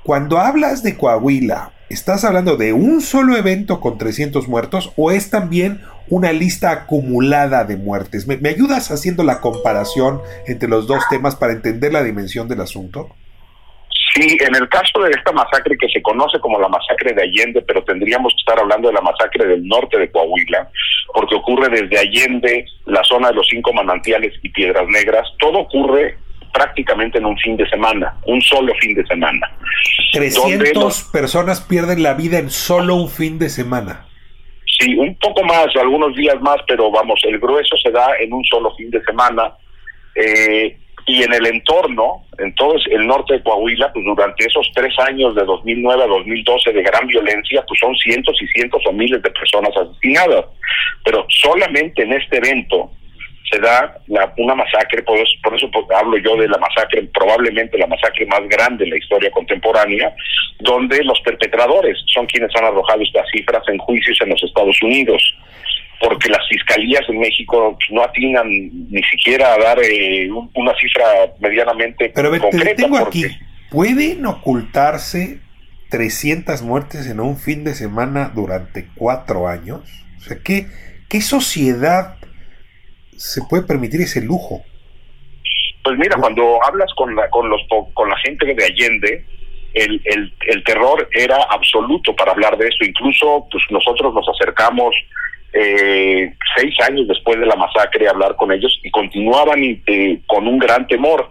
Cuando 0.03 0.39
hablas 0.39 0.83
de 0.83 0.97
Coahuila, 0.97 1.73
¿estás 1.89 2.25
hablando 2.25 2.57
de 2.57 2.73
un 2.73 3.01
solo 3.01 3.37
evento 3.37 3.81
con 3.81 3.99
300 3.99 4.49
muertos 4.49 4.93
o 4.97 5.13
es 5.13 5.31
también 5.31 5.81
una 6.11 6.33
lista 6.33 6.73
acumulada 6.73 7.65
de 7.65 7.77
muertes? 7.77 8.27
¿Me, 8.27 8.49
ayudas 8.49 8.91
haciendo 8.91 9.23
la 9.23 9.41
comparación 9.41 10.21
entre 10.47 10.69
los 10.69 10.87
dos 10.87 11.03
temas 11.09 11.37
para 11.37 11.53
entender 11.53 11.93
la 11.93 12.03
dimensión 12.03 12.49
del 12.49 12.61
asunto? 12.61 13.15
Sí, 14.15 14.37
en 14.41 14.55
el 14.55 14.69
caso 14.69 15.01
de 15.03 15.11
esta 15.11 15.33
masacre 15.33 15.77
que 15.77 15.89
se 15.89 16.01
conoce 16.01 16.39
como 16.39 16.61
la 16.61 16.69
masacre 16.69 17.13
de 17.15 17.23
Allende, 17.23 17.63
pero 17.63 17.83
tendríamos 17.83 18.33
que 18.33 18.39
estar 18.39 18.61
hablando 18.61 18.89
de 18.89 18.95
la 18.95 19.01
masacre 19.01 19.45
del 19.45 19.67
norte 19.67 19.99
de 19.99 20.11
Coahuila, 20.11 20.71
porque 21.13 21.35
ocurre 21.35 21.69
desde 21.69 21.99
Allende, 21.99 22.65
la 22.87 23.03
zona 23.03 23.29
de 23.29 23.35
los 23.35 23.49
cinco 23.49 23.73
manantiales 23.73 24.33
y 24.43 24.51
Piedras 24.51 24.87
Negras, 24.89 25.27
todo 25.41 25.59
ocurre 25.59 26.17
prácticamente 26.53 27.19
en 27.19 27.27
un 27.27 27.37
fin 27.39 27.57
de 27.57 27.69
semana, 27.69 28.15
un 28.27 28.41
solo 28.41 28.73
fin 28.81 28.95
de 28.95 29.05
semana. 29.05 29.51
300 30.13 31.11
personas 31.13 31.61
pierden 31.61 32.05
la 32.05 32.15
vida 32.15 32.39
en 32.39 32.51
solo 32.51 32.95
un 32.95 33.11
fin 33.11 33.41
de 33.41 33.49
semana. 33.49 34.07
Sí, 34.79 34.95
un 34.97 35.17
poco 35.17 35.43
más, 35.43 35.67
algunos 35.75 36.15
días 36.15 36.41
más, 36.41 36.59
pero 36.69 36.91
vamos, 36.93 37.21
el 37.25 37.41
grueso 37.41 37.77
se 37.83 37.91
da 37.91 38.07
en 38.21 38.33
un 38.33 38.45
solo 38.45 38.73
fin 38.77 38.91
de 38.91 39.03
semana. 39.03 39.53
Eh, 40.15 40.79
y 41.07 41.23
en 41.23 41.35
el 41.35 41.47
entorno, 41.47 42.25
en 42.39 42.55
todo 42.55 42.77
el 42.91 43.07
norte 43.07 43.35
de 43.35 43.43
Coahuila, 43.43 43.93
pues 43.93 44.05
durante 44.05 44.47
esos 44.47 44.71
tres 44.75 44.99
años 45.01 45.35
de 45.35 45.45
2009 45.45 46.03
a 46.03 46.07
2012 46.07 46.73
de 46.73 46.83
gran 46.83 47.07
violencia, 47.07 47.63
pues 47.69 47.79
son 47.79 47.95
cientos 47.97 48.37
y 48.41 48.47
cientos 48.49 48.83
o 48.87 48.93
miles 48.93 49.23
de 49.23 49.31
personas 49.31 49.71
asesinadas. 49.77 50.47
Pero 51.05 51.27
solamente 51.29 52.03
en 52.03 52.13
este 52.15 52.39
evento 52.39 52.91
se 53.51 53.61
da 53.61 53.99
la, 54.07 54.33
una 54.39 54.55
masacre, 54.55 55.03
por 55.03 55.19
eso, 55.19 55.33
por 55.43 55.55
eso 55.55 55.71
hablo 55.95 56.17
yo 56.17 56.37
de 56.37 56.49
la 56.49 56.57
masacre, 56.57 57.03
probablemente 57.13 57.77
la 57.77 57.87
masacre 57.87 58.25
más 58.25 58.49
grande 58.49 58.85
en 58.85 58.91
la 58.91 58.97
historia 58.97 59.31
contemporánea, 59.31 60.15
donde 60.61 61.05
los 61.05 61.21
perpetradores 61.21 61.99
son 62.07 62.25
quienes 62.27 62.51
han 62.57 62.65
arrojado 62.65 63.03
estas 63.03 63.29
cifras 63.31 63.63
en 63.69 63.77
juicios 63.77 64.19
en 64.23 64.31
los 64.31 64.43
Estados 64.43 64.81
Unidos 64.83 65.23
porque 66.05 66.29
las 66.29 66.47
fiscalías 66.49 67.03
en 67.09 67.19
México 67.19 67.77
no 67.91 68.03
atinan 68.03 68.49
ni 68.49 69.03
siquiera 69.05 69.55
a 69.55 69.59
dar 69.59 69.79
eh, 69.83 70.29
una 70.31 70.75
cifra 70.77 71.05
medianamente 71.41 72.13
Pero 72.15 72.31
concreta. 72.39 72.75
tengo 72.83 72.99
aquí, 72.99 73.25
¿pueden 73.71 74.25
ocultarse 74.27 75.41
300 75.91 76.63
muertes 76.63 77.07
en 77.07 77.21
un 77.21 77.37
fin 77.37 77.65
de 77.65 77.75
semana 77.75 78.31
durante 78.35 78.89
cuatro 78.95 79.49
años? 79.49 79.81
O 80.19 80.21
sea, 80.21 80.39
¿qué, 80.43 80.67
qué 81.09 81.21
sociedad 81.21 82.17
se 83.17 83.43
puede 83.49 83.65
permitir 83.65 84.01
ese 84.01 84.21
lujo? 84.21 84.63
Pues 85.83 85.99
mira, 85.99 86.17
cuando 86.17 86.59
hablas 86.65 86.91
con 86.97 87.15
la, 87.15 87.29
con 87.31 87.49
los, 87.49 87.61
con 87.93 88.09
la 88.09 88.17
gente 88.19 88.47
de 88.55 88.65
Allende, 88.65 89.27
el, 89.75 90.01
el, 90.05 90.33
el 90.47 90.65
terror 90.65 91.09
era 91.13 91.37
absoluto 91.51 92.15
para 92.17 92.33
hablar 92.33 92.57
de 92.57 92.69
esto. 92.69 92.85
Incluso 92.85 93.47
pues 93.51 93.63
nosotros 93.71 94.15
nos 94.15 94.27
acercamos 94.29 94.95
eh, 95.57 96.35
seis 96.57 96.75
años 96.81 97.07
después 97.07 97.39
de 97.39 97.47
la 97.47 97.55
masacre 97.55 98.09
hablar 98.09 98.35
con 98.35 98.51
ellos 98.51 98.77
y 98.83 98.91
continuaban 98.91 99.63
eh, 99.63 100.19
con 100.27 100.49
un 100.49 100.59
gran 100.59 100.87
temor. 100.89 101.31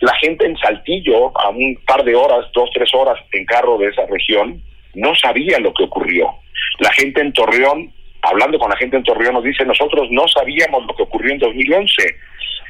La 0.00 0.14
gente 0.16 0.46
en 0.46 0.56
Saltillo, 0.56 1.36
a 1.36 1.48
un 1.48 1.76
par 1.84 2.04
de 2.04 2.14
horas, 2.14 2.46
dos, 2.54 2.70
tres 2.72 2.88
horas 2.94 3.18
en 3.32 3.44
carro 3.44 3.76
de 3.78 3.88
esa 3.88 4.06
región, 4.06 4.62
no 4.94 5.14
sabía 5.16 5.58
lo 5.58 5.74
que 5.74 5.82
ocurrió. 5.82 6.30
La 6.78 6.92
gente 6.92 7.20
en 7.20 7.32
Torreón, 7.32 7.92
hablando 8.22 8.56
con 8.58 8.70
la 8.70 8.76
gente 8.76 8.98
en 8.98 9.02
Torreón, 9.02 9.34
nos 9.34 9.44
dice, 9.44 9.64
nosotros 9.64 10.08
no 10.12 10.28
sabíamos 10.28 10.86
lo 10.86 10.94
que 10.94 11.02
ocurrió 11.02 11.32
en 11.32 11.40
2011. 11.40 12.16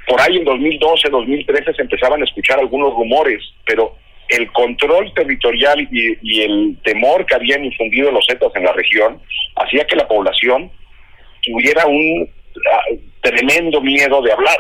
Por 0.09 0.21
ahí 0.23 0.39
en 0.39 0.45
2012, 0.45 1.11
2013 1.11 1.75
se 1.75 1.83
empezaban 1.83 2.23
a 2.23 2.25
escuchar 2.25 2.59
algunos 2.59 2.95
rumores, 2.95 3.43
pero 3.67 3.97
el 4.29 4.51
control 4.53 5.13
territorial 5.13 5.87
y, 5.91 6.17
y 6.23 6.41
el 6.43 6.79
temor 6.85 7.27
que 7.27 7.35
habían 7.35 7.65
infundido 7.67 8.11
los 8.11 8.25
Zetas 8.27 8.53
en 8.55 8.65
la 8.65 8.73
región 8.73 9.21
hacía 9.57 9.85
que 9.85 9.97
la 9.97 10.09
población 10.09 10.71
hubiera 11.53 11.87
un 11.87 12.29
ah, 12.73 12.95
tremendo 13.21 13.81
miedo 13.81 14.23
de 14.23 14.33
hablar. 14.33 14.59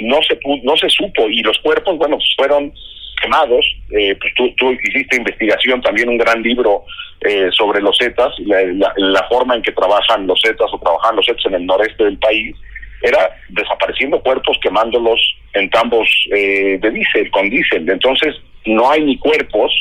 No 0.00 0.18
se 0.22 0.38
no 0.62 0.76
se 0.76 0.88
supo 0.88 1.28
y 1.28 1.42
los 1.42 1.58
cuerpos, 1.58 1.98
bueno, 1.98 2.18
fueron 2.36 2.72
quemados. 3.20 3.64
Eh, 3.90 4.16
pues 4.20 4.32
tú, 4.34 4.52
tú, 4.56 4.72
hiciste 4.72 5.16
investigación, 5.16 5.80
también 5.82 6.08
un 6.08 6.18
gran 6.18 6.42
libro 6.42 6.84
eh, 7.20 7.48
sobre 7.52 7.80
los 7.80 7.96
Zetas, 7.98 8.32
la, 8.38 8.92
la, 8.96 9.28
forma 9.28 9.54
en 9.54 9.62
que 9.62 9.72
trabajan 9.72 10.26
los 10.26 10.40
Zetas 10.40 10.72
o 10.72 10.78
trabajan 10.78 11.16
los 11.16 11.26
Zetas 11.26 11.44
en 11.46 11.54
el 11.54 11.66
noreste 11.66 12.04
del 12.04 12.18
país, 12.18 12.56
era 13.02 13.30
desapareciendo 13.48 14.20
cuerpos, 14.22 14.58
quemándolos 14.62 15.20
en 15.54 15.68
tambos 15.70 16.08
eh, 16.34 16.78
de 16.80 16.90
diésel, 16.90 17.30
con 17.30 17.48
diésel. 17.48 17.88
Entonces, 17.88 18.34
no 18.66 18.90
hay 18.90 19.02
ni 19.02 19.18
cuerpos 19.18 19.72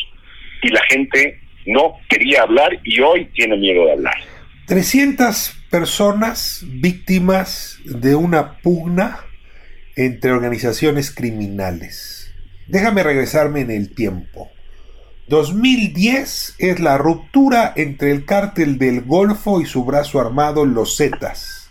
y 0.61 0.69
la 0.69 0.81
gente 0.83 1.39
no 1.65 1.97
quería 2.09 2.43
hablar 2.43 2.77
y 2.83 2.99
hoy 3.01 3.25
tiene 3.35 3.57
miedo 3.57 3.85
de 3.85 3.91
hablar. 3.93 4.15
300 4.67 5.58
personas 5.69 6.63
víctimas 6.65 7.77
de 7.85 8.15
una 8.15 8.57
pugna 8.61 9.19
entre 9.95 10.31
organizaciones 10.31 11.11
criminales. 11.11 12.31
Déjame 12.67 13.03
regresarme 13.03 13.61
en 13.61 13.71
el 13.71 13.93
tiempo. 13.93 14.49
2010 15.27 16.55
es 16.57 16.79
la 16.79 16.97
ruptura 16.97 17.71
entre 17.75 18.11
el 18.11 18.25
cártel 18.25 18.79
del 18.79 19.01
Golfo 19.01 19.61
y 19.61 19.65
su 19.65 19.85
brazo 19.85 20.19
armado 20.19 20.65
Los 20.65 20.97
Zetas 20.97 21.69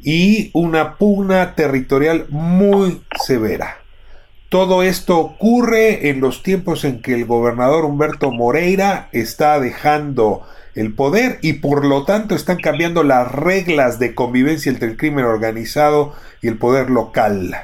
y 0.00 0.50
una 0.52 0.98
pugna 0.98 1.54
territorial 1.54 2.26
muy 2.30 3.02
severa. 3.24 3.78
Todo 4.48 4.82
esto 4.82 5.18
ocurre 5.18 6.10
en 6.10 6.20
los 6.20 6.42
tiempos 6.42 6.84
en 6.84 7.00
que 7.00 7.14
el 7.14 7.24
gobernador 7.24 7.84
Humberto 7.84 8.30
Moreira 8.30 9.08
está 9.12 9.58
dejando 9.58 10.46
el 10.74 10.94
poder 10.94 11.38
y 11.42 11.54
por 11.54 11.84
lo 11.84 12.04
tanto 12.04 12.34
están 12.34 12.58
cambiando 12.58 13.02
las 13.02 13.30
reglas 13.30 13.98
de 13.98 14.14
convivencia 14.14 14.70
entre 14.70 14.88
el 14.88 14.96
crimen 14.96 15.24
organizado 15.24 16.14
y 16.42 16.48
el 16.48 16.58
poder 16.58 16.90
local. 16.90 17.56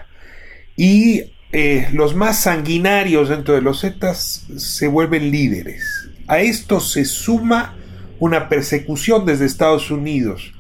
Y 0.77 1.33
eh, 1.53 1.89
los 1.93 2.15
más 2.15 2.41
sanguinarios 2.41 3.29
dentro 3.29 3.55
de 3.55 3.63
los 3.63 3.81
Zetas 3.81 4.47
se 4.57 4.87
vuelven 4.87 5.31
líderes. 5.31 6.09
A 6.29 6.39
esto 6.41 6.79
se 6.81 7.05
suma 7.05 7.77
una 8.21 8.49
persecución 8.49 9.27
desde 9.27 9.47
Estados 9.47 9.91
Unidos 9.91 10.53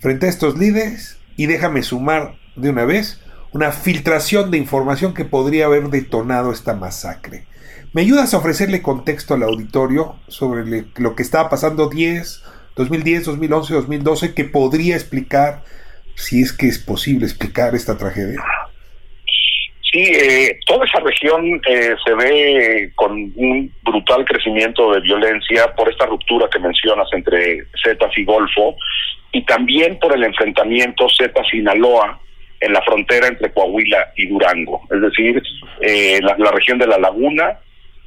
frente 0.00 0.26
a 0.26 0.28
estos 0.28 0.56
líderes 0.56 1.18
y 1.36 1.46
déjame 1.46 1.82
sumar 1.82 2.36
de 2.54 2.70
una 2.70 2.84
vez 2.84 3.20
una 3.52 3.72
filtración 3.72 4.50
de 4.50 4.58
información 4.58 5.14
que 5.14 5.24
podría 5.24 5.66
haber 5.66 5.88
detonado 5.88 6.52
esta 6.52 6.74
masacre. 6.74 7.46
¿Me 7.96 8.02
ayudas 8.02 8.34
a 8.34 8.36
ofrecerle 8.36 8.82
contexto 8.82 9.32
al 9.32 9.42
auditorio 9.42 10.16
sobre 10.28 10.84
lo 10.98 11.16
que 11.16 11.22
estaba 11.22 11.48
pasando 11.48 11.88
10, 11.88 12.44
2010, 12.76 13.24
2011, 13.24 13.72
2012 13.72 14.34
que 14.34 14.44
podría 14.44 14.96
explicar, 14.96 15.62
si 16.14 16.42
es 16.42 16.52
que 16.52 16.66
es 16.66 16.78
posible 16.78 17.24
explicar 17.24 17.74
esta 17.74 17.96
tragedia? 17.96 18.38
Sí, 19.80 20.12
eh, 20.12 20.60
toda 20.66 20.84
esa 20.84 21.00
región 21.00 21.58
eh, 21.66 21.94
se 22.04 22.14
ve 22.16 22.92
con 22.96 23.12
un 23.12 23.72
brutal 23.82 24.26
crecimiento 24.26 24.92
de 24.92 25.00
violencia 25.00 25.74
por 25.74 25.88
esta 25.88 26.04
ruptura 26.04 26.50
que 26.52 26.58
mencionas 26.58 27.08
entre 27.12 27.64
Zetas 27.82 28.12
y 28.18 28.26
Golfo 28.26 28.76
y 29.32 29.42
también 29.46 29.98
por 29.98 30.14
el 30.14 30.22
enfrentamiento 30.22 31.06
Zeta-Sinaloa 31.18 32.20
en 32.60 32.74
la 32.74 32.82
frontera 32.82 33.28
entre 33.28 33.50
Coahuila 33.52 34.12
y 34.16 34.26
Durango. 34.26 34.82
Es 34.90 35.00
decir, 35.00 35.42
eh, 35.80 36.20
la, 36.20 36.50
región 36.50 36.76
de 36.76 36.88
la 36.88 36.98
Laguna 36.98 37.58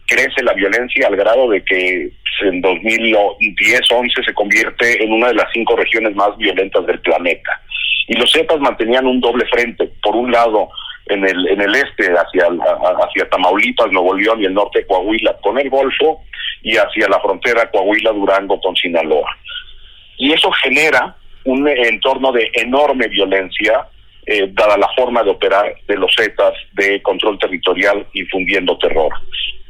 crece 0.10 0.44
la 0.44 0.54
violencia 0.54 1.08
al 1.08 1.16
grado 1.16 1.50
de 1.50 1.64
que 1.64 2.12
en 2.42 2.62
2010-11 2.62 4.26
se 4.26 4.34
convierte 4.34 5.04
en 5.04 5.12
una 5.12 5.28
de 5.28 5.36
las 5.36 5.48
cinco 5.54 5.76
regiones 5.76 6.16
más 6.16 6.36
violentas 6.38 6.86
del 6.86 7.00
planeta. 7.02 7.62
Y 8.08 8.16
los 8.16 8.32
Zetas 8.32 8.60
mantenían 8.60 9.06
un 9.06 9.22
doble 9.22 9.46
frente, 9.46 9.90
por 10.02 10.16
un 10.16 10.32
lado 10.32 10.70
en 11.08 11.28
el 11.28 11.48
en 11.48 11.62
el 11.62 11.76
este 11.76 12.12
hacia 12.12 12.46
hacia 12.46 13.30
Tamaulipas, 13.30 13.92
Nuevo 13.92 14.14
León 14.14 14.42
y 14.42 14.46
el 14.46 14.54
norte 14.54 14.80
de 14.80 14.88
Coahuila 14.88 15.38
con 15.42 15.58
el 15.60 15.70
Golfo 15.70 16.24
y 16.64 16.76
hacia 16.78 17.08
la 17.08 17.20
frontera 17.20 17.70
Coahuila 17.70 18.12
Durango 18.12 18.60
con 18.62 18.76
Sinaloa. 18.76 19.38
Y 20.18 20.34
eso 20.34 20.52
genera 20.52 21.16
un 21.46 21.68
entorno 21.68 22.32
de 22.32 22.50
enorme 22.54 23.08
violencia 23.08 23.88
eh, 24.26 24.48
dada 24.52 24.78
la 24.78 24.90
forma 24.96 25.24
de 25.24 25.32
operar 25.32 25.74
de 25.88 25.98
los 25.98 26.14
Zetas 26.16 26.54
de 26.74 27.02
control 27.02 27.40
territorial 27.40 28.06
infundiendo 28.14 28.78
terror. 28.78 29.12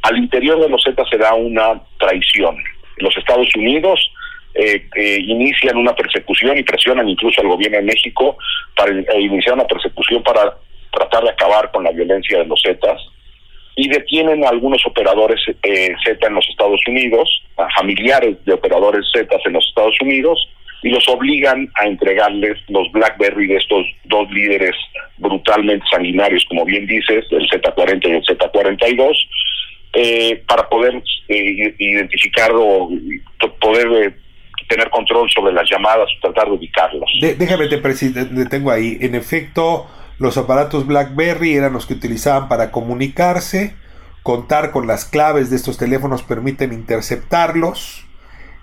Al 0.01 0.17
interior 0.17 0.59
de 0.61 0.69
los 0.69 0.83
Zetas 0.83 1.07
se 1.09 1.17
da 1.17 1.33
una 1.33 1.81
traición. 1.97 2.57
Los 2.97 3.15
Estados 3.17 3.49
Unidos 3.55 3.99
eh, 4.55 4.87
eh, 4.95 5.19
inician 5.21 5.77
una 5.77 5.95
persecución 5.95 6.57
y 6.57 6.63
presionan 6.63 7.07
incluso 7.07 7.41
al 7.41 7.47
gobierno 7.47 7.77
de 7.77 7.83
México 7.83 8.37
para 8.75 8.91
iniciar 9.19 9.55
una 9.55 9.67
persecución 9.67 10.23
para 10.23 10.57
tratar 10.91 11.23
de 11.23 11.29
acabar 11.29 11.71
con 11.71 11.83
la 11.83 11.91
violencia 11.91 12.39
de 12.39 12.45
los 12.45 12.61
Zetas 12.61 12.99
y 13.75 13.87
detienen 13.87 14.43
a 14.43 14.49
algunos 14.49 14.85
operadores 14.85 15.39
eh, 15.63 15.95
Z 16.03 16.27
en 16.27 16.33
los 16.33 16.45
Estados 16.49 16.81
Unidos, 16.85 17.29
a 17.55 17.69
familiares 17.69 18.35
de 18.43 18.53
operadores 18.53 19.05
Z 19.13 19.33
en 19.45 19.53
los 19.53 19.65
Estados 19.67 19.95
Unidos, 20.01 20.49
y 20.83 20.89
los 20.89 21.07
obligan 21.07 21.69
a 21.79 21.85
entregarles 21.85 22.57
los 22.67 22.91
BlackBerry 22.91 23.47
de 23.47 23.55
estos 23.55 23.85
dos 24.03 24.29
líderes 24.31 24.75
brutalmente 25.17 25.85
sanguinarios, 25.91 26.43
como 26.49 26.65
bien 26.65 26.87
dices, 26.87 27.25
el 27.31 27.49
Z40 27.49 28.05
y 28.05 28.11
el 28.11 28.23
Z42, 28.23 29.15
eh, 29.93 30.43
para 30.47 30.67
poder 30.69 31.01
eh, 31.27 31.75
identificar 31.77 32.51
o 32.53 32.89
poder 33.59 33.87
eh, 33.87 34.15
tener 34.67 34.89
control 34.89 35.29
sobre 35.29 35.51
las 35.51 35.69
llamadas 35.69 36.09
tratar 36.21 36.45
de 36.47 36.53
ubicarlas. 36.53 37.09
déjame 37.21 37.67
te 37.67 37.77
detengo 37.77 38.71
ahí. 38.71 38.97
En 39.01 39.15
efecto, 39.15 39.87
los 40.19 40.37
aparatos 40.37 40.85
BlackBerry 40.85 41.53
eran 41.53 41.73
los 41.73 41.85
que 41.85 41.93
utilizaban 41.93 42.47
para 42.47 42.71
comunicarse. 42.71 43.73
Contar 44.21 44.71
con 44.71 44.85
las 44.85 45.05
claves 45.05 45.49
de 45.49 45.55
estos 45.55 45.77
teléfonos 45.77 46.23
permiten 46.23 46.73
interceptarlos 46.73 48.05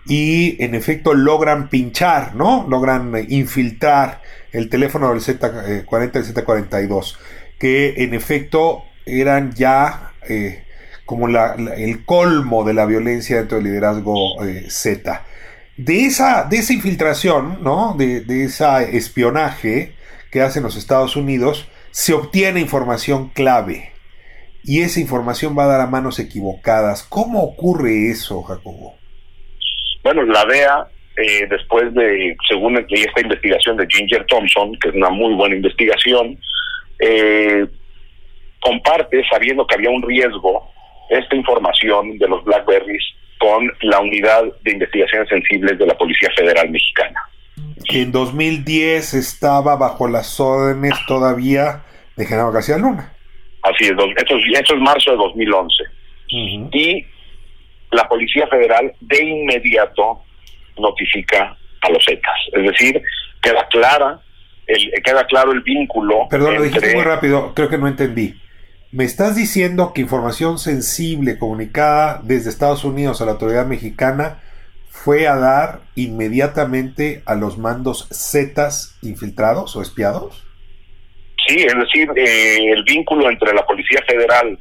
y 0.07 0.63
en 0.63 0.75
efecto 0.75 1.15
logran 1.15 1.69
pinchar, 1.69 2.37
¿no? 2.37 2.67
Logran 2.69 3.13
infiltrar 3.29 4.23
el 4.53 4.69
teléfono 4.69 5.11
del 5.11 5.21
Z40 5.21 6.11
y 6.15 6.19
el 6.19 6.25
Z42, 6.25 7.17
que 7.59 7.95
en 8.05 8.15
efecto 8.15 8.85
eran 9.05 9.53
ya 9.55 10.13
eh, 10.29 10.66
como 11.07 11.29
el 11.29 12.05
colmo 12.05 12.65
de 12.65 12.75
la 12.75 12.85
violencia 12.85 13.39
dentro 13.39 13.57
del 13.57 13.67
liderazgo 13.67 14.45
eh, 14.45 14.67
Z. 14.69 15.25
De 15.77 16.05
esa, 16.05 16.45
de 16.45 16.59
esa 16.59 16.73
infiltración, 16.73 17.63
¿no? 17.63 17.95
De, 17.97 18.21
de 18.21 18.45
ese 18.45 18.97
espionaje 18.97 19.95
que 20.31 20.43
hacen 20.43 20.63
los 20.63 20.77
Estados 20.77 21.17
Unidos, 21.17 21.69
se 21.91 22.13
obtiene 22.13 22.61
información 22.61 23.31
clave. 23.31 23.93
Y 24.65 24.81
esa 24.81 25.01
información 25.01 25.57
va 25.57 25.65
a 25.65 25.69
dar 25.69 25.81
a 25.81 25.87
manos 25.87 26.19
equivocadas. 26.19 27.05
¿Cómo 27.05 27.43
ocurre 27.43 28.11
eso, 28.11 28.43
Jacobo? 28.43 28.97
Bueno, 30.03 30.25
la 30.25 30.45
DEA, 30.45 30.89
eh, 31.17 31.47
después 31.49 31.95
de, 31.95 32.37
según 32.49 32.77
esta 32.77 33.21
investigación 33.21 33.77
de 33.77 33.87
Ginger 33.89 34.27
Thompson, 34.27 34.77
que 34.81 34.89
es 34.89 34.95
una 34.95 35.11
muy 35.11 35.35
buena 35.35 35.55
investigación, 35.55 36.39
eh, 36.99 37.67
comparte, 38.61 39.23
sabiendo 39.31 39.67
que 39.67 39.77
había 39.77 39.91
un 39.91 40.03
riesgo, 40.03 40.71
esta 41.11 41.37
información 41.37 42.19
de 42.19 42.29
los 42.29 42.45
Blackberries 42.45 43.03
con 43.39 43.71
la 43.83 44.01
unidad 44.01 44.45
de 44.63 44.73
investigaciones 44.73 45.29
sensibles 45.29 45.79
de 45.79 45.87
la 45.87 45.97
Policía 45.97 46.31
Federal 46.37 46.71
Mexicana. 46.71 47.21
Que 47.89 48.03
en 48.03 48.13
2010 48.13 49.15
estaba 49.15 49.77
bajo 49.77 50.09
las 50.09 50.41
órdenes 50.41 50.95
todavía 51.07 51.83
de 52.17 52.27
Genaro 52.27 52.53
García 52.53 52.79
Luna. 52.79 53.13
Así 53.63 53.85
es, 53.85 53.93
esto, 54.17 54.37
es 54.37 54.81
marzo 54.81 55.11
de 55.11 55.17
2011. 55.17 55.85
Y 56.29 57.07
la 57.91 58.09
Policía 58.09 58.47
Federal 58.49 58.93
de 59.01 59.25
inmediato 59.25 60.23
notifica 60.79 61.57
a 61.83 61.91
los 61.91 62.05
Zetas. 62.05 62.39
Es 62.53 62.63
decir, 62.63 63.03
queda 63.43 63.67
clara 63.69 64.21
el, 64.67 64.93
queda 65.05 65.25
claro 65.27 65.53
el 65.53 65.63
vínculo. 65.63 66.27
Perdón, 66.29 66.57
lo 66.57 66.63
dijiste 66.63 66.95
muy 66.95 67.05
rápido, 67.05 67.53
creo 67.55 67.69
que 67.69 67.79
no 67.79 67.89
entendí. 67.89 68.35
¿Me 68.97 69.05
estás 69.05 69.37
diciendo 69.37 69.93
que 69.95 70.01
información 70.01 70.57
sensible 70.57 71.39
comunicada 71.39 72.23
desde 72.25 72.49
Estados 72.49 72.83
Unidos 72.83 73.21
a 73.21 73.27
la 73.27 73.33
autoridad 73.33 73.67
mexicana 73.67 74.41
fue 74.89 75.29
a 75.29 75.37
dar 75.37 75.81
inmediatamente 75.97 77.23
a 77.27 77.35
los 77.35 77.59
mandos 77.59 78.09
Zetas 78.11 78.99
infiltrados 79.03 79.77
o 79.77 79.83
espiados? 79.83 80.47
Sí, 81.47 81.57
es 81.57 81.75
decir, 81.75 82.09
eh, 82.17 82.73
el 82.73 82.85
vínculo 82.85 83.29
entre 83.29 83.53
la 83.53 83.67
Policía 83.67 84.03
Federal 84.09 84.59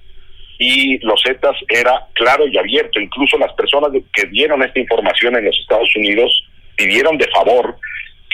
y 0.60 0.98
los 0.98 1.22
Zetas 1.26 1.56
era 1.70 2.06
claro 2.12 2.46
y 2.46 2.58
abierto. 2.58 3.00
Incluso 3.00 3.38
las 3.38 3.54
personas 3.54 3.92
que 4.14 4.26
dieron 4.28 4.62
esta 4.64 4.82
información 4.82 5.38
en 5.38 5.46
los 5.46 5.58
Estados 5.58 5.96
Unidos 5.96 6.44
pidieron 6.76 7.18
de 7.18 7.30
favor 7.30 7.78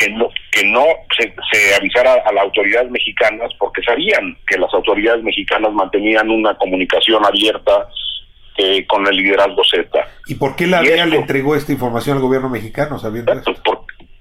que 0.02 0.10
no 0.10 0.30
que 0.52 0.64
no 0.66 0.84
se, 1.18 1.76
avisara 1.76 2.14
a 2.26 2.34
las 2.34 2.43
autoridades 2.43 2.89
mexicanas 2.89 3.52
porque 3.60 3.84
sabían 3.84 4.36
que 4.47 4.58
las 4.58 4.74
autoridades 4.74 5.24
mexicanas 5.24 5.72
mantenían 5.74 6.30
una 6.30 6.56
comunicación 6.56 7.24
abierta 7.24 7.88
eh, 8.58 8.86
con 8.88 9.06
el 9.08 9.16
liderazgo 9.16 9.62
Z. 9.64 9.88
¿Y 10.28 10.36
por 10.36 10.56
qué 10.56 10.66
la 10.66 10.82
DEA 10.82 11.06
le 11.06 11.18
entregó 11.18 11.56
esta 11.56 11.72
información 11.72 12.18
al 12.18 12.24
gobierno 12.24 12.49
mexicano 12.49 12.97
sabiendo 12.97 13.32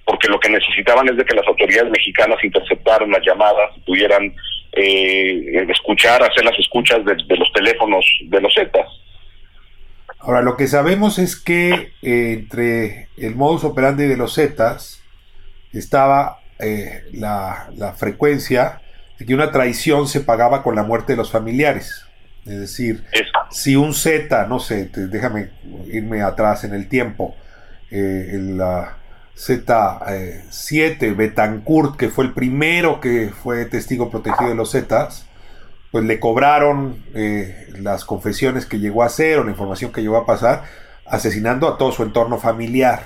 porque 0.04 0.28
lo 0.28 0.40
que 0.40 0.50
necesitaban 0.50 1.08
es 1.08 1.16
de 1.16 1.24
que 1.24 1.36
las 1.36 1.46
autoridades 1.46 1.90
mexicanas 1.90 2.42
interceptaran 2.42 3.10
las 3.10 3.24
llamadas, 3.24 3.70
pudieran 3.86 4.34
eh, 4.72 5.66
escuchar, 5.68 6.20
hacer 6.22 6.44
las 6.44 6.58
escuchas 6.58 7.04
de, 7.04 7.36
los 7.36 7.52
teléfonos 7.52 8.04
de 8.24 8.40
los 8.40 8.52
Zetas. 8.52 8.88
Ahora, 10.18 10.42
lo 10.42 10.56
que 10.56 10.66
sabemos 10.66 11.20
es 11.20 11.36
que 11.36 11.92
eh, 12.02 12.32
entre 12.32 13.08
el 13.18 13.36
modus 13.36 13.62
operandi 13.62 14.06
de 14.06 14.16
los 14.16 14.34
Zetas 14.34 14.99
estaba 15.78 16.40
eh, 16.58 17.04
la, 17.12 17.94
frecuencia 17.96 18.80
de 19.18 19.26
que 19.26 19.34
una 19.34 19.52
traición 19.52 20.08
se 20.08 20.20
pagaba 20.20 20.62
con 20.62 20.74
la 20.74 20.82
muerte 20.82 21.12
de 21.12 21.16
los 21.16 21.30
familiares. 21.30 22.06
Es 22.46 22.58
decir, 22.58 23.04
si 23.50 23.76
un 23.76 23.94
Z, 23.94 24.46
no 24.46 24.58
sé, 24.58 24.90
déjame 24.94 25.50
irme 25.86 26.22
atrás 26.22 26.64
en 26.64 26.74
el 26.74 26.88
tiempo, 26.88 27.36
en 27.90 28.56
la 28.56 28.96
Z7, 29.40 31.16
Betancourt, 31.16 31.96
que 31.96 32.08
fue 32.10 32.24
el 32.24 32.32
primero 32.32 33.00
que 33.00 33.30
fue 33.30 33.64
testigo 33.64 34.10
protegido 34.10 34.50
de 34.50 34.54
los 34.54 34.72
Zetas, 34.72 35.26
pues 35.90 36.04
le 36.04 36.20
cobraron 36.20 37.02
eh, 37.14 37.68
las 37.78 38.04
confesiones 38.04 38.66
que 38.66 38.78
llegó 38.78 39.02
a 39.02 39.06
hacer 39.06 39.38
o 39.38 39.44
la 39.44 39.50
información 39.50 39.92
que 39.92 40.02
llegó 40.02 40.18
a 40.18 40.26
pasar, 40.26 40.64
asesinando 41.06 41.66
a 41.68 41.78
todo 41.78 41.90
su 41.90 42.02
entorno 42.02 42.38
familiar. 42.38 43.02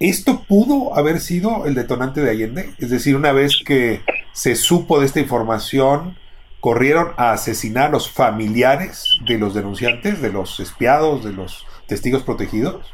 ¿Esto 0.00 0.44
pudo 0.48 0.96
haber 0.96 1.18
sido 1.18 1.66
el 1.66 1.74
detonante 1.74 2.22
de 2.22 2.30
Allende? 2.30 2.70
Es 2.78 2.88
decir, 2.88 3.14
una 3.14 3.32
vez 3.32 3.62
que 3.66 4.00
se 4.32 4.54
supo 4.56 4.98
de 4.98 5.04
esta 5.04 5.20
información, 5.20 6.16
corrieron 6.60 7.12
a 7.18 7.32
asesinar 7.32 7.88
a 7.88 7.90
los 7.90 8.10
familiares 8.10 9.18
de 9.26 9.38
los 9.38 9.54
denunciantes, 9.54 10.22
de 10.22 10.32
los 10.32 10.58
espiados, 10.58 11.22
de 11.22 11.34
los 11.34 11.66
testigos 11.86 12.22
protegidos. 12.22 12.90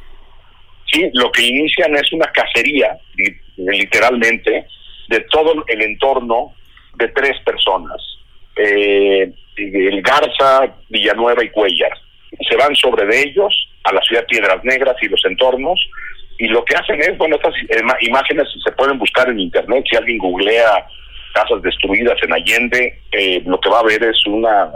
Sí, 0.93 1.09
lo 1.13 1.31
que 1.31 1.47
inician 1.47 1.95
es 1.95 2.13
una 2.13 2.27
cacería, 2.33 2.99
literalmente, 3.57 4.67
de 5.09 5.21
todo 5.31 5.65
el 5.69 5.83
entorno 5.83 6.55
de 6.97 7.07
tres 7.07 7.39
personas, 7.45 8.03
eh, 8.57 9.31
el 9.57 10.03
Garza, 10.03 10.75
Villanueva 10.89 11.45
y 11.45 11.51
Cuellar. 11.51 11.97
Se 12.51 12.57
van 12.57 12.75
sobre 12.75 13.07
de 13.07 13.29
ellos 13.29 13.55
a 13.85 13.93
la 13.95 14.01
ciudad 14.03 14.27
Piedras 14.27 14.65
Negras 14.65 14.97
y 15.01 15.07
los 15.07 15.25
entornos, 15.25 15.79
y 16.39 16.49
lo 16.49 16.65
que 16.65 16.77
hacen 16.77 17.01
es, 17.01 17.17
bueno, 17.19 17.37
estas 17.37 17.55
imágenes 18.01 18.49
se 18.63 18.73
pueden 18.73 18.99
buscar 18.99 19.29
en 19.29 19.41
internet, 19.41 19.85
si 19.91 19.97
alguien 19.97 20.19
googlea 20.19 20.87
casas 21.33 21.61
destruidas 21.63 22.17
en 22.23 22.33
Allende, 22.33 22.99
eh, 23.13 23.43
lo 23.45 23.61
que 23.61 23.69
va 23.69 23.81
a 23.81 23.85
ver 23.85 24.03
es 24.03 24.27
una, 24.27 24.71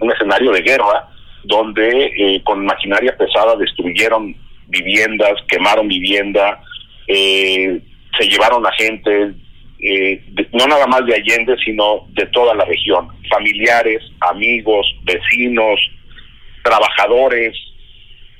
un 0.00 0.12
escenario 0.12 0.52
de 0.52 0.62
guerra 0.62 1.08
donde 1.44 2.06
eh, 2.16 2.42
con 2.44 2.64
maquinaria 2.64 3.16
pesada 3.16 3.56
destruyeron 3.56 4.34
viviendas, 4.68 5.34
quemaron 5.48 5.88
vivienda, 5.88 6.60
eh, 7.06 7.80
se 8.18 8.28
llevaron 8.28 8.66
a 8.66 8.72
gente, 8.72 9.32
eh, 9.80 10.24
no 10.52 10.66
nada 10.66 10.86
más 10.86 11.04
de 11.04 11.14
Allende, 11.14 11.56
sino 11.64 12.06
de 12.10 12.26
toda 12.26 12.54
la 12.54 12.64
región, 12.64 13.08
familiares, 13.28 14.02
amigos, 14.20 14.86
vecinos, 15.04 15.80
trabajadores, 16.62 17.56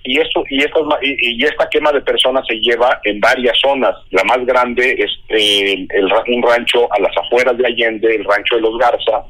y 0.04 0.20
esto 0.20 0.44
y 0.48 0.62
esta 0.62 0.80
y, 1.02 1.44
esta 1.44 1.68
quema 1.68 1.92
de 1.92 2.00
personas 2.00 2.44
se 2.46 2.56
lleva 2.56 3.00
en 3.04 3.20
varias 3.20 3.58
zonas. 3.60 3.94
La 4.10 4.24
más 4.24 4.44
grande 4.44 4.96
es 4.98 5.10
eh, 5.28 5.86
el, 5.90 6.12
un 6.28 6.42
rancho 6.42 6.92
a 6.92 7.00
las 7.00 7.16
afueras 7.16 7.56
de 7.56 7.66
Allende, 7.66 8.14
el 8.14 8.24
rancho 8.24 8.56
de 8.56 8.62
los 8.62 8.76
Garza, 8.78 9.24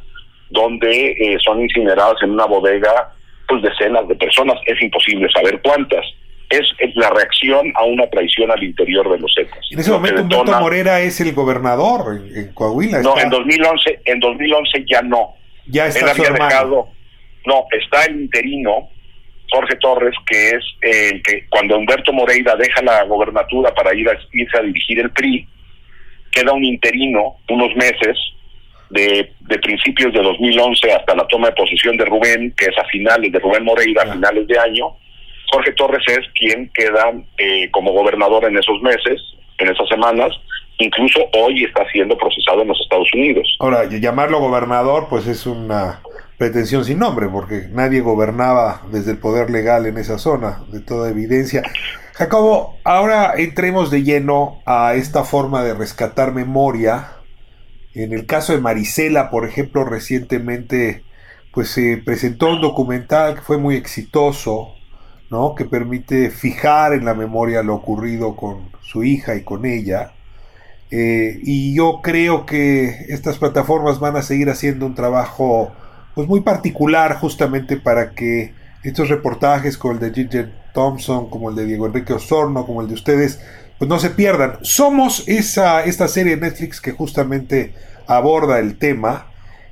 donde 0.50 1.38
son 1.44 1.62
incineradas 1.62 2.22
en 2.22 2.30
una 2.30 2.46
bodega 2.46 3.12
pues 3.48 3.62
decenas 3.62 4.08
de 4.08 4.14
personas. 4.14 4.58
Es 4.66 4.80
imposible 4.80 5.28
saber 5.30 5.60
cuántas 5.62 6.04
es 6.52 6.96
la 6.96 7.10
reacción 7.10 7.72
a 7.74 7.84
una 7.84 8.06
traición 8.08 8.50
al 8.50 8.62
interior 8.62 9.10
de 9.10 9.18
los 9.18 9.32
Zetas. 9.34 9.58
En 9.70 9.78
ese 9.78 9.90
momento 9.90 10.22
Humberto 10.22 10.60
Morera 10.60 11.00
es 11.00 11.20
el 11.20 11.32
gobernador 11.32 12.20
en, 12.34 12.52
Coahuila. 12.52 13.00
No, 13.02 13.18
en 13.18 13.30
2011, 13.30 14.00
en 14.04 14.20
2011 14.20 14.84
ya 14.86 15.02
no. 15.02 15.34
Ya 15.66 15.86
está 15.86 16.14
su 16.14 16.22
dejado, 16.22 16.88
No, 17.46 17.66
está 17.70 18.04
el 18.04 18.22
interino 18.22 18.90
Jorge 19.52 19.76
Torres, 19.76 20.14
que 20.26 20.50
es 20.50 20.64
el 20.80 21.22
que 21.22 21.46
cuando 21.48 21.76
Humberto 21.76 22.12
Moreira 22.12 22.56
deja 22.56 22.82
la 22.82 23.04
gobernatura 23.04 23.72
para 23.74 23.94
ir 23.94 24.08
a, 24.08 24.18
irse 24.32 24.58
a 24.58 24.62
dirigir 24.62 24.98
el 25.00 25.10
PRI, 25.10 25.46
queda 26.32 26.52
un 26.52 26.64
interino 26.64 27.36
unos 27.50 27.74
meses 27.76 28.16
de, 28.90 29.30
de, 29.40 29.58
principios 29.58 30.12
de 30.12 30.22
2011 30.22 30.92
hasta 30.92 31.14
la 31.14 31.26
toma 31.28 31.48
de 31.48 31.54
posesión 31.54 31.96
de 31.96 32.04
Rubén, 32.06 32.54
que 32.56 32.66
es 32.66 32.78
a 32.78 32.84
finales 32.86 33.30
de 33.30 33.38
Rubén 33.38 33.64
Moreira, 33.64 34.02
a 34.02 34.12
finales 34.12 34.46
de 34.46 34.58
año, 34.58 34.96
Jorge 35.52 35.72
Torres 35.72 36.02
es 36.06 36.26
quien 36.34 36.70
queda 36.74 37.12
eh, 37.36 37.70
como 37.70 37.92
gobernador 37.92 38.46
en 38.46 38.56
esos 38.56 38.80
meses, 38.80 39.20
en 39.58 39.68
esas 39.68 39.86
semanas, 39.88 40.32
incluso 40.78 41.20
hoy 41.38 41.64
está 41.64 41.88
siendo 41.90 42.16
procesado 42.16 42.62
en 42.62 42.68
los 42.68 42.80
Estados 42.80 43.08
Unidos. 43.14 43.56
Ahora, 43.60 43.84
llamarlo 43.88 44.40
gobernador, 44.40 45.06
pues 45.08 45.26
es 45.26 45.46
una 45.46 46.00
pretensión 46.38 46.84
sin 46.84 46.98
nombre, 46.98 47.28
porque 47.28 47.68
nadie 47.70 48.00
gobernaba 48.00 48.82
desde 48.90 49.12
el 49.12 49.18
poder 49.18 49.50
legal 49.50 49.86
en 49.86 49.98
esa 49.98 50.18
zona, 50.18 50.64
de 50.68 50.80
toda 50.80 51.10
evidencia. 51.10 51.62
Jacobo, 52.14 52.76
ahora 52.84 53.34
entremos 53.36 53.90
de 53.90 54.02
lleno 54.02 54.60
a 54.66 54.94
esta 54.94 55.24
forma 55.24 55.62
de 55.62 55.74
rescatar 55.74 56.32
memoria. 56.32 57.12
En 57.94 58.12
el 58.12 58.26
caso 58.26 58.52
de 58.52 58.60
Marisela, 58.60 59.30
por 59.30 59.46
ejemplo, 59.46 59.84
recientemente 59.84 61.04
pues 61.52 61.68
se 61.68 61.98
presentó 61.98 62.50
un 62.50 62.60
documental 62.60 63.36
que 63.36 63.42
fue 63.42 63.58
muy 63.58 63.76
exitoso, 63.76 64.74
¿no? 65.30 65.54
que 65.54 65.64
permite 65.64 66.30
fijar 66.30 66.94
en 66.94 67.04
la 67.04 67.14
memoria 67.14 67.62
lo 67.62 67.74
ocurrido 67.74 68.36
con 68.36 68.70
su 68.80 69.04
hija 69.04 69.34
y 69.34 69.44
con 69.44 69.66
ella. 69.66 70.12
Eh, 70.94 71.40
y 71.42 71.74
yo 71.74 72.00
creo 72.02 72.44
que 72.44 73.06
estas 73.08 73.38
plataformas 73.38 73.98
van 73.98 74.14
a 74.16 74.22
seguir 74.22 74.50
haciendo 74.50 74.84
un 74.84 74.94
trabajo 74.94 75.72
pues 76.14 76.28
muy 76.28 76.42
particular 76.42 77.16
justamente 77.16 77.78
para 77.78 78.10
que 78.10 78.52
estos 78.82 79.08
reportajes 79.08 79.78
como 79.78 79.94
el 79.94 80.00
de 80.00 80.12
Ginger 80.12 80.52
Thompson, 80.74 81.30
como 81.30 81.48
el 81.48 81.56
de 81.56 81.64
Diego 81.64 81.86
Enrique 81.86 82.12
Osorno, 82.12 82.66
como 82.66 82.82
el 82.82 82.88
de 82.88 82.94
ustedes, 82.94 83.40
pues 83.78 83.88
no 83.88 83.98
se 83.98 84.10
pierdan. 84.10 84.58
Somos 84.60 85.26
esa, 85.28 85.82
esta 85.82 86.08
serie 86.08 86.36
de 86.36 86.42
Netflix 86.42 86.78
que 86.78 86.92
justamente 86.92 87.72
aborda 88.06 88.58
el 88.58 88.76
tema 88.76 89.28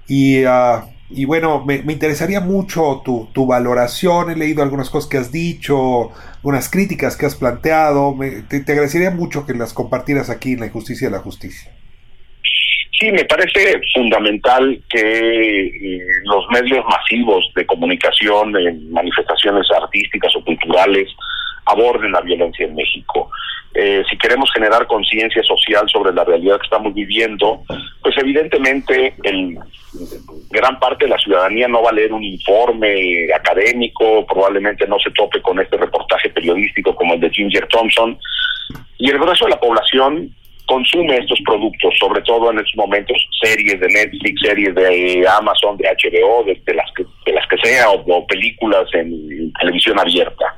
y, 0.08 0.44
ah, 0.44 0.86
y 1.10 1.24
bueno, 1.24 1.64
me, 1.64 1.76
interesaría 1.76 2.40
mucho 2.40 3.02
tu, 3.04 3.28
tu, 3.32 3.46
valoración, 3.46 4.30
he 4.30 4.36
leído 4.36 4.62
algunas 4.62 4.90
cosas 4.90 5.10
que 5.10 5.18
has 5.18 5.32
dicho, 5.32 6.10
algunas 6.36 6.70
críticas 6.70 7.16
que 7.16 7.26
has 7.26 7.34
planteado, 7.34 8.16
te, 8.48 8.60
te 8.60 8.72
agradecería 8.72 9.10
mucho 9.10 9.46
que 9.46 9.54
las 9.54 9.72
compartieras 9.72 10.30
aquí 10.30 10.52
en 10.52 10.60
La 10.60 10.66
Injusticia 10.66 11.08
de 11.08 11.16
la 11.16 11.22
Justicia. 11.22 11.72
Sí, 13.00 13.10
me 13.10 13.24
parece 13.24 13.80
fundamental 13.94 14.78
que 14.90 15.00
eh, 15.00 16.00
los 16.24 16.44
medios 16.50 16.84
masivos 16.84 17.50
de 17.56 17.64
comunicación 17.64 18.54
en 18.58 18.92
manifestaciones 18.92 19.66
artísticas 19.70 20.36
o 20.36 20.44
culturales 20.44 21.08
aborden 21.70 22.12
la 22.12 22.20
violencia 22.20 22.66
en 22.66 22.74
México. 22.74 23.30
Eh, 23.72 24.02
si 24.10 24.18
queremos 24.18 24.50
generar 24.52 24.86
conciencia 24.86 25.42
social 25.44 25.88
sobre 25.88 26.12
la 26.12 26.24
realidad 26.24 26.58
que 26.58 26.64
estamos 26.64 26.92
viviendo, 26.92 27.62
pues 28.02 28.16
evidentemente 28.18 29.14
el, 29.22 29.56
gran 30.50 30.78
parte 30.80 31.04
de 31.04 31.10
la 31.10 31.18
ciudadanía 31.18 31.68
no 31.68 31.82
va 31.82 31.90
a 31.90 31.94
leer 31.94 32.12
un 32.12 32.24
informe 32.24 33.32
académico, 33.32 34.26
probablemente 34.26 34.86
no 34.86 34.98
se 34.98 35.10
tope 35.12 35.40
con 35.40 35.60
este 35.60 35.76
reportaje 35.76 36.30
periodístico 36.30 36.94
como 36.94 37.14
el 37.14 37.20
de 37.20 37.30
Ginger 37.30 37.66
Thompson, 37.68 38.18
y 38.98 39.10
el 39.10 39.18
grueso 39.18 39.44
de 39.44 39.52
la 39.52 39.60
población 39.60 40.34
consume 40.66 41.16
estos 41.16 41.40
productos, 41.44 41.92
sobre 41.98 42.22
todo 42.22 42.52
en 42.52 42.58
estos 42.58 42.76
momentos 42.76 43.16
series 43.42 43.80
de 43.80 43.88
Netflix, 43.88 44.40
series 44.40 44.72
de 44.74 45.26
Amazon, 45.28 45.76
de 45.76 45.88
HBO, 45.88 46.44
de, 46.44 46.74
las 46.74 46.88
que 46.92 47.04
de 47.26 47.32
las 47.32 47.46
que 47.48 47.56
sea 47.58 47.90
o, 47.90 48.26
películas 48.26 48.86
en, 48.94 49.52
televisión 49.58 49.98
abierta. 49.98 50.54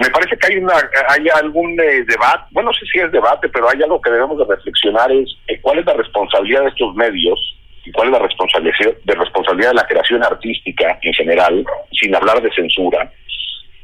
Me 0.00 0.10
parece 0.10 0.36
que 0.36 0.52
hay 0.52 0.58
una 0.58 0.74
hay 1.08 1.26
algún 1.28 1.72
eh, 1.80 2.04
debate, 2.06 2.44
bueno, 2.50 2.70
no 2.70 2.74
sé 2.74 2.84
si 2.92 2.98
es 2.98 3.10
debate, 3.10 3.48
pero 3.48 3.68
hay 3.68 3.82
algo 3.82 4.00
que 4.00 4.10
debemos 4.10 4.38
de 4.38 4.54
reflexionar 4.54 5.10
es 5.10 5.36
eh, 5.48 5.58
cuál 5.62 5.78
es 5.78 5.86
la 5.86 5.94
responsabilidad 5.94 6.62
de 6.62 6.68
estos 6.68 6.94
medios 6.94 7.56
y 7.84 7.92
cuál 7.92 8.08
es 8.08 8.12
la 8.12 8.18
responsabilidad 8.18 8.94
de 9.04 9.14
responsabilidad 9.14 9.70
de 9.70 9.76
la 9.76 9.86
creación 9.86 10.22
artística 10.22 10.98
en 11.00 11.14
general, 11.14 11.64
sin 11.92 12.14
hablar 12.14 12.42
de 12.42 12.52
censura, 12.52 13.10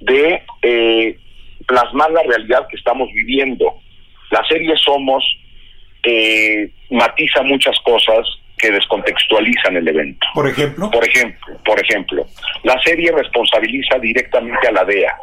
de 0.01 0.43
eh, 0.63 1.17
plasmar 1.67 2.11
la 2.11 2.23
realidad 2.25 2.67
que 2.69 2.77
estamos 2.77 3.09
viviendo 3.15 3.83
la 4.33 4.43
serie 4.49 4.75
Somos 4.77 5.23
eh, 6.03 6.71
matiza 6.91 7.43
muchas 7.43 7.79
cosas 7.85 8.27
que 8.59 8.71
descontextualizan 8.71 9.77
el 9.77 9.87
evento. 9.87 10.27
Por 10.35 10.49
ejemplo. 10.49 10.91
Por 10.91 11.07
ejemplo, 11.07 11.59
por 11.65 11.81
ejemplo, 11.81 12.27
la 12.65 12.81
serie 12.83 13.13
responsabiliza 13.13 13.99
directamente 13.99 14.69
a 14.69 14.73
la 14.73 14.85
DEA, 14.85 15.15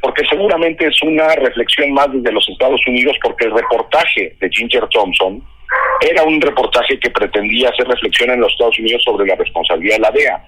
porque 0.00 0.24
seguramente 0.28 0.86
es 0.86 1.02
una 1.02 1.28
reflexión 1.34 1.92
más 1.92 2.10
desde 2.12 2.32
los 2.32 2.48
Estados 2.48 2.80
Unidos, 2.86 3.16
porque 3.22 3.46
el 3.46 3.52
reportaje 3.52 4.34
de 4.40 4.48
Ginger 4.50 4.88
Thompson 4.88 5.42
era 6.00 6.22
un 6.24 6.40
reportaje 6.40 6.98
que 6.98 7.10
pretendía 7.10 7.68
hacer 7.68 7.86
reflexión 7.86 8.30
en 8.30 8.40
los 8.40 8.52
Estados 8.52 8.78
Unidos 8.78 9.02
sobre 9.04 9.26
la 9.26 9.36
responsabilidad 9.36 9.96
de 9.96 10.00
la 10.00 10.10
DEA 10.10 10.44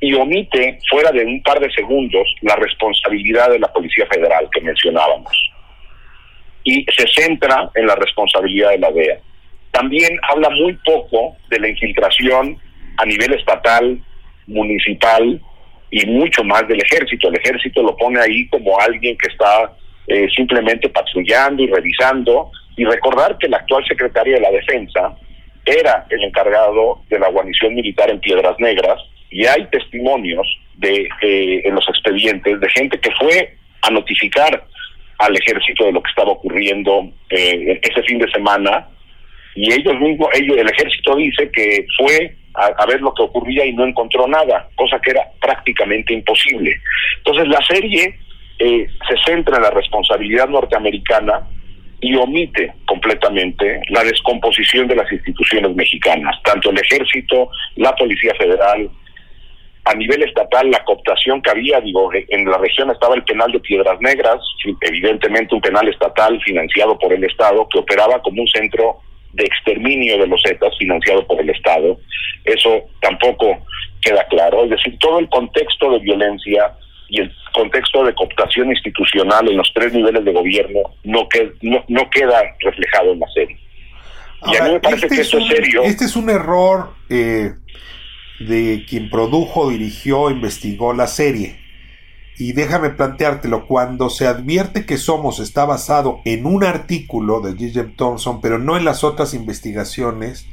y 0.00 0.14
omite 0.14 0.78
fuera 0.88 1.10
de 1.10 1.24
un 1.24 1.42
par 1.42 1.60
de 1.60 1.70
segundos 1.72 2.26
la 2.40 2.56
responsabilidad 2.56 3.50
de 3.50 3.58
la 3.58 3.70
Policía 3.72 4.06
Federal 4.06 4.48
que 4.50 4.60
mencionábamos 4.62 5.50
y 6.64 6.84
se 6.96 7.06
centra 7.08 7.70
en 7.74 7.86
la 7.86 7.96
responsabilidad 7.96 8.70
de 8.70 8.78
la 8.78 8.90
DEA. 8.92 9.18
También 9.72 10.18
habla 10.28 10.50
muy 10.50 10.74
poco 10.84 11.36
de 11.48 11.58
la 11.58 11.68
infiltración 11.68 12.58
a 12.96 13.04
nivel 13.04 13.34
estatal, 13.34 14.00
municipal 14.46 15.40
y 15.90 16.06
mucho 16.06 16.44
más 16.44 16.66
del 16.68 16.80
ejército. 16.80 17.28
El 17.28 17.36
ejército 17.36 17.82
lo 17.82 17.96
pone 17.96 18.20
ahí 18.20 18.46
como 18.48 18.78
alguien 18.80 19.16
que 19.18 19.28
está 19.28 19.72
eh, 20.06 20.28
simplemente 20.34 20.88
patrullando 20.88 21.62
y 21.62 21.66
revisando. 21.66 22.50
Y 22.76 22.84
recordar 22.84 23.36
que 23.38 23.46
el 23.46 23.54
actual 23.54 23.84
secretario 23.86 24.34
de 24.34 24.40
la 24.40 24.50
Defensa 24.50 25.16
era 25.66 26.06
el 26.08 26.24
encargado 26.24 27.02
de 27.10 27.18
la 27.18 27.28
guarnición 27.28 27.74
militar 27.74 28.08
en 28.08 28.20
Piedras 28.20 28.56
Negras. 28.58 29.00
Y 29.30 29.46
hay 29.46 29.66
testimonios 29.66 30.46
de 30.76 31.08
eh, 31.22 31.62
en 31.64 31.74
los 31.74 31.86
expedientes 31.88 32.58
de 32.58 32.70
gente 32.70 32.98
que 32.98 33.10
fue 33.12 33.54
a 33.82 33.90
notificar 33.90 34.64
al 35.18 35.36
ejército 35.36 35.84
de 35.84 35.92
lo 35.92 36.02
que 36.02 36.10
estaba 36.10 36.32
ocurriendo 36.32 37.10
eh, 37.28 37.78
ese 37.82 38.02
fin 38.04 38.18
de 38.18 38.30
semana. 38.30 38.88
Y 39.54 39.72
ellos 39.72 39.98
mismos, 40.00 40.28
ellos, 40.34 40.56
el 40.56 40.68
ejército 40.68 41.16
dice 41.16 41.50
que 41.52 41.84
fue 41.98 42.36
a, 42.60 42.86
ver 42.86 43.00
lo 43.00 43.14
que 43.14 43.22
ocurría 43.22 43.64
y 43.64 43.72
no 43.72 43.84
encontró 43.84 44.26
nada, 44.26 44.68
cosa 44.74 44.98
que 45.00 45.10
era 45.10 45.22
prácticamente 45.40 46.12
imposible. 46.12 46.76
Entonces 47.18 47.48
la 47.48 47.60
serie 47.66 48.18
eh, 48.58 48.86
se 49.08 49.16
centra 49.24 49.56
en 49.56 49.62
la 49.62 49.70
responsabilidad 49.70 50.48
norteamericana 50.48 51.48
y 52.00 52.14
omite 52.16 52.72
completamente 52.86 53.80
la 53.88 54.02
descomposición 54.04 54.88
de 54.88 54.96
las 54.96 55.10
instituciones 55.12 55.74
mexicanas, 55.74 56.36
tanto 56.42 56.70
el 56.70 56.78
ejército, 56.78 57.50
la 57.76 57.94
Policía 57.94 58.34
Federal, 58.34 58.90
a 59.84 59.94
nivel 59.94 60.22
estatal 60.22 60.70
la 60.70 60.84
cooptación 60.84 61.42
que 61.42 61.50
había, 61.50 61.80
digo, 61.80 62.10
en 62.12 62.44
la 62.44 62.58
región 62.58 62.90
estaba 62.90 63.14
el 63.14 63.24
penal 63.24 63.50
de 63.52 63.60
Piedras 63.60 64.00
Negras, 64.00 64.38
evidentemente 64.82 65.54
un 65.54 65.60
penal 65.60 65.88
estatal 65.88 66.40
financiado 66.42 66.98
por 66.98 67.12
el 67.12 67.24
Estado 67.24 67.66
que 67.68 67.78
operaba 67.78 68.20
como 68.22 68.42
un 68.42 68.48
centro 68.48 69.00
de 69.32 69.44
exterminio 69.44 70.18
de 70.18 70.26
los 70.26 70.42
Zetas 70.42 70.76
financiado 70.78 71.26
por 71.26 71.40
el 71.40 71.50
Estado. 71.50 71.98
Eso 72.44 72.84
tampoco 73.00 73.58
queda 74.02 74.26
claro, 74.28 74.64
es 74.64 74.70
decir, 74.70 74.98
todo 74.98 75.18
el 75.18 75.28
contexto 75.28 75.90
de 75.92 75.98
violencia 75.98 76.72
y 77.08 77.20
el 77.20 77.32
contexto 77.52 78.04
de 78.04 78.14
cooptación 78.14 78.70
institucional 78.70 79.48
en 79.48 79.56
los 79.56 79.70
tres 79.74 79.92
niveles 79.92 80.24
de 80.24 80.32
gobierno 80.32 80.80
no, 81.04 81.28
que, 81.28 81.52
no, 81.62 82.10
queda 82.10 82.40
reflejado 82.60 83.12
en 83.12 83.20
la 83.20 83.26
serie. 83.34 83.58
y 84.46 84.56
a 84.56 84.64
mí 84.64 84.72
me 84.72 84.80
parece 84.80 85.06
este 85.06 85.16
que 85.16 85.22
esto 85.22 85.38
es 85.38 85.46
serio. 85.48 85.82
Este 85.82 86.04
es 86.04 86.16
un 86.16 86.30
error 86.30 86.94
eh, 87.10 87.52
de 88.38 88.84
quien 88.88 89.10
produjo, 89.10 89.70
dirigió, 89.70 90.30
investigó 90.30 90.94
la 90.94 91.06
serie. 91.06 91.59
Y 92.40 92.54
déjame 92.54 92.88
planteártelo, 92.88 93.66
cuando 93.66 94.08
se 94.08 94.26
advierte 94.26 94.86
que 94.86 94.96
Somos 94.96 95.40
está 95.40 95.66
basado 95.66 96.20
en 96.24 96.46
un 96.46 96.64
artículo 96.64 97.42
de 97.42 97.52
G.J. 97.52 97.96
Thompson, 97.98 98.40
pero 98.40 98.58
no 98.58 98.78
en 98.78 98.86
las 98.86 99.04
otras 99.04 99.34
investigaciones, 99.34 100.46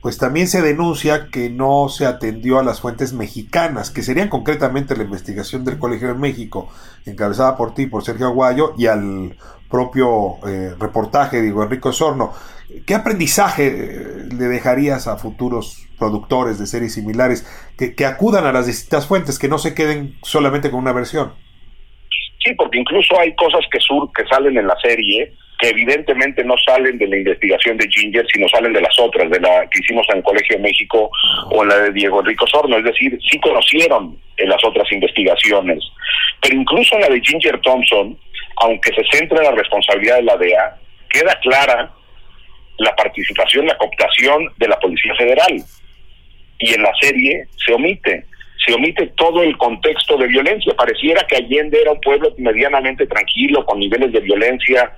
pues 0.00 0.16
también 0.16 0.48
se 0.48 0.62
denuncia 0.62 1.28
que 1.30 1.50
no 1.50 1.90
se 1.90 2.06
atendió 2.06 2.58
a 2.58 2.64
las 2.64 2.80
fuentes 2.80 3.12
mexicanas, 3.12 3.90
que 3.90 4.02
serían 4.02 4.30
concretamente 4.30 4.96
la 4.96 5.02
investigación 5.02 5.66
del 5.66 5.78
Colegio 5.78 6.08
de 6.08 6.14
México, 6.14 6.70
encabezada 7.04 7.58
por 7.58 7.74
ti, 7.74 7.84
por 7.84 8.02
Sergio 8.02 8.28
Aguayo, 8.28 8.72
y 8.78 8.86
al 8.86 9.36
propio 9.72 10.36
eh, 10.46 10.74
reportaje, 10.78 11.40
digo, 11.40 11.62
Enrico 11.64 11.92
Sorno. 11.92 12.32
¿Qué 12.86 12.94
aprendizaje 12.94 13.66
eh, 13.66 13.98
le 14.38 14.44
dejarías 14.44 15.08
a 15.08 15.16
futuros 15.16 15.88
productores 15.98 16.58
de 16.58 16.66
series 16.66 16.94
similares 16.94 17.44
que, 17.76 18.04
acudan 18.04 18.44
a 18.44 18.52
las 18.52 18.66
distintas 18.66 19.08
fuentes, 19.08 19.38
que 19.38 19.48
no 19.48 19.58
se 19.58 19.74
queden 19.74 20.14
solamente 20.22 20.70
con 20.70 20.80
una 20.80 20.92
versión? 20.92 21.32
Sí, 22.44 22.54
porque 22.56 22.78
incluso 22.78 23.18
hay 23.18 23.34
cosas 23.34 23.64
que, 23.70 23.80
sur, 23.80 24.10
que 24.14 24.24
salen 24.26 24.58
en 24.58 24.66
la 24.66 24.76
serie 24.82 25.32
que 25.62 25.68
evidentemente 25.68 26.42
no 26.42 26.54
salen 26.58 26.98
de 26.98 27.06
la 27.06 27.16
investigación 27.16 27.76
de 27.76 27.88
Ginger, 27.88 28.26
sino 28.34 28.48
salen 28.48 28.72
de 28.72 28.80
las 28.80 28.98
otras, 28.98 29.30
de 29.30 29.38
la 29.38 29.64
que 29.70 29.78
hicimos 29.78 30.04
en 30.12 30.20
Colegio 30.22 30.58
México 30.58 31.08
o 31.52 31.64
la 31.64 31.76
de 31.78 31.92
Diego 31.92 32.18
Enrico 32.18 32.48
Sorno, 32.48 32.78
es 32.78 32.84
decir, 32.84 33.16
sí 33.30 33.38
conocieron 33.38 34.18
en 34.38 34.48
las 34.48 34.62
otras 34.64 34.90
investigaciones. 34.90 35.78
Pero 36.40 36.56
incluso 36.56 36.98
la 36.98 37.08
de 37.08 37.20
Ginger 37.20 37.60
Thompson, 37.60 38.18
aunque 38.56 38.94
se 38.94 39.04
centra 39.16 39.38
en 39.38 39.44
la 39.44 39.50
responsabilidad 39.52 40.16
de 40.16 40.22
la 40.22 40.36
DEA, 40.36 40.76
queda 41.10 41.38
clara 41.40 41.92
la 42.78 42.94
participación, 42.96 43.66
la 43.66 43.76
cooptación 43.76 44.52
de 44.56 44.68
la 44.68 44.78
Policía 44.78 45.14
Federal. 45.16 45.62
Y 46.58 46.74
en 46.74 46.82
la 46.82 46.92
serie 47.00 47.46
se 47.64 47.72
omite, 47.72 48.24
se 48.64 48.74
omite 48.74 49.06
todo 49.16 49.42
el 49.42 49.56
contexto 49.56 50.16
de 50.16 50.28
violencia. 50.28 50.74
Pareciera 50.74 51.26
que 51.26 51.36
Allende 51.36 51.80
era 51.80 51.92
un 51.92 52.00
pueblo 52.00 52.32
medianamente 52.38 53.06
tranquilo, 53.06 53.64
con 53.64 53.78
niveles 53.78 54.12
de 54.12 54.20
violencia 54.20 54.92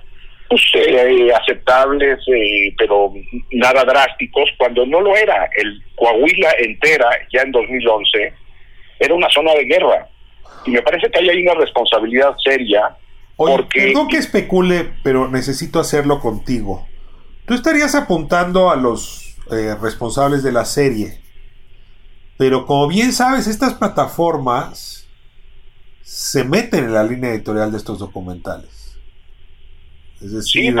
pues, 0.47 0.61
eh, 0.75 1.31
aceptables, 1.33 2.19
eh, 2.27 2.73
pero 2.77 3.13
nada 3.51 3.83
drásticos, 3.83 4.49
cuando 4.57 4.85
no 4.85 5.01
lo 5.01 5.15
era. 5.15 5.49
El 5.57 5.81
Coahuila 5.95 6.51
entera, 6.59 7.09
ya 7.31 7.41
en 7.41 7.51
2011, 7.51 8.33
era 8.99 9.13
una 9.13 9.29
zona 9.29 9.53
de 9.53 9.65
guerra. 9.65 10.07
Y 10.65 10.71
me 10.71 10.81
parece 10.81 11.09
que 11.09 11.19
ahí 11.19 11.29
hay 11.29 11.41
una 11.41 11.55
responsabilidad 11.55 12.35
seria. 12.43 12.95
Porque... 13.35 13.93
no 13.93 14.07
que 14.07 14.17
especule, 14.17 14.93
pero 15.03 15.29
necesito 15.29 15.79
hacerlo 15.79 16.19
contigo. 16.19 16.87
¿Tú 17.45 17.53
estarías 17.53 17.95
apuntando 17.95 18.69
a 18.69 18.75
los 18.75 19.35
eh, 19.51 19.75
responsables 19.79 20.41
de 20.41 20.51
la 20.51 20.65
serie 20.65 21.21
Pero 22.37 22.65
como 22.65 22.87
bien 22.87 23.13
sabes, 23.13 23.45
estas 23.45 23.75
plataformas 23.75 25.07
se 26.01 26.43
meten 26.43 26.85
en 26.85 26.93
la 26.93 27.03
línea 27.03 27.31
editorial 27.31 27.71
de 27.71 27.77
estos 27.77 27.99
documentales. 27.99 28.97
Es 30.21 30.31
decir, 30.31 30.75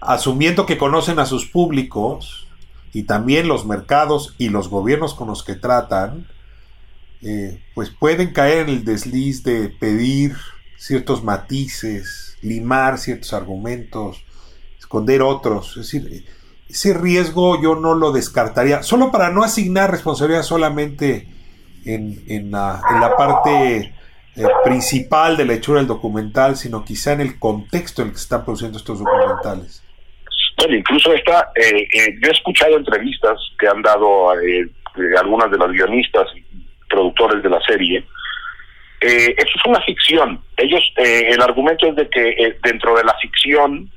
asumiendo 0.00 0.66
que 0.66 0.78
conocen 0.78 1.18
a 1.18 1.26
sus 1.26 1.46
públicos 1.46 2.46
y 2.92 3.02
también 3.04 3.46
los 3.46 3.66
mercados 3.66 4.34
y 4.38 4.48
los 4.48 4.68
gobiernos 4.68 5.14
con 5.14 5.28
los 5.28 5.42
que 5.42 5.54
tratan, 5.54 6.26
eh, 7.22 7.62
pues 7.74 7.90
pueden 7.90 8.32
caer 8.32 8.68
en 8.68 8.68
el 8.68 8.84
desliz 8.84 9.42
de 9.42 9.68
pedir 9.68 10.36
ciertos 10.76 11.24
matices, 11.24 12.38
limar 12.42 12.98
ciertos 12.98 13.32
argumentos, 13.32 14.24
esconder 14.78 15.22
otros. 15.22 15.76
Es 15.76 15.90
decir, 15.90 16.24
ese 16.68 16.94
riesgo 16.94 17.60
yo 17.62 17.76
no 17.76 17.94
lo 17.94 18.12
descartaría, 18.12 18.82
solo 18.82 19.10
para 19.10 19.30
no 19.30 19.42
asignar 19.44 19.90
responsabilidad 19.90 20.42
solamente 20.42 21.28
en, 21.84 22.50
la, 22.50 22.80
parte 23.16 23.94
eh, 24.34 24.44
principal 24.64 25.36
de 25.36 25.44
la 25.44 25.54
hechura 25.54 25.78
del 25.78 25.86
documental, 25.86 26.56
sino 26.56 26.84
quizá 26.84 27.12
en 27.12 27.20
el 27.20 27.38
contexto 27.38 28.02
en 28.02 28.08
el 28.08 28.12
que 28.12 28.18
se 28.18 28.24
están 28.24 28.44
produciendo 28.44 28.78
estos 28.78 28.98
documentales. 28.98 29.82
Bueno, 30.58 30.76
incluso 30.76 31.12
esta, 31.12 31.50
eh, 31.54 31.86
eh, 31.94 32.14
yo 32.20 32.28
he 32.28 32.32
escuchado 32.32 32.76
entrevistas 32.76 33.38
que 33.58 33.68
han 33.68 33.82
dado 33.82 34.30
algunas 34.30 35.50
de 35.50 35.58
las 35.58 35.70
guionistas 35.70 36.26
productores 36.88 37.42
de 37.42 37.50
la 37.50 37.60
serie. 37.60 38.04
Eso 39.00 39.52
es 39.54 39.66
una 39.66 39.80
ficción. 39.82 40.40
Ellos, 40.56 40.82
el 40.96 41.40
argumento 41.40 41.86
es 41.88 41.96
de 41.96 42.08
que 42.08 42.56
dentro 42.62 42.96
de 42.96 43.04
la 43.04 43.14
ficción 43.18 43.90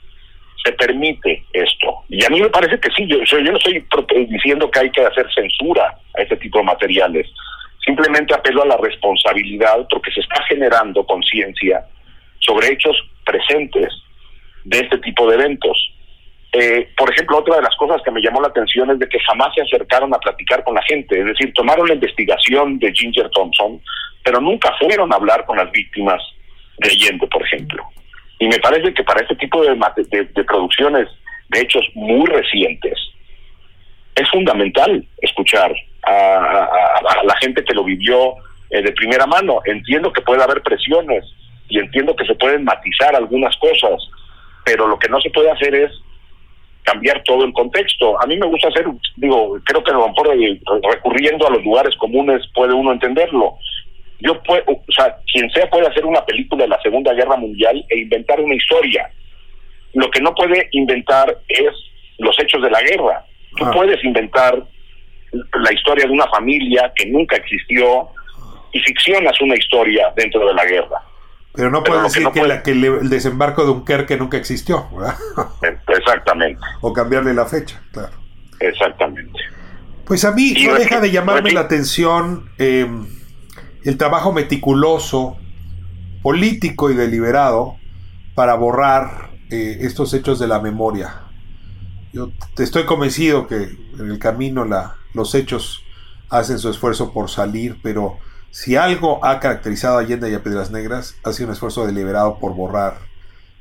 se 0.63 0.71
permite 0.73 1.43
esto. 1.53 2.03
Y 2.09 2.23
a 2.25 2.29
mí 2.29 2.41
me 2.41 2.49
parece 2.49 2.79
que 2.79 2.89
sí, 2.91 3.07
yo, 3.07 3.23
yo 3.23 3.51
no 3.51 3.57
estoy 3.57 3.85
diciendo 4.27 4.69
que 4.69 4.79
hay 4.79 4.91
que 4.91 5.05
hacer 5.05 5.27
censura 5.33 5.97
a 6.17 6.21
este 6.21 6.35
tipo 6.37 6.59
de 6.59 6.65
materiales. 6.65 7.27
Simplemente 7.85 8.33
apelo 8.33 8.63
a 8.63 8.67
la 8.67 8.77
responsabilidad 8.77 9.87
porque 9.89 10.11
se 10.11 10.19
está 10.19 10.43
generando 10.43 11.05
conciencia 11.05 11.85
sobre 12.39 12.73
hechos 12.73 12.95
presentes 13.25 13.93
de 14.65 14.79
este 14.79 14.97
tipo 14.99 15.29
de 15.29 15.35
eventos. 15.35 15.77
Eh, 16.51 16.89
por 16.97 17.11
ejemplo, 17.11 17.37
otra 17.37 17.57
de 17.57 17.61
las 17.61 17.75
cosas 17.75 18.01
que 18.03 18.09
me 18.09 18.21
llamó 18.21 18.41
la 18.41 18.47
atención 18.47 18.89
es 18.89 18.97
de 18.97 19.07
que 19.07 19.19
jamás 19.19 19.53
se 19.53 19.61
acercaron 19.61 20.13
a 20.13 20.19
platicar 20.19 20.63
con 20.63 20.73
la 20.73 20.81
gente, 20.81 21.19
es 21.19 21.25
decir, 21.25 21.53
tomaron 21.53 21.87
la 21.87 21.93
investigación 21.93 22.79
de 22.79 22.91
Ginger 22.91 23.29
Thompson, 23.29 23.79
pero 24.23 24.41
nunca 24.41 24.73
fueron 24.79 25.13
a 25.13 25.15
hablar 25.15 25.45
con 25.45 25.57
las 25.57 25.71
víctimas 25.71 26.21
de 26.79 26.89
Allende, 26.89 27.27
por 27.27 27.43
ejemplo. 27.43 27.83
Y 28.39 28.47
me 28.47 28.57
parece 28.59 28.93
que 28.93 29.03
para 29.03 29.21
este 29.21 29.35
tipo 29.35 29.61
de, 29.63 29.77
de, 30.09 30.43
producciones 30.43 31.07
de 31.49 31.61
hechos 31.61 31.85
muy 31.93 32.25
recientes, 32.27 32.97
es 34.15 34.29
fundamental 34.29 35.05
escuchar 35.21 35.71
a, 36.03 37.01
la 37.23 37.35
gente 37.41 37.63
que 37.63 37.73
lo 37.73 37.83
vivió 37.83 38.33
eh, 38.71 38.81
de 38.81 38.91
primera 38.93 39.25
mano. 39.27 39.59
Entiendo 39.65 40.11
que 40.11 40.21
puede 40.21 40.43
haber 40.43 40.61
presiones 40.61 41.25
y 41.69 41.79
entiendo 41.79 42.15
que 42.15 42.25
se 42.25 42.35
pueden 42.35 42.63
matizar 42.63 43.15
algunas 43.15 43.55
cosas, 43.57 44.01
pero 44.65 44.87
lo 44.87 44.97
que 44.97 45.09
no 45.09 45.21
se 45.21 45.29
puede 45.29 45.51
hacer 45.51 45.75
es 45.75 45.91
cambiar 46.83 47.21
todo 47.23 47.45
el 47.45 47.53
contexto. 47.53 48.21
A 48.21 48.25
mí 48.25 48.37
me 48.37 48.47
gusta 48.47 48.69
hacer, 48.69 48.85
digo, 49.17 49.57
creo 49.65 49.83
que 49.83 49.91
a 49.91 49.95
lo 49.95 50.07
mejor 50.07 50.35
eh, 50.35 50.59
recurriendo 50.91 51.47
a 51.47 51.51
los 51.51 51.63
lugares 51.63 51.95
comunes 51.97 52.41
puede 52.53 52.73
uno 52.73 52.91
entenderlo, 52.91 53.57
yo 54.19 54.41
puedo, 54.43 54.63
o 54.67 54.91
sea, 54.91 55.15
quien 55.31 55.49
sea 55.51 55.69
puede 55.69 55.87
hacer 55.87 56.05
una 56.05 56.25
película 56.25 56.63
de 56.63 56.69
la 56.69 56.81
Segunda 56.81 57.13
Guerra 57.13 57.37
Mundial 57.37 57.85
e 57.89 57.99
inventar 57.99 58.39
una 58.41 58.55
historia. 58.55 59.09
Lo 59.93 60.09
que 60.11 60.21
no 60.21 60.33
puede 60.35 60.67
inventar 60.71 61.37
es 61.47 61.71
los 62.17 62.37
hechos 62.39 62.61
de 62.61 62.69
la 62.69 62.81
guerra. 62.81 63.25
Tú 63.55 63.65
ah. 63.65 63.71
puedes 63.73 64.03
inventar 64.03 64.61
la 65.31 65.73
historia 65.73 66.05
de 66.05 66.11
una 66.11 66.27
familia 66.27 66.91
que 66.95 67.05
nunca 67.05 67.37
existió 67.37 68.09
y 68.71 68.79
ficcionas 68.79 69.39
una 69.41 69.55
historia 69.55 70.11
dentro 70.15 70.45
de 70.45 70.53
la 70.53 70.65
guerra. 70.65 71.01
Pero 71.53 71.71
no 71.71 71.83
puedes 71.83 72.03
decir 72.03 72.27
que, 72.31 72.71
el 72.71 73.09
desembarco 73.09 73.65
de 73.65 73.71
un 73.71 73.83
que 73.83 74.17
nunca 74.17 74.37
existió, 74.37 74.87
¿verdad? 74.95 75.17
Exactamente. 75.87 76.61
o 76.81 76.93
cambiarle 76.93 77.33
la 77.33 77.45
fecha, 77.45 77.81
claro. 77.91 78.13
Exactamente. 78.59 79.39
Pues 80.05 80.25
a 80.25 80.31
mí 80.31 80.53
no 80.65 80.75
deja 80.75 80.99
de 80.99 81.11
llamarme 81.11 81.51
la 81.51 81.61
atención 81.61 82.49
eh, 82.57 82.87
el 83.83 83.97
trabajo 83.97 84.31
meticuloso, 84.31 85.37
político 86.21 86.89
y 86.89 86.95
deliberado 86.95 87.75
para 88.35 88.55
borrar 88.55 89.31
eh, 89.49 89.77
estos 89.81 90.13
hechos 90.13 90.39
de 90.39 90.47
la 90.47 90.59
memoria. 90.59 91.23
Yo 92.13 92.31
te 92.55 92.63
estoy 92.63 92.85
convencido 92.85 93.47
que 93.47 93.55
en 93.99 94.11
el 94.11 94.19
camino 94.19 94.65
la, 94.65 94.95
los 95.13 95.35
hechos 95.35 95.83
hacen 96.29 96.59
su 96.59 96.69
esfuerzo 96.69 97.13
por 97.13 97.29
salir, 97.29 97.77
pero 97.81 98.17
si 98.51 98.75
algo 98.75 99.23
ha 99.25 99.39
caracterizado 99.39 99.97
a 99.97 100.01
Allende 100.01 100.29
y 100.29 100.33
a 100.33 100.43
Piedras 100.43 100.71
Negras, 100.71 101.15
ha 101.23 101.33
sido 101.33 101.47
un 101.47 101.53
esfuerzo 101.53 101.85
deliberado 101.85 102.39
por 102.39 102.55
borrar 102.55 102.97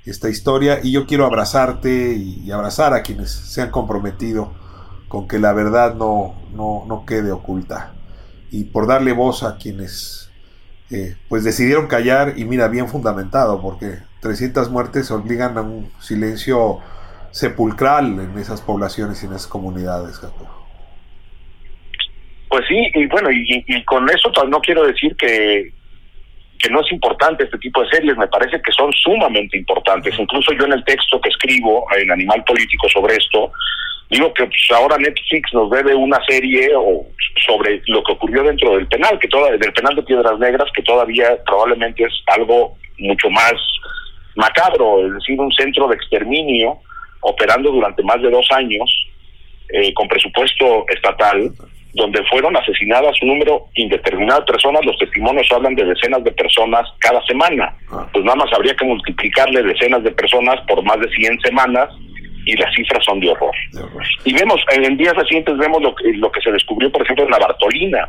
esta 0.04 0.28
historia 0.28 0.80
y 0.82 0.92
yo 0.92 1.06
quiero 1.06 1.26
abrazarte 1.26 2.14
y, 2.14 2.50
abrazar 2.50 2.94
a 2.94 3.02
quienes 3.02 3.30
se 3.30 3.60
han 3.60 3.70
comprometido 3.70 4.52
con 5.08 5.28
que 5.28 5.38
la 5.38 5.52
verdad 5.52 5.94
no, 5.94 6.34
no, 6.54 6.84
no 6.86 7.04
quede 7.04 7.32
oculta 7.32 7.94
y 8.50 8.64
por 8.64 8.86
darle 8.86 9.12
voz 9.12 9.42
a 9.42 9.56
quienes 9.56 10.28
eh, 10.90 11.16
pues 11.28 11.44
decidieron 11.44 11.86
callar 11.86 12.38
y 12.38 12.44
mira, 12.46 12.68
bien 12.68 12.88
fundamentado, 12.88 13.60
porque 13.60 13.98
300 14.20 14.70
muertes 14.70 15.10
obligan 15.10 15.58
a 15.58 15.62
un 15.62 15.90
silencio 16.00 16.78
sepulcral 17.30 18.18
en 18.18 18.38
esas 18.38 18.62
poblaciones 18.62 19.22
y 19.22 19.26
en 19.26 19.32
esas 19.32 19.46
comunidades. 19.46 20.18
Pues 22.48 22.64
sí, 22.68 22.90
y 22.94 23.06
bueno, 23.06 23.30
y, 23.30 23.84
con 23.84 24.08
eso 24.08 24.32
no 24.48 24.60
quiero 24.60 24.86
decir 24.86 25.14
que, 25.16 25.70
que 26.58 26.70
no 26.70 26.80
es 26.80 26.90
importante 26.92 27.44
este 27.44 27.58
tipo 27.58 27.82
de 27.82 27.90
series, 27.90 28.16
me 28.16 28.28
parece 28.28 28.60
que 28.62 28.72
son 28.72 28.92
sumamente 28.92 29.58
importantes. 29.58 30.18
Incluso 30.18 30.52
yo 30.52 30.64
en 30.64 30.72
el 30.72 30.84
texto 30.84 31.20
que 31.20 31.28
escribo 31.28 31.86
en 31.96 32.10
Animal 32.10 32.42
Político 32.44 32.88
sobre 32.88 33.16
esto, 33.16 33.52
Digo 34.10 34.32
que 34.32 34.46
pues, 34.46 34.60
ahora 34.74 34.96
Netflix 34.96 35.52
nos 35.52 35.70
debe 35.70 35.94
una 35.94 36.18
serie 36.26 36.70
o 36.74 37.06
sobre 37.46 37.82
lo 37.88 38.02
que 38.02 38.12
ocurrió 38.12 38.42
dentro 38.42 38.76
del 38.76 38.86
penal, 38.86 39.18
que 39.18 39.28
toda, 39.28 39.50
del 39.50 39.72
penal 39.72 39.94
de 39.96 40.02
Piedras 40.02 40.38
Negras, 40.38 40.70
que 40.74 40.82
todavía 40.82 41.36
probablemente 41.44 42.04
es 42.04 42.12
algo 42.26 42.76
mucho 42.98 43.28
más 43.28 43.52
macabro, 44.34 45.06
es 45.06 45.14
decir, 45.14 45.38
un 45.38 45.52
centro 45.52 45.88
de 45.88 45.96
exterminio 45.96 46.78
operando 47.20 47.70
durante 47.70 48.02
más 48.02 48.22
de 48.22 48.30
dos 48.30 48.46
años 48.52 48.88
eh, 49.68 49.92
con 49.92 50.08
presupuesto 50.08 50.86
estatal, 50.88 51.50
donde 51.94 52.22
fueron 52.24 52.56
asesinadas 52.56 53.20
un 53.22 53.28
número 53.28 53.66
indeterminado 53.74 54.40
de 54.40 54.52
personas, 54.52 54.84
los 54.84 54.98
testimonios 54.98 55.48
hablan 55.52 55.74
de 55.74 55.84
decenas 55.84 56.22
de 56.22 56.32
personas 56.32 56.86
cada 56.98 57.24
semana, 57.24 57.74
ah. 57.90 58.06
pues 58.12 58.24
nada 58.24 58.36
más 58.36 58.52
habría 58.52 58.74
que 58.74 58.84
multiplicarle 58.84 59.62
decenas 59.62 60.02
de 60.02 60.10
personas 60.12 60.60
por 60.66 60.82
más 60.84 61.00
de 61.00 61.08
100 61.08 61.40
semanas 61.40 61.88
y 62.44 62.56
las 62.56 62.74
cifras 62.74 63.04
son 63.04 63.20
de 63.20 63.30
horror. 63.30 63.54
Y 64.24 64.32
vemos, 64.32 64.60
en 64.72 64.96
días 64.96 65.14
recientes 65.14 65.56
vemos 65.58 65.82
lo 65.82 65.94
que, 65.94 66.12
lo 66.14 66.30
que 66.32 66.40
se 66.40 66.50
descubrió, 66.50 66.90
por 66.90 67.02
ejemplo, 67.02 67.24
en 67.24 67.30
la 67.30 67.38
Bartolina, 67.38 68.08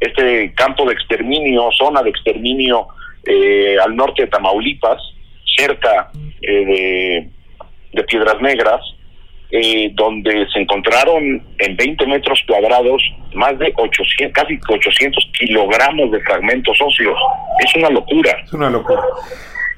este 0.00 0.52
campo 0.54 0.86
de 0.86 0.92
exterminio, 0.92 1.70
zona 1.72 2.02
de 2.02 2.10
exterminio 2.10 2.88
eh, 3.26 3.76
al 3.82 3.96
norte 3.96 4.22
de 4.22 4.28
Tamaulipas, 4.28 5.00
cerca 5.56 6.10
eh, 6.42 7.28
de, 7.92 8.04
Piedras 8.04 8.40
Negras, 8.40 8.80
eh, 9.56 9.92
donde 9.94 10.48
se 10.52 10.58
encontraron 10.58 11.40
en 11.58 11.76
20 11.76 12.06
metros 12.08 12.42
cuadrados 12.44 13.00
más 13.34 13.56
de 13.56 13.72
800, 13.76 14.32
casi 14.34 14.58
800 14.68 15.30
kilogramos 15.38 16.10
de 16.10 16.18
fragmentos 16.22 16.76
óseos. 16.80 17.16
Es 17.60 17.76
una 17.76 17.88
locura. 17.88 18.36
Es 18.44 18.52
una 18.52 18.68
locura. 18.68 19.00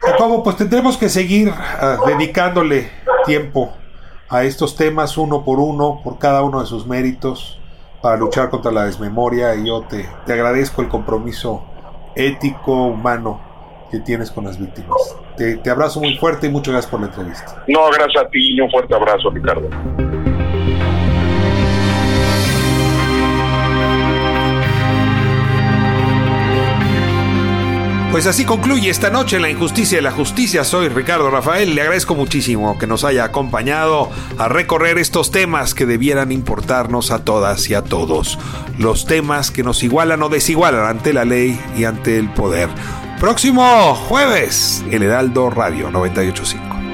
Jacobo, 0.00 0.42
pues 0.42 0.56
tendremos 0.56 0.96
que 0.96 1.10
seguir 1.10 1.50
ah, 1.54 1.98
dedicándole 2.06 2.88
tiempo 3.26 3.74
a 4.30 4.44
estos 4.44 4.76
temas 4.76 5.18
uno 5.18 5.44
por 5.44 5.60
uno, 5.60 6.00
por 6.02 6.18
cada 6.18 6.42
uno 6.42 6.62
de 6.62 6.66
sus 6.66 6.86
méritos, 6.86 7.60
para 8.00 8.16
luchar 8.16 8.48
contra 8.48 8.72
la 8.72 8.86
desmemoria. 8.86 9.54
Y 9.56 9.66
yo 9.66 9.82
te, 9.82 10.06
te 10.24 10.32
agradezco 10.32 10.80
el 10.80 10.88
compromiso 10.88 11.66
ético, 12.14 12.86
humano 12.86 13.42
que 13.90 14.00
tienes 14.00 14.30
con 14.30 14.44
las 14.44 14.58
víctimas. 14.58 15.16
Te, 15.36 15.56
te 15.56 15.70
abrazo 15.70 16.00
muy 16.00 16.16
fuerte 16.16 16.46
y 16.46 16.50
muchas 16.50 16.72
gracias 16.72 16.90
por 16.90 17.00
la 17.00 17.06
entrevista. 17.06 17.64
No, 17.68 17.86
gracias 17.86 18.24
a 18.24 18.28
ti 18.28 18.56
y 18.56 18.60
un 18.60 18.70
fuerte 18.70 18.94
abrazo, 18.94 19.30
Ricardo. 19.30 19.68
Pues 28.16 28.26
así 28.26 28.46
concluye 28.46 28.88
esta 28.88 29.10
noche 29.10 29.38
La 29.38 29.50
Injusticia 29.50 29.98
y 29.98 30.00
la 30.00 30.10
Justicia. 30.10 30.64
Soy 30.64 30.88
Ricardo 30.88 31.28
Rafael. 31.28 31.74
Le 31.74 31.82
agradezco 31.82 32.14
muchísimo 32.14 32.78
que 32.78 32.86
nos 32.86 33.04
haya 33.04 33.24
acompañado 33.24 34.08
a 34.38 34.48
recorrer 34.48 34.96
estos 34.96 35.30
temas 35.30 35.74
que 35.74 35.84
debieran 35.84 36.32
importarnos 36.32 37.10
a 37.10 37.24
todas 37.24 37.68
y 37.68 37.74
a 37.74 37.82
todos. 37.82 38.38
Los 38.78 39.04
temas 39.04 39.50
que 39.50 39.62
nos 39.62 39.82
igualan 39.82 40.22
o 40.22 40.30
desigualan 40.30 40.86
ante 40.86 41.12
la 41.12 41.26
ley 41.26 41.60
y 41.76 41.84
ante 41.84 42.18
el 42.18 42.30
poder. 42.30 42.70
Próximo 43.20 43.94
jueves, 43.94 44.84
El 44.90 45.02
Heraldo 45.02 45.48
Radio 45.48 45.90
985. 45.90 46.85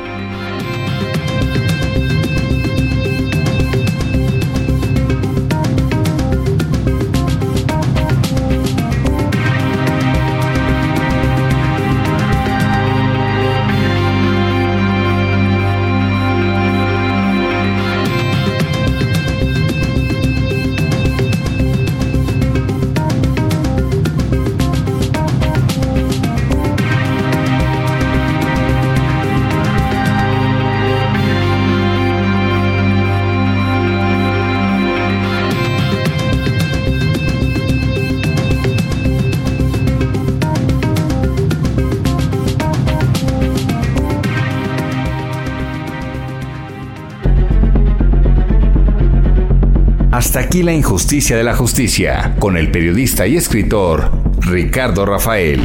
Hasta 50.33 50.47
aquí 50.47 50.63
la 50.63 50.73
injusticia 50.73 51.37
de 51.37 51.45
la 51.45 51.55
justicia, 51.55 52.35
con 52.39 52.57
el 52.57 52.71
periodista 52.71 53.27
y 53.27 53.37
escritor 53.37 54.11
Ricardo 54.41 55.05
Rafael. 55.05 55.61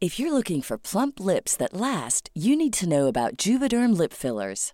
If 0.00 0.20
you're 0.20 0.32
looking 0.32 0.62
for 0.62 0.78
plump 0.78 1.18
lips 1.18 1.56
that 1.56 1.72
last, 1.72 2.30
you 2.34 2.54
need 2.54 2.72
to 2.74 2.86
know 2.86 3.08
about 3.08 3.36
Juvederm 3.36 3.98
lip 3.98 4.12
fillers. 4.12 4.72